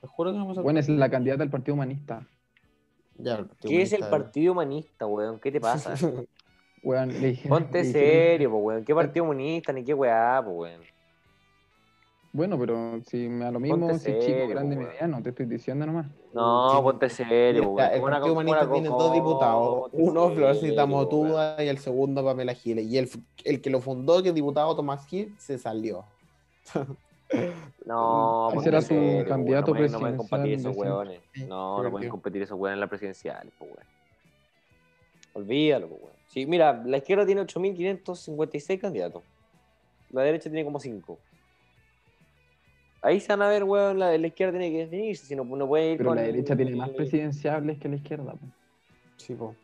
Te 0.00 0.06
juro 0.08 0.32
que 0.32 0.38
no 0.38 0.46
me 0.46 0.62
Bueno, 0.62 0.80
es 0.80 0.88
la 0.88 1.08
candidata 1.08 1.38
del 1.38 1.50
Partido 1.50 1.74
Humanista. 1.74 2.26
¿Qué 3.60 3.82
es 3.82 3.92
el 3.92 4.04
Partido 4.04 4.52
Humanista, 4.52 5.06
weón? 5.06 5.38
¿Qué 5.38 5.52
te 5.52 5.60
pasa? 5.60 5.94
weón, 6.82 7.12
Ponte 7.48 7.84
serio, 7.84 8.50
po, 8.50 8.56
weón. 8.58 8.84
¿Qué 8.84 8.94
Partido 8.94 9.24
Humanista 9.24 9.72
ni 9.72 9.84
qué 9.84 9.94
weá, 9.94 10.42
po, 10.44 10.50
weón? 10.52 10.80
Bueno, 12.34 12.58
pero 12.58 12.98
si 13.04 13.28
me 13.28 13.44
da 13.44 13.50
lo 13.50 13.60
mismo 13.60 13.92
si 13.98 14.18
chico, 14.20 14.48
grande, 14.48 14.74
mediano, 14.74 15.22
te 15.22 15.28
estoy 15.28 15.44
diciendo 15.44 15.84
nomás. 15.84 16.06
No, 16.32 16.80
ponte 16.82 17.10
serio, 17.10 17.70
weón. 17.70 17.92
El 17.92 18.00
Partido 18.00 18.32
Humanista 18.32 18.72
tiene 18.72 18.88
dos 18.88 19.12
diputados. 19.12 19.90
Uno, 19.92 20.30
Florcita 20.30 20.86
Motuda, 20.86 21.62
y 21.62 21.68
el 21.68 21.78
segundo, 21.78 22.24
Pamela 22.24 22.54
Giles. 22.54 22.86
Y 22.86 22.98
el, 22.98 23.10
el 23.44 23.60
que 23.60 23.70
lo 23.70 23.80
fundó, 23.80 24.22
que 24.22 24.30
es 24.30 24.34
diputado 24.34 24.74
Tomás 24.74 25.06
Gil, 25.06 25.34
se 25.38 25.58
salió. 25.58 26.04
No, 27.84 28.50
Ese 28.54 28.68
era 28.68 28.80
su 28.80 28.88
serio, 28.88 29.26
candidato 29.26 29.72
no 29.72 29.76
pueden- 29.78 29.92
No 29.92 29.98
pueden 29.98 30.16
competir 30.16 30.42
presidencial 30.52 31.10
esos. 31.10 31.22
Sí, 31.34 31.44
No, 31.46 31.82
no 31.82 31.90
pueden 31.90 32.08
competir 32.10 32.42
esos 32.42 32.58
weones 32.58 32.76
en 32.76 32.80
las 32.80 32.88
presidenciales, 32.88 33.52
pues, 33.58 33.70
weón. 33.70 33.86
Olvídalo, 35.34 35.88
pues, 35.88 36.00
weón. 36.02 36.16
Sí, 36.28 36.46
mira, 36.46 36.82
la 36.84 36.96
izquierda 36.98 37.26
tiene 37.26 37.40
8.556 37.42 38.80
candidatos. 38.80 39.22
La 40.10 40.22
derecha 40.22 40.48
tiene 40.50 40.64
como 40.64 40.78
5. 40.78 41.18
Ahí 43.02 43.18
se 43.18 43.28
van 43.32 43.42
a 43.42 43.48
ver, 43.48 43.64
weón, 43.64 43.98
la, 43.98 44.16
la 44.16 44.26
izquierda 44.28 44.52
tiene 44.52 44.70
que 44.70 44.78
definirse, 44.86 45.26
si 45.26 45.34
no, 45.34 45.44
no 45.44 45.66
puede 45.66 45.90
ir 45.92 45.96
Pero 45.98 46.10
con... 46.10 46.16
la 46.16 46.22
derecha 46.22 46.54
tiene 46.54 46.76
más 46.76 46.90
presidenciables 46.90 47.78
que 47.78 47.88
la 47.88 47.96
izquierda. 47.96 48.32
po. 48.32 48.46
Sí, 49.16 49.34
po. 49.34 49.56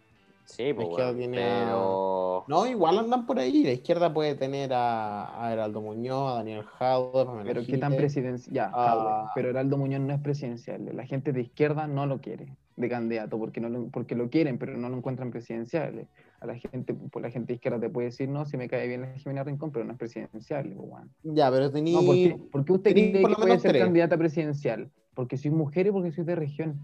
Sí, 0.48 0.72
pues, 0.72 0.88
a- 0.98 1.12
pero... 1.14 2.44
No, 2.48 2.66
igual 2.66 2.98
andan 2.98 3.26
por 3.26 3.38
ahí. 3.38 3.64
La 3.64 3.72
izquierda 3.72 4.12
puede 4.12 4.34
tener 4.34 4.72
a, 4.72 5.44
a 5.44 5.52
Heraldo 5.52 5.82
Muñoz, 5.82 6.32
a 6.32 6.34
Daniel 6.36 6.62
Jaude, 6.64 7.20
a 7.20 7.24
Pamela 7.26 7.44
Pero 7.44 7.66
qué 7.66 7.76
tan 7.78 7.94
presidencial. 7.94 8.54
Ya, 8.54 8.70
Ah. 8.72 8.88
Jadwe, 8.88 9.30
pero 9.34 9.50
Heraldo 9.50 9.76
Muñoz 9.76 10.00
no 10.00 10.14
es 10.14 10.20
presidencial. 10.20 10.88
La 10.96 11.04
gente 11.04 11.32
de 11.32 11.42
izquierda 11.42 11.86
no 11.86 12.06
lo 12.06 12.20
quiere 12.20 12.56
de 12.76 12.88
candidato 12.88 13.38
porque 13.38 13.60
no 13.60 13.68
lo, 13.68 13.88
porque 13.88 14.14
lo 14.14 14.30
quieren, 14.30 14.56
pero 14.56 14.76
no 14.78 14.88
lo 14.88 14.96
encuentran 14.96 15.30
presidencial. 15.32 16.06
A 16.40 16.46
la 16.46 16.54
gente, 16.54 16.94
pues 16.94 17.22
la 17.22 17.30
gente 17.30 17.48
de 17.48 17.54
izquierda 17.56 17.80
te 17.80 17.90
puede 17.90 18.06
decir, 18.06 18.28
no, 18.28 18.44
si 18.46 18.56
me 18.56 18.68
cae 18.68 18.86
bien 18.86 19.00
la 19.02 19.08
Jimena 19.14 19.42
Rincón, 19.44 19.72
pero 19.72 19.84
no 19.84 19.92
es 19.92 19.98
presidencial. 19.98 20.72
weón. 20.76 21.10
Ya, 21.24 21.50
pero 21.50 21.70
tení... 21.72 21.92
No, 21.92 22.02
¿por 22.02 22.14
qué, 22.14 22.38
por 22.52 22.64
qué 22.64 22.72
usted 22.72 22.94
tení 22.94 23.10
cree 23.10 23.22
por 23.22 23.34
que 23.34 23.42
puede 23.42 23.58
ser 23.58 23.70
tres. 23.72 23.82
candidata 23.84 24.16
presidencial? 24.16 24.88
¿Porque 25.14 25.36
soy 25.36 25.50
mujer 25.50 25.88
y 25.88 25.90
porque 25.90 26.12
soy 26.12 26.24
de 26.24 26.36
región? 26.36 26.80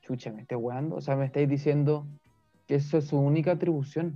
Chucha, 0.00 0.32
me 0.32 0.40
estáis 0.42 0.60
weando. 0.60 0.96
O 0.96 1.00
sea, 1.02 1.14
me 1.14 1.26
estáis 1.26 1.48
diciendo 1.48 2.06
que 2.72 2.76
eso 2.76 2.96
es 2.96 3.04
su 3.04 3.18
única 3.18 3.52
atribución. 3.52 4.14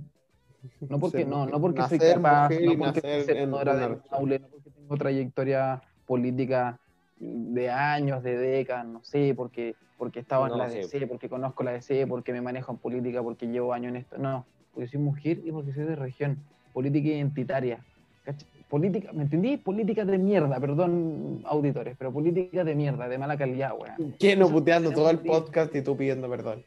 No 0.89 0.97
porque, 0.99 1.19
Ser 1.19 1.27
no, 1.27 1.45
no 1.45 1.61
porque 1.61 1.83
soy 1.83 1.99
capaz, 1.99 2.49
mujer 2.49 2.65
no 2.65 2.85
porque 2.85 3.01
soy 3.01 3.21
senadora 3.21 3.73
región. 3.75 4.01
Maule, 4.09 4.39
no 4.39 4.47
porque 4.47 4.71
tengo 4.71 4.97
trayectoria 4.97 5.81
política 6.07 6.79
de 7.19 7.69
años, 7.69 8.23
de 8.23 8.35
décadas, 8.35 8.87
no 8.87 9.03
sé, 9.03 9.35
porque, 9.35 9.75
porque 9.99 10.21
estaba 10.21 10.47
No 10.47 10.55
en 10.55 10.59
la. 10.59 10.69
DC, 10.69 11.05
porque 11.05 11.29
conozco 11.29 11.61
la 11.61 11.73
DC, 11.73 12.07
porque 12.07 12.33
me 12.33 12.41
manejo 12.41 12.71
en 12.71 12.79
política, 12.79 13.21
porque 13.21 13.45
llevo 13.45 13.73
años 13.73 13.91
en 13.91 13.97
esto. 13.97 14.17
No, 14.17 14.43
porque 14.73 14.87
soy 14.87 15.01
mujer 15.01 15.39
y 15.45 15.51
porque 15.51 15.71
soy 15.73 15.83
de 15.83 15.95
región. 15.95 16.39
Política 16.73 17.09
identitaria. 17.09 17.85
¿cachai? 18.25 18.47
Política, 18.69 19.13
¿me 19.13 19.21
entendí? 19.21 19.57
Política 19.57 20.03
de 20.03 20.17
mierda, 20.17 20.59
perdón, 20.59 21.43
auditores, 21.45 21.95
pero 21.95 22.11
política 22.11 22.63
de 22.63 22.73
mierda, 22.73 23.07
de 23.07 23.19
mala 23.19 23.37
calidad, 23.37 23.73
weón. 23.79 24.15
¿Qué 24.17 24.35
no 24.35 24.49
puteando 24.49 24.91
todo 24.91 25.11
el 25.11 25.19
podcast 25.19 25.75
y 25.75 25.83
tú 25.83 25.95
pidiendo 25.95 26.27
perdón? 26.27 26.63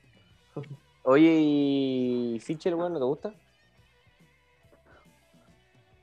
Oye, 1.12 1.38
¿y 1.40 2.38
Sichel, 2.38 2.76
weón, 2.76 2.92
no 2.92 3.00
te 3.00 3.04
gusta? 3.04 3.34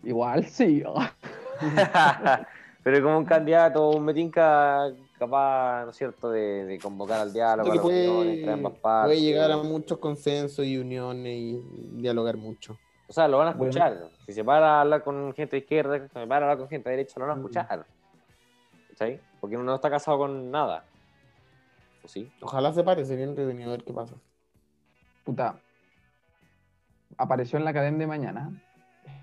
Igual 0.03 0.43
sí. 0.47 0.84
Pero 2.84 3.03
como 3.03 3.20
un 3.20 3.24
candidato, 3.24 3.91
un 3.91 4.03
metinca 4.03 4.93
capaz, 5.18 5.86
¿no 5.86 5.91
es 5.91 5.95
cierto?, 5.95 6.30
de, 6.30 6.66
de 6.66 6.82
convocar 6.82 7.22
al 7.22 7.32
diálogo, 7.32 7.72
a 7.72 7.76
que 7.76 7.80
unión, 7.88 8.16
puede, 8.18 8.51
ambas 8.51 8.74
puede 8.74 8.82
partes. 8.82 9.22
llegar 9.22 9.49
a 9.49 9.58
muchos 9.64 9.97
consensos 9.97 10.66
y 10.66 10.78
uniones 10.78 11.38
y 11.38 11.62
dialogar 12.01 12.36
mucho. 12.36 12.78
O 13.08 13.14
sea, 13.14 13.30
lo 13.30 13.38
van 13.38 13.47
a 13.47 13.53
Bueno. 13.53 13.70
escuchar. 13.70 14.12
Si 14.26 14.34
se 14.34 14.43
para 14.43 14.80
a 14.80 14.82
hablar 14.82 15.05
con 15.05 15.34
gente 15.34 15.55
de 15.55 15.60
izquierda, 15.62 15.99
si 15.99 16.08
se 16.10 16.28
para 16.28 16.47
a 16.47 16.51
hablar 16.51 16.58
con 16.58 16.68
gente 16.68 16.89
de 16.89 16.97
derecha, 16.97 17.18
lo 17.18 17.28
van 17.28 17.32
a 17.32 17.36
Mm. 17.36 17.45
escuchar. 17.45 17.86
¿Cachai? 18.89 19.22
Porque 19.39 19.55
uno 19.55 19.64
no 19.64 19.76
está 19.76 19.89
casado 19.89 20.18
con 20.18 20.51
nada. 20.51 20.86
¿O 22.01 22.10
sí? 22.10 22.30
Ojalá 22.41 22.74
se 22.74 22.84
pare, 22.84 23.05
sería 23.05 23.24
entretenido 23.24 23.72
ver 23.72 23.86
qué 23.86 23.93
pasa. 23.93 24.16
Puta. 25.28 25.60
Apareció 27.18 27.60
en 27.60 27.66
la 27.66 27.74
cadena 27.74 27.98
de 27.98 28.08
mañana. 28.08 28.64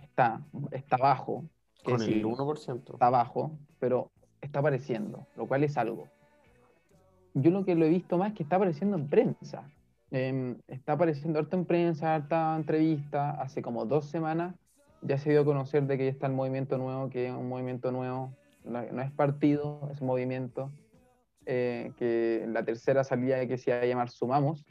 Está, 0.03 0.43
está 0.71 0.99
bajo. 0.99 1.45
Con 1.83 2.03
el 2.03 2.23
1%. 2.23 2.93
Está 2.93 3.09
bajo, 3.09 3.53
pero 3.79 4.11
está 4.43 4.59
apareciendo, 4.59 5.27
lo 5.35 5.47
cual 5.49 5.65
es 5.65 5.79
algo. 5.79 6.07
Yo 7.33 7.51
lo 7.51 7.65
que 7.65 7.75
lo 7.75 7.87
he 7.87 7.89
visto 7.89 8.19
más 8.19 8.29
es 8.29 8.35
que 8.35 8.43
está 8.43 8.57
apareciendo 8.57 8.99
en 8.99 9.09
prensa. 9.09 9.71
Em, 10.11 10.59
está 10.69 10.93
apareciendo 10.93 11.39
harto 11.39 11.57
en 11.57 11.65
prensa, 11.65 12.15
harta 12.17 12.55
entrevista. 12.55 13.31
Hace 13.41 13.63
como 13.63 13.87
dos 13.87 14.05
semanas 14.05 14.55
ya 15.01 15.17
se 15.17 15.31
dio 15.31 15.41
a 15.41 15.45
conocer 15.47 15.85
de 15.87 15.97
que 15.97 16.05
ya 16.05 16.11
está 16.11 16.27
el 16.27 16.35
movimiento 16.35 16.77
nuevo, 16.77 17.09
que 17.09 17.29
es 17.29 17.33
un 17.33 17.49
movimiento 17.49 17.91
nuevo, 17.93 18.31
no, 18.65 18.83
no 18.93 19.01
es 19.01 19.11
partido, 19.11 19.89
es 19.91 20.03
movimiento. 20.03 20.71
eh, 21.47 21.93
que 21.97 22.45
la 22.49 22.63
tercera 22.63 23.05
salida 23.05 23.39
de 23.39 23.49
que 23.49 23.57
se 23.57 23.71
iba 23.71 23.81
a 23.81 23.87
llamar 23.87 24.11
Sumamos. 24.11 24.67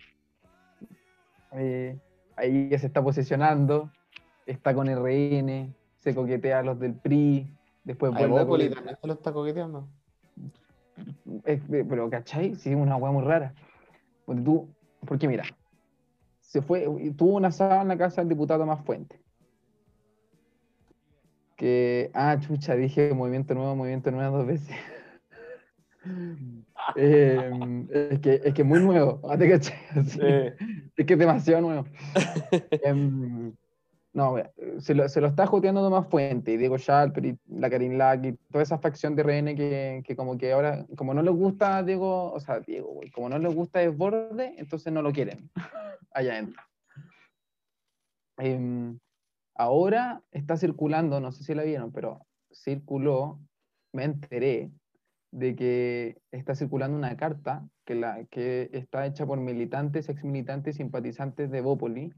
Eh, 1.56 2.00
ahí 2.36 2.70
ya 2.70 2.80
se 2.80 2.88
está 2.88 3.04
posicionando, 3.04 3.92
está 4.46 4.74
con 4.74 4.88
RN, 4.90 5.74
se 5.98 6.16
coquetea 6.16 6.60
a 6.60 6.64
los 6.64 6.80
del 6.80 6.96
PRI, 6.96 7.48
después 7.84 8.12
vuelve 8.12 8.40
a 8.40 8.46
coquetear- 8.46 8.74
también 8.76 8.98
se 9.00 9.08
lo 9.08 9.14
está 9.14 9.32
coqueteando. 9.34 9.88
es- 11.46 11.62
pero, 11.70 12.10
¿cachai? 12.10 12.56
Sí, 12.56 12.74
una 12.76 12.96
hueá 12.98 13.12
muy 13.12 13.24
rara. 13.24 13.54
Porque 14.26 14.42
tú, 14.42 14.68
porque 15.06 15.28
mira, 15.28 15.44
se 16.40 16.62
fue, 16.62 16.88
tuvo 17.18 17.36
una 17.36 17.52
sala 17.52 17.82
en 17.82 17.88
la 17.88 17.98
casa 17.98 18.22
del 18.22 18.30
diputado 18.30 18.60
Tomás 18.62 18.84
Fuente. 18.86 19.20
Que, 21.56 22.10
ah, 22.14 22.38
chucha, 22.40 22.76
dije 22.76 23.14
movimiento 23.14 23.54
nuevo, 23.54 23.76
movimiento 23.76 24.12
nuevo 24.12 24.38
dos 24.40 24.48
veces. 24.48 24.76
Eh, 26.96 27.52
es, 28.12 28.20
que, 28.20 28.42
es 28.44 28.54
que 28.54 28.62
es 28.62 28.68
muy 28.68 28.80
nuevo, 28.80 29.22
¿ah, 29.30 29.38
te 29.38 29.50
cachai? 29.50 29.78
Así, 29.96 30.20
Es 30.96 31.06
que 31.06 31.14
es 31.14 31.20
demasiado 31.20 31.62
nuevo. 31.62 31.86
Em, 32.84 33.54
no, 34.14 34.36
se 34.80 34.94
lo, 34.94 35.10
se 35.10 35.22
lo 35.22 35.28
está 35.28 35.48
joteando 35.48 35.82
Tomás 35.82 36.08
Fuente, 36.08 36.52
y 36.52 36.58
Diego 36.58 36.78
Schalper 36.78 37.26
y 37.26 37.40
la 37.48 37.70
Karin 37.70 37.98
Lack 37.98 38.26
y 38.26 38.34
toda 38.52 38.64
esa 38.64 38.78
facción 38.78 39.16
de 39.16 39.24
RN 39.24 39.56
que, 39.56 40.04
que 40.06 40.16
como 40.16 40.38
que 40.38 40.54
ahora, 40.54 40.86
como 40.96 41.16
no 41.16 41.24
les 41.24 41.34
gusta 41.34 41.78
a 41.78 41.84
Diego, 41.84 42.32
o 42.32 42.40
sea, 42.40 42.60
Diego, 42.60 42.94
güey, 42.94 43.10
como 43.10 43.30
no 43.30 43.40
les 43.40 43.56
gusta 43.56 43.80
Desborde, 43.80 44.54
entonces 44.58 44.94
no 44.94 45.02
lo 45.02 45.12
quieren. 45.12 45.50
Allá 46.14 46.38
entra. 46.38 46.68
Em, 48.38 49.00
ahora 49.56 50.22
está 50.32 50.58
circulando, 50.58 51.20
no 51.20 51.32
sé 51.32 51.44
si 51.44 51.56
la 51.56 51.64
vieron, 51.64 51.92
pero 51.92 52.26
circuló, 52.52 53.40
me 53.94 54.04
enteré 54.04 54.72
de 55.34 55.56
que 55.56 56.18
está 56.32 56.54
circulando 56.54 56.96
una 56.96 57.18
carta 57.18 57.68
que, 57.86 57.96
la, 57.96 58.24
que 58.26 58.70
está 58.72 59.06
hecha 59.08 59.26
por 59.26 59.40
militantes, 59.40 60.08
exmilitantes, 60.08 60.76
simpatizantes 60.76 61.50
de 61.50 61.62
Bópoli, 61.62 62.14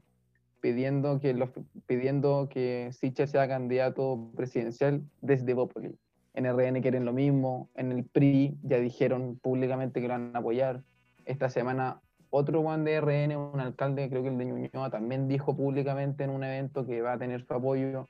pidiendo 0.60 1.18
que, 1.18 1.32
los, 1.32 1.50
pidiendo 1.86 2.48
que 2.50 2.90
Sichel 2.92 3.26
sea 3.26 3.48
candidato 3.48 4.30
presidencial 4.36 5.02
desde 5.22 5.54
Bópoli. 5.54 5.96
En 6.34 6.44
RN 6.44 6.82
quieren 6.82 7.06
lo 7.06 7.14
mismo, 7.14 7.70
en 7.74 7.90
el 7.90 8.04
PRI 8.04 8.58
ya 8.62 8.78
dijeron 8.78 9.38
públicamente 9.40 10.02
que 10.02 10.08
lo 10.08 10.14
van 10.14 10.36
a 10.36 10.40
apoyar. 10.40 10.82
Esta 11.24 11.48
semana 11.48 12.02
otro 12.28 12.60
Juan 12.60 12.84
de 12.84 13.00
RN, 13.00 13.34
un 13.34 13.60
alcalde, 13.60 14.10
creo 14.10 14.22
que 14.22 14.28
el 14.28 14.36
de 14.36 14.44
Ñuñoa, 14.44 14.90
también 14.90 15.26
dijo 15.26 15.56
públicamente 15.56 16.24
en 16.24 16.30
un 16.30 16.44
evento 16.44 16.84
que 16.84 17.00
va 17.00 17.14
a 17.14 17.18
tener 17.18 17.46
su 17.46 17.54
apoyo. 17.54 18.08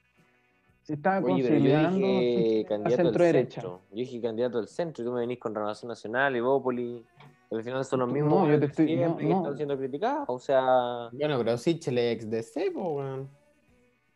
Se 0.87 0.95
está 0.95 1.19
Oye, 1.19 1.43
pero 1.43 1.57
yo 1.59 1.89
dije 1.91 2.65
del 2.69 2.93
centro-derecha. 2.93 3.61
centro. 3.61 3.81
Yo 3.91 3.97
dije 3.97 4.21
candidato 4.21 4.59
del 4.59 4.69
centro 4.69 5.03
y 5.03 5.07
tú 5.07 5.13
me 5.13 5.19
venís 5.21 5.41
con 5.41 5.53
Renovación 5.53 5.89
Nacional, 5.89 6.37
Evópolis. 6.37 7.03
Al 7.51 7.65
final 7.65 7.85
son 7.85 7.99
los 8.01 8.09
No, 8.09 8.15
mismos 8.15 8.49
yo 8.49 8.55
te 8.55 8.61
de 8.61 8.67
estoy- 8.67 8.87
siempre 8.87 9.09
no, 9.09 9.17
que 9.17 9.25
no. 9.27 9.37
están 9.39 9.57
siendo 9.57 9.77
criticados. 9.79 10.25
O 10.29 10.39
sea, 10.39 11.09
Bueno, 11.13 11.39
pero 11.39 11.59
Sichel 11.59 11.99
es 11.99 12.13
ex 12.15 12.31
DC, 12.31 12.71
po, 12.71 12.91
weón. 12.99 13.29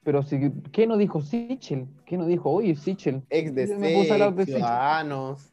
Pero 0.04 0.22
si, 0.22 0.52
¿qué 0.70 0.86
no 0.86 0.96
dijo 0.96 1.20
Sichel? 1.20 1.88
¿Qué 2.06 2.16
no 2.16 2.24
dijo? 2.26 2.48
Oye, 2.50 2.76
Sichel. 2.76 3.22
Ex 3.30 3.52
de 3.52 3.66
Sichel. 3.66 4.44
Ciudadanos. 4.46 5.52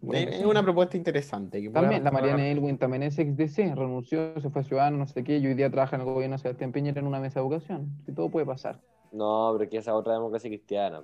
Bueno, 0.00 0.30
es 0.30 0.44
una 0.44 0.62
propuesta 0.62 0.96
interesante. 0.96 1.60
Que 1.60 1.70
También, 1.70 2.04
la 2.04 2.10
Mariana. 2.10 2.46
Elwin 2.46 2.78
también 2.78 3.02
es 3.02 3.18
ex 3.18 3.36
DC, 3.36 3.74
renunció, 3.74 4.40
se 4.40 4.48
fue 4.50 4.62
a 4.62 4.64
Ciudadano, 4.64 4.96
no 4.98 5.06
sé 5.06 5.24
qué, 5.24 5.38
y 5.38 5.46
hoy 5.46 5.54
día 5.54 5.70
trabaja 5.70 5.96
en 5.96 6.02
el 6.02 6.08
gobierno 6.08 6.36
de 6.36 6.42
Sebastián 6.42 6.72
Piñera 6.72 7.00
en 7.00 7.06
una 7.06 7.18
mesa 7.20 7.40
de 7.40 7.46
educación. 7.46 7.90
Si 8.06 8.12
todo 8.12 8.30
puede 8.30 8.46
pasar. 8.46 8.80
no, 9.10 9.54
pero 9.56 9.70
que 9.70 9.78
esa 9.78 9.94
otra 9.94 10.12
democracia 10.14 10.48
cristiana. 10.50 11.02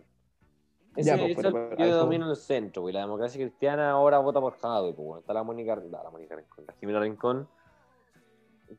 Ese, 0.95 1.11
Ya, 1.11 1.17
pues, 1.17 1.33
eso 1.33 1.41
pero- 1.43 1.49
es 1.49 1.55
pero 1.77 2.09
que 2.09 2.17
el 2.17 2.37
centro, 2.37 2.83
güey. 2.83 2.95
La 2.95 3.01
democracia 3.01 3.41
cristiana 3.41 3.91
ahora 3.91 4.19
vota 4.19 4.41
por 4.41 4.57
Jadwe, 4.59 4.93
pues, 4.93 5.05
bueno. 5.07 5.21
Está 5.21 5.33
la 5.33 5.43
Mónica, 5.43 5.75
la, 5.77 6.03
la 6.05 6.11
Mónica 6.11 6.37
Rincón, 6.37 6.65
la 6.69 6.75
Jimena 6.75 7.01
Rincón, 7.01 7.49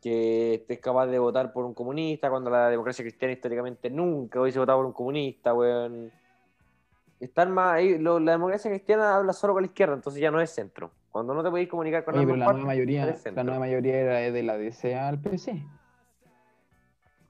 que 0.02 0.56
esté 0.56 0.80
capaz 0.80 1.08
de 1.08 1.20
votar 1.20 1.52
por 1.52 1.66
un 1.66 1.74
comunista 1.74 2.30
cuando 2.30 2.50
la 2.50 2.70
democracia 2.70 3.04
cristiana 3.04 3.34
históricamente 3.34 3.90
nunca 3.90 4.40
hubiese 4.42 4.60
votado 4.60 4.80
por 4.80 4.86
un 4.86 4.94
comunista, 4.94 5.54
weón. 5.54 6.12
Están 7.20 7.52
más 7.52 7.74
ahí, 7.74 7.98
lo- 7.98 8.20
la 8.20 8.34
democracia 8.34 8.70
cristiana 8.70 9.16
habla 9.16 9.34
solo 9.34 9.54
con 9.54 9.64
la 9.64 9.68
izquierda, 9.68 9.94
entonces 9.96 10.22
ya 10.22 10.32
no 10.32 10.42
es 10.42 10.50
centro. 10.50 10.92
Cuando 11.12 11.34
no 11.34 11.44
te 11.44 11.50
podéis 11.50 11.70
comunicar 11.70 12.04
con 12.04 12.16
Oye, 12.16 12.26
pero 12.26 12.36
la 12.38 12.46
nueva 12.52 12.66
mayoría, 12.68 13.16
la 13.34 13.44
nueva 13.44 13.60
mayoría 13.60 13.98
era 13.98 14.32
de 14.32 14.44
la 14.44 14.58
DC 14.58 14.96
al 14.96 15.20
PC. 15.20 15.66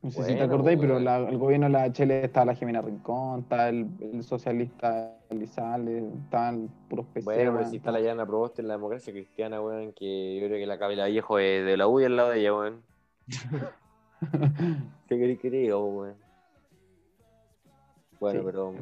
No 0.02 0.12
sé 0.12 0.22
si 0.24 0.28
te 0.34 0.38
Bueno, 0.40 0.54
acordáis, 0.54 0.80
pero 0.80 0.94
weón. 0.94 1.04
la- 1.06 1.18
el 1.18 1.38
gobierno 1.38 1.66
de 1.68 1.72
la 1.72 1.92
Chile 1.92 2.24
está 2.24 2.46
la 2.46 2.54
Jimena 2.56 2.82
Rincón, 2.82 3.42
está 3.42 3.70
el, 3.70 3.88
el 4.02 4.24
socialista 4.24 5.18
Lizales, 5.32 6.04
están 6.24 6.68
puros 6.90 7.06
PC. 7.14 7.26
Bueno, 7.26 7.54
pues 7.54 7.70
si 7.70 7.78
está 7.78 7.92
la 7.92 8.00
Llana 8.00 8.26
Proboste 8.26 8.62
en 8.62 8.68
la 8.68 8.76
democracia 8.76 9.12
cristiana, 9.14 9.62
weón, 9.62 9.94
que 9.94 10.40
yo 10.40 10.48
creo 10.48 10.60
que 10.60 10.66
la 10.68 10.78
Cabela 10.78 11.06
Viejo 11.06 11.40
es 11.40 11.66
de 11.66 11.78
la 11.78 11.88
U 11.88 12.00
y 12.00 12.06
al 12.06 12.16
lado 12.16 12.30
de 12.30 12.40
ella, 12.40 12.54
weón. 12.56 12.84
¿Qué 15.08 15.18
queréis 15.18 15.40
que 15.40 15.74
weón? 15.74 16.16
Bueno, 18.20 18.40
Sí, 18.40 18.46
pero. 18.46 18.74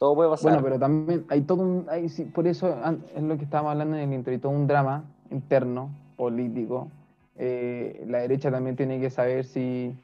Todo 0.00 0.14
puede 0.14 0.30
pasar. 0.30 0.52
Bueno, 0.52 0.64
pero 0.64 0.78
también 0.78 1.26
hay 1.28 1.42
todo 1.42 1.62
un. 1.62 1.86
Hay, 1.90 2.08
sí, 2.08 2.24
por 2.24 2.46
eso 2.46 2.74
es 3.14 3.22
lo 3.22 3.36
que 3.36 3.44
estábamos 3.44 3.72
hablando 3.72 3.98
en 3.98 4.08
el 4.08 4.14
intro, 4.14 4.32
y 4.32 4.38
todo 4.38 4.50
un 4.50 4.66
drama 4.66 5.04
interno, 5.30 5.90
político. 6.16 6.88
Eh, 7.36 8.02
la 8.08 8.20
derecha 8.20 8.50
también 8.50 8.76
tiene 8.76 8.98
que 8.98 9.10
saber 9.10 9.44
si, 9.44 9.94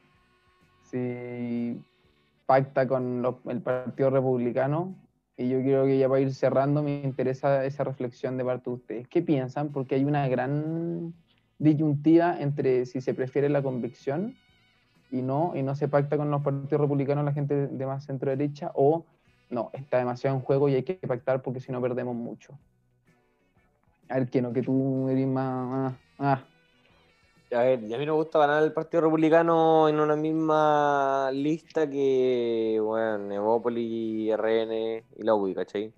si 0.82 1.82
pacta 2.44 2.86
con 2.86 3.24
el 3.48 3.62
Partido 3.62 4.10
Republicano. 4.10 4.94
Y 5.38 5.48
yo 5.48 5.60
creo 5.60 5.86
que 5.86 5.98
ya 5.98 6.10
para 6.10 6.20
ir 6.20 6.34
cerrando, 6.34 6.82
me 6.82 7.02
interesa 7.02 7.64
esa 7.64 7.82
reflexión 7.84 8.36
de 8.36 8.44
parte 8.44 8.68
de 8.68 8.76
ustedes. 8.76 9.08
¿Qué 9.08 9.22
piensan? 9.22 9.70
Porque 9.70 9.94
hay 9.94 10.04
una 10.04 10.28
gran 10.28 11.14
disyuntiva 11.58 12.38
entre 12.38 12.84
si 12.84 13.00
se 13.00 13.14
prefiere 13.14 13.48
la 13.48 13.62
convicción 13.62 14.34
y 15.10 15.22
no, 15.22 15.52
y 15.54 15.62
no 15.62 15.74
se 15.74 15.88
pacta 15.88 16.18
con 16.18 16.30
los 16.30 16.42
partidos 16.42 16.82
republicanos 16.82 17.24
la 17.24 17.32
gente 17.32 17.66
de 17.66 17.86
más 17.86 18.04
centro 18.04 18.28
derecha, 18.28 18.72
o 18.74 19.06
no, 19.48 19.70
está 19.72 19.98
demasiado 19.98 20.36
en 20.36 20.42
juego 20.42 20.68
y 20.68 20.74
hay 20.74 20.82
que 20.82 20.94
pactar 20.94 21.42
porque 21.42 21.60
si 21.60 21.70
no 21.72 21.80
perdemos 21.80 22.14
mucho. 22.14 22.58
A 24.08 24.18
ver, 24.18 24.30
que 24.30 24.40
no, 24.42 24.52
que 24.52 24.62
tú 24.62 25.08
eres 25.08 25.26
más. 25.26 25.94
A 26.18 26.42
ver, 27.50 27.82
y 27.84 27.94
a 27.94 27.98
mí 27.98 28.06
me 28.06 28.12
gusta 28.12 28.40
ganar 28.40 28.62
el 28.62 28.72
Partido 28.72 29.02
Republicano 29.02 29.88
en 29.88 30.00
una 30.00 30.16
misma 30.16 31.30
lista 31.32 31.88
que, 31.88 32.78
bueno, 32.82 33.62
RN 33.62 34.72
y 34.72 35.22
la 35.22 35.34
UDI, 35.34 35.54
¿cachai? 35.54 35.92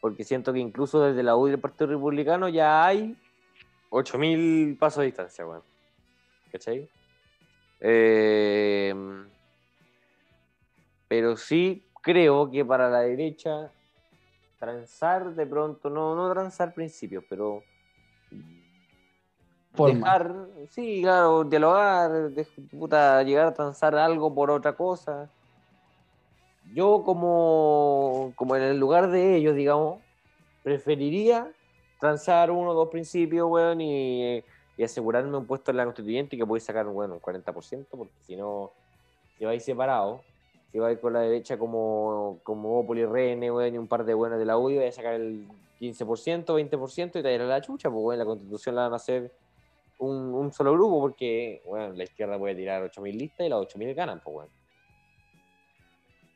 Porque 0.00 0.22
siento 0.22 0.52
que 0.52 0.60
incluso 0.60 1.00
desde 1.00 1.24
la 1.24 1.36
UDI 1.36 1.52
del 1.52 1.60
Partido 1.60 1.88
Republicano 1.88 2.48
ya 2.48 2.86
hay 2.86 3.16
8.000 3.90 4.78
pasos 4.78 5.00
de 5.00 5.06
distancia, 5.06 5.46
weón. 5.46 5.62
¿Cachai? 6.52 6.88
Eh, 7.80 8.94
pero 11.08 11.36
sí 11.36 11.85
creo 12.06 12.48
que 12.48 12.64
para 12.64 12.88
la 12.88 13.00
derecha 13.00 13.72
transar 14.60 15.34
de 15.34 15.44
pronto, 15.44 15.90
no, 15.90 16.14
no 16.14 16.30
transar 16.32 16.72
principios, 16.72 17.24
pero 17.28 17.64
Forma. 19.74 19.92
dejar, 19.96 20.48
sí, 20.70 21.02
claro, 21.02 21.42
dialogar, 21.42 22.30
de- 22.30 22.44
puta, 22.70 23.20
llegar 23.24 23.48
a 23.48 23.54
transar 23.54 23.96
algo 23.96 24.32
por 24.32 24.52
otra 24.52 24.74
cosa. 24.76 25.28
Yo 26.72 27.02
como, 27.04 28.32
como 28.36 28.54
en 28.54 28.62
el 28.62 28.78
lugar 28.78 29.10
de 29.10 29.36
ellos, 29.36 29.56
digamos, 29.56 30.04
preferiría 30.62 31.52
transar 31.98 32.52
uno 32.52 32.70
o 32.70 32.74
dos 32.74 32.88
principios, 32.88 33.48
weón, 33.50 33.80
y, 33.80 34.44
y 34.76 34.82
asegurarme 34.84 35.36
un 35.36 35.46
puesto 35.46 35.72
en 35.72 35.76
la 35.78 35.84
constituyente 35.84 36.36
y 36.36 36.38
que 36.38 36.46
podéis 36.46 36.64
sacar, 36.64 36.86
bueno, 36.86 37.14
un 37.14 37.20
40%, 37.20 37.96
porque 37.96 38.14
si 38.20 38.36
no, 38.36 38.72
si 39.36 39.44
vais 39.44 39.64
separados, 39.64 40.22
si 40.76 40.80
vais 40.80 40.98
con 40.98 41.14
la 41.14 41.20
derecha 41.20 41.56
como, 41.56 42.38
como 42.42 42.80
Opoli, 42.80 43.06
RN, 43.06 43.50
weón, 43.50 43.74
y 43.74 43.78
un 43.78 43.86
par 43.86 44.04
de 44.04 44.12
buenas 44.12 44.38
de 44.38 44.44
la 44.44 44.58
UDI, 44.58 44.84
a 44.84 44.92
sacar 44.92 45.14
el 45.14 45.46
15%, 45.80 46.44
20% 46.44 47.18
y 47.18 47.22
te 47.22 47.34
irá 47.34 47.46
la 47.46 47.62
chucha, 47.62 47.88
pues, 47.88 48.04
weón, 48.04 48.18
la 48.18 48.26
constitución 48.26 48.74
la 48.74 48.82
van 48.82 48.92
a 48.92 48.96
hacer 48.96 49.32
un, 49.98 50.34
un 50.34 50.52
solo 50.52 50.74
grupo, 50.74 51.00
porque, 51.00 51.62
bueno, 51.64 51.94
la 51.94 52.04
izquierda 52.04 52.38
puede 52.38 52.56
tirar 52.56 52.82
8.000 52.82 53.14
listas 53.14 53.46
y 53.46 53.48
las 53.48 53.60
8.000 53.60 53.94
ganan, 53.94 54.20
pues, 54.22 54.36
weón. 54.36 54.48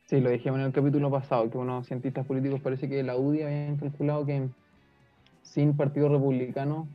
sí, 0.06 0.20
lo 0.20 0.30
dijimos 0.30 0.58
en 0.60 0.64
el 0.64 0.72
capítulo 0.72 1.10
pasado, 1.10 1.50
que 1.50 1.58
unos 1.58 1.86
cientistas 1.86 2.24
políticos 2.24 2.62
parece 2.62 2.88
que 2.88 3.02
la 3.02 3.18
UDI 3.18 3.42
habían 3.42 3.76
calculado 3.76 4.24
que 4.24 4.48
sin 5.42 5.76
partido 5.76 6.08
republicano 6.08 6.88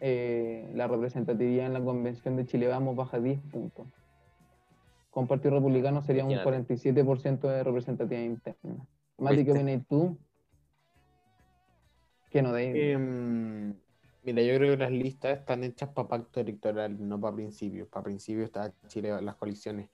eh, 0.00 0.70
la 0.74 0.88
representatividad 0.88 1.66
en 1.66 1.74
la 1.74 1.82
convención 1.82 2.34
de 2.36 2.46
Chile 2.46 2.66
Vamos 2.66 2.96
baja 2.96 3.20
10 3.20 3.40
puntos. 3.52 3.86
Con 5.16 5.26
partido 5.26 5.54
republicano 5.54 6.02
sería 6.02 6.26
un 6.26 6.32
Imagínate. 6.32 6.74
47% 6.74 7.48
de 7.48 7.64
representatividad 7.64 8.22
interna. 8.22 8.86
Mati, 9.16 9.46
¿qué 9.46 9.52
opinas 9.52 9.86
tú? 9.88 10.18
Que 12.28 12.42
no 12.42 12.52
de 12.52 12.92
Em, 12.92 13.74
mira, 14.24 14.42
yo 14.42 14.54
creo 14.56 14.76
que 14.76 14.76
las 14.76 14.90
listas 14.90 15.38
están 15.38 15.64
hechas 15.64 15.88
para 15.88 16.06
pacto 16.06 16.38
electoral, 16.38 16.96
no 17.08 17.18
para 17.18 17.34
principios. 17.34 17.88
Para 17.88 18.04
principios 18.04 18.44
está 18.44 18.70
Chile, 18.88 19.22
las 19.22 19.36
coaliciones. 19.36 19.88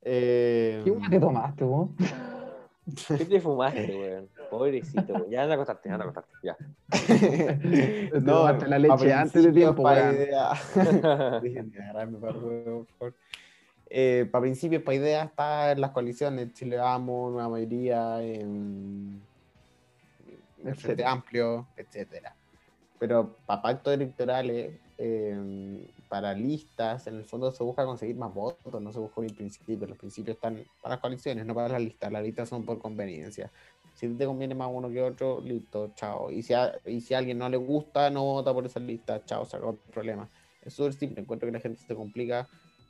Em, 0.00 0.84
¿Qué 0.84 0.92
hueá 0.92 1.10
te 1.10 1.18
tomaste 1.18 1.64
vos? 1.64 1.90
¿Qué 3.18 3.24
te 3.24 3.40
fumaste, 3.40 3.96
weón? 3.96 4.28
Pobrecito, 4.48 5.12
weón. 5.14 5.28
Ya 5.28 5.42
anda 5.42 5.54
a 5.54 5.56
acostarte, 5.56 5.90
anda 5.90 6.04
a 6.04 6.08
acostarte, 6.08 6.34
ya. 6.40 6.56
Te 8.12 8.20
tomaste 8.24 8.68
la 8.68 8.78
leche 8.78 9.12
antes 9.12 9.42
de 9.42 9.52
tiempo, 9.52 9.82
weón. 9.82 10.16
de 11.42 11.80
agarrarme 11.82 12.18
para 12.18 12.38
el 12.38 12.44
huevo, 12.44 12.84
por 12.84 12.96
favor. 12.96 13.14
Eh, 13.90 14.28
para 14.30 14.42
principios, 14.42 14.82
para 14.82 14.96
ideas, 14.96 15.28
está 15.28 15.72
en 15.72 15.80
las 15.80 15.92
coaliciones 15.92 16.52
Chile 16.52 16.76
Vamos, 16.76 17.32
Nueva 17.32 17.48
Mayoría, 17.48 18.22
en 18.22 19.22
el 20.64 20.76
Frente. 20.76 21.04
Amplio, 21.04 21.66
etcétera. 21.76 22.34
Pero 22.98 23.36
para 23.46 23.62
pactos 23.62 23.94
electorales, 23.94 24.74
eh, 24.98 25.86
para 26.08 26.34
listas, 26.34 27.06
en 27.06 27.16
el 27.16 27.24
fondo 27.24 27.50
se 27.52 27.62
busca 27.62 27.84
conseguir 27.84 28.16
más 28.16 28.34
votos, 28.34 28.82
no 28.82 28.92
se 28.92 28.98
busca 28.98 29.20
un 29.20 29.28
principio. 29.28 29.86
Los 29.86 29.96
principios 29.96 30.36
están 30.36 30.64
para 30.82 30.96
las 30.96 31.00
coaliciones, 31.00 31.46
no 31.46 31.54
para 31.54 31.68
las 31.68 31.80
listas. 31.80 32.10
Las 32.12 32.22
listas 32.22 32.48
son 32.48 32.64
por 32.64 32.78
conveniencia. 32.78 33.50
Si 33.94 34.08
te 34.08 34.26
conviene 34.26 34.54
más 34.54 34.68
uno 34.70 34.88
que 34.88 35.02
otro, 35.02 35.40
listo, 35.40 35.92
chao. 35.94 36.30
Y 36.30 36.42
si 36.42 36.54
a, 36.54 36.72
y 36.84 37.00
si 37.00 37.14
a 37.14 37.18
alguien 37.18 37.38
no 37.38 37.48
le 37.48 37.56
gusta, 37.56 38.10
no 38.10 38.22
vota 38.22 38.52
por 38.52 38.66
esa 38.66 38.80
lista, 38.80 39.24
chao, 39.24 39.44
se 39.44 39.56
acabó 39.56 39.72
el 39.72 39.78
problema. 39.92 40.28
Es 40.62 40.74
súper 40.74 40.94
simple. 40.94 41.22
Encuentro 41.22 41.46
que 41.46 41.52
la 41.52 41.60
gente 41.60 41.80
se 41.80 41.94
complica 41.94 42.48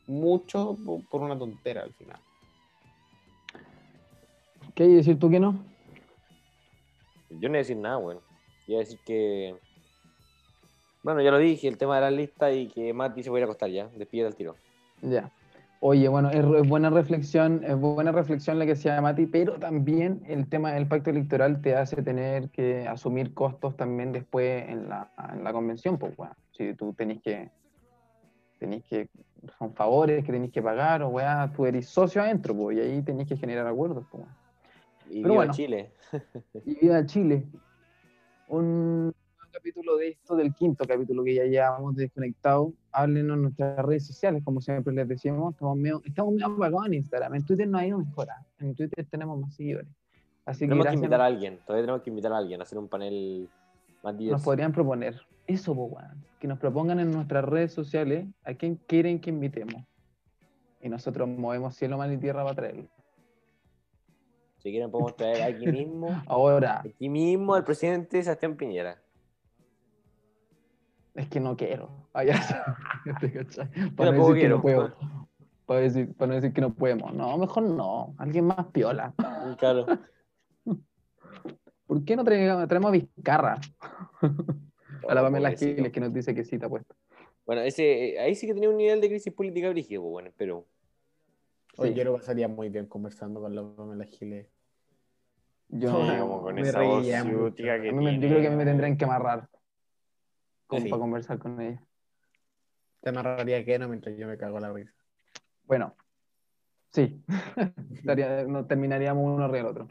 mucho 0.09 0.77
po- 0.85 1.03
por 1.11 1.21
una 1.21 1.39
tontera 1.39 1.83
al 1.83 1.93
final. 1.93 2.19
¿Qué 4.75 4.85
hay 4.85 4.89
que 4.91 4.97
decir 4.97 5.19
tú 5.19 5.31
que 5.31 5.41
no? 5.41 5.59
Yo 7.31 7.49
no 7.49 7.49
iba 7.49 7.57
a 7.57 7.59
decir 7.59 7.77
nada, 7.77 7.99
weón. 7.99 8.21
Iba 8.67 8.79
a 8.79 8.85
decir 8.85 8.99
que. 9.05 9.57
Bueno, 11.03 11.21
ya 11.23 11.31
lo 11.31 11.39
dije, 11.39 11.69
el 11.69 11.79
tema 11.79 11.97
de 11.97 12.01
la 12.03 12.11
lista 12.11 12.53
y 12.53 12.69
que 12.69 12.93
Mati 12.93 13.23
se 13.23 13.31
va 13.31 13.37
a 13.37 13.39
ir 13.41 13.43
a 13.43 13.47
acostar 13.47 13.71
ya. 13.71 13.89
Despide 13.97 14.27
al 14.27 14.35
tiro. 14.35 14.57
Ya. 15.03 15.31
Oye, 15.81 16.09
bueno, 16.09 16.31
es, 16.31 16.45
es 16.45 16.69
buena 16.69 16.91
reflexión, 16.91 17.63
es 17.65 17.77
buena 17.79 18.11
reflexión 18.11 18.59
la 18.59 18.67
que 18.67 18.73
hacía 18.73 19.01
Mati, 19.01 19.27
pero 19.27 19.61
también 19.61 20.23
el 20.27 20.49
tema 20.49 20.73
del 20.73 20.89
pacto 20.89 21.11
electoral 21.11 21.63
te 21.63 21.77
hace 21.77 22.03
tener 22.03 22.51
que 22.51 22.89
asumir 22.89 23.33
costos 23.33 23.77
también 23.77 24.11
después 24.11 24.69
en 24.69 24.89
la, 24.89 25.13
en 25.33 25.45
la 25.45 25.53
convención, 25.53 25.97
pues, 25.99 26.19
weón. 26.19 26.35
Si 26.51 26.75
tú 26.75 26.93
tenés 26.95 27.23
que, 27.23 27.51
tenés 28.59 28.83
que, 28.85 29.09
son 29.59 29.73
favores 29.75 30.25
que 30.25 30.33
tenés 30.33 30.51
que 30.53 30.63
pagar, 30.63 31.03
o 31.03 31.09
weá, 31.09 31.51
tú 31.55 31.67
eres 31.67 31.89
socio 31.89 32.23
adentro, 32.23 32.55
pues, 32.55 32.77
y 32.77 32.81
ahí 32.81 33.03
tenés 33.03 33.27
que 33.29 33.37
generar 33.37 33.67
acuerdos, 33.67 34.05
weón. 34.13 34.29
Y 35.11 35.23
Pero 35.23 35.35
viva 35.35 35.35
bueno. 35.37 35.53
Chile. 35.55 35.93
y 36.65 36.75
Vida 36.81 37.05
Chile. 37.07 37.47
Un 38.49 39.13
capítulo 39.53 39.97
de 39.97 40.09
esto, 40.09 40.37
del 40.37 40.55
quinto 40.55 40.85
capítulo 40.87 41.25
que 41.25 41.35
ya 41.35 41.45
llevamos 41.45 41.97
desconectado. 41.97 42.73
Háblenos 42.93 43.37
en 43.37 43.43
nuestras 43.43 43.85
redes 43.85 44.07
sociales, 44.07 44.43
como 44.45 44.61
siempre 44.61 44.93
les 44.95 45.09
decimos. 45.09 45.55
Estamos 45.55 45.77
medio, 45.77 46.03
estamos 46.05 46.33
medio 46.35 46.47
apagados 46.47 46.87
en 46.87 46.95
Instagram. 46.95 47.35
En 47.35 47.45
Twitter 47.45 47.69
no 47.69 47.79
ha 47.79 47.87
ido 47.87 47.99
mejor. 47.99 48.29
¿ah? 48.31 48.45
En 48.61 48.75
Twitter 48.75 49.07
tenemos 49.11 49.39
más 49.41 49.55
seguidores. 49.55 49.89
Así 50.47 50.61
que 50.61 50.67
Tenemos 50.67 50.85
que 50.85 50.91
gracias. 50.91 51.03
invitar 51.03 51.21
a 51.21 51.27
alguien. 51.27 51.59
Todavía 51.67 51.83
tenemos 51.83 52.03
que 52.03 52.11
invitar 52.11 52.33
a 52.33 52.39
alguien 52.39 52.61
a 52.61 52.63
hacer 52.63 52.79
un 52.79 52.89
panel 52.89 53.49
más 54.03 54.15
Nos 54.15 54.43
podrían 54.43 54.73
proponer 54.73 55.21
eso, 55.47 55.75
po, 55.75 55.85
weón. 55.85 56.25
Que 56.39 56.47
nos 56.47 56.59
propongan 56.59 57.01
en 57.01 57.11
nuestras 57.11 57.45
redes 57.45 57.73
sociales 57.73 58.27
a 58.45 58.55
quién 58.55 58.77
quieren 58.87 59.21
que 59.21 59.31
invitemos. 59.31 59.83
Y 60.81 60.89
nosotros 60.89 61.29
movemos 61.29 61.75
cielo, 61.75 61.99
mar 61.99 62.13
y 62.13 62.19
tierra 62.19 62.45
para 62.45 62.55
traerlo. 62.55 62.89
Si 64.59 64.71
quieren 64.71 64.91
podemos 64.91 65.17
traer 65.17 65.43
aquí 65.43 65.67
mismo, 65.73 66.23
Ahora, 66.27 66.81
aquí 66.81 67.09
mismo 67.09 67.55
al 67.55 67.65
presidente 67.65 68.23
Sebastián 68.23 68.57
Piñera. 68.57 69.01
Es 71.15 71.29
que 71.29 71.41
no 71.41 71.57
quiero. 71.57 71.91
Ah, 72.13 72.23
ya. 72.23 72.35
Para, 73.97 74.13
no 74.13 74.35
que 74.35 74.49
no 74.49 74.63
puedo. 74.63 74.95
Para, 75.67 75.81
decir, 75.81 76.15
para 76.15 76.29
no 76.29 76.35
decir 76.35 76.53
que 76.53 76.61
no 76.61 76.73
podemos. 76.73 77.13
No, 77.13 77.37
mejor 77.39 77.65
no. 77.65 78.15
Alguien 78.19 78.45
más 78.45 78.67
piola. 78.67 79.13
Claro. 79.59 79.87
¿Por 81.89 82.05
qué 82.05 82.15
no 82.17 82.23
traemos, 82.23 82.69
traemos 82.69 82.89
a 82.91 82.93
Vizcarra? 82.93 83.61
A 85.09 85.15
la 85.15 85.23
Oh, 85.23 85.25
Pamela. 85.25 85.53
Giles 85.53 85.91
que 85.91 86.01
nos 86.01 86.13
dice 86.13 86.35
que 86.35 86.45
sí, 86.45 86.59
te 86.59 86.69
puesto. 86.69 86.95
Bueno, 87.47 87.63
ese, 87.63 88.19
ahí 88.21 88.35
sí 88.35 88.47
que 88.47 88.53
tenía 88.53 88.69
un 88.69 88.77
nivel 88.77 89.01
de 89.01 89.09
crisis 89.09 89.33
política 89.33 89.71
brígido, 89.71 90.03
pues, 90.03 90.13
bueno, 90.13 90.31
pero 90.37 90.67
Oye, 91.79 91.91
Sí. 91.93 91.95
yo 91.97 92.05
lo 92.05 92.15
pasaría 92.19 92.49
muy 92.49 92.69
bien 92.69 92.87
conversando 92.87 93.41
con 93.41 93.55
la 93.55 93.63
Pamela 93.63 94.05
Giles. 94.05 94.49
Yo, 95.69 95.91
Sí, 95.91 95.97
no- 96.09 96.21
como 96.21 96.43
con 96.43 96.55
me 96.57 96.63
esa 96.63 96.83
voz 96.83 97.07
que 97.07 97.23
mí 97.25 97.31
me- 97.31 97.41
yo 97.41 97.55
tiene. 97.55 98.29
creo 98.29 98.41
que 98.41 98.47
a 98.49 98.51
mí 98.51 98.57
me 98.57 98.65
tendrían 98.65 98.97
que 98.99 99.05
amarrar 99.05 99.49
como 100.67 100.83
Sí. 100.83 100.89
para 100.91 101.01
conversar 101.01 101.39
con 101.39 101.61
ella. 101.61 101.81
Te 103.01 103.13
narraría 103.13 103.65
que 103.65 103.79
no 103.79 103.89
mientras 103.89 104.17
yo 104.17 104.27
me 104.27 104.37
cago 104.37 104.59
la 104.61 104.73
risa. 104.73 104.93
Bueno, 105.65 105.95
sí. 106.91 107.23
Estaría- 107.95 108.45
no, 108.45 108.67
terminaríamos 108.67 109.25
uno 109.25 109.45
arriba 109.45 109.59
del 109.59 109.67
otro. 109.67 109.89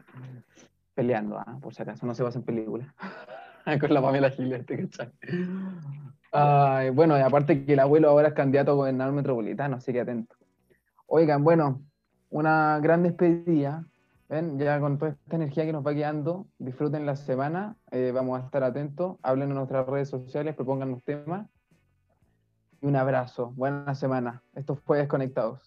Peleando, 0.97 1.37
ah, 1.37 1.59
por 1.61 1.75
si 1.75 1.83
acaso. 1.83 2.07
No 2.07 2.15
se 2.15 2.23
basa 2.23 2.39
en 2.39 2.43
películas. 2.43 2.87
con 3.79 3.93
la 3.93 4.01
Pamela 4.01 4.31
Giles, 4.31 4.65
¿te 4.65 4.87
cachai? 4.87 5.11
Bueno, 6.91 7.15
y 7.19 7.21
aparte 7.21 7.63
que 7.63 7.73
el 7.73 7.79
abuelo 7.79 8.09
ahora 8.09 8.29
es 8.29 8.33
candidato 8.33 8.71
a 8.71 8.73
gobernador 8.73 9.13
metropolitano, 9.13 9.75
así 9.75 9.93
que 9.93 10.01
atento. 10.01 10.35
Oigan, 11.05 11.43
bueno, 11.43 11.83
una 12.31 12.79
gran 12.81 13.03
despedida. 13.03 13.85
Ven, 14.27 14.57
ya 14.57 14.79
con 14.79 14.97
toda 14.97 15.11
esta 15.11 15.35
energía 15.35 15.65
que 15.65 15.71
nos 15.71 15.85
va 15.85 15.93
quedando, 15.93 16.47
disfruten 16.57 17.05
la 17.05 17.15
semana, 17.15 17.75
eh, 17.91 18.11
vamos 18.11 18.41
a 18.41 18.45
estar 18.45 18.63
atentos, 18.63 19.17
hablen 19.21 19.49
en 19.49 19.55
nuestras 19.55 19.85
redes 19.85 20.09
sociales, 20.09 20.55
propongan 20.55 20.89
los 20.89 21.03
temas. 21.03 21.47
Y 22.81 22.87
un 22.87 22.95
abrazo, 22.95 23.53
buena 23.55 23.93
semana. 23.93 24.41
Esto 24.55 24.75
fue 24.75 24.97
Desconectados. 24.97 25.61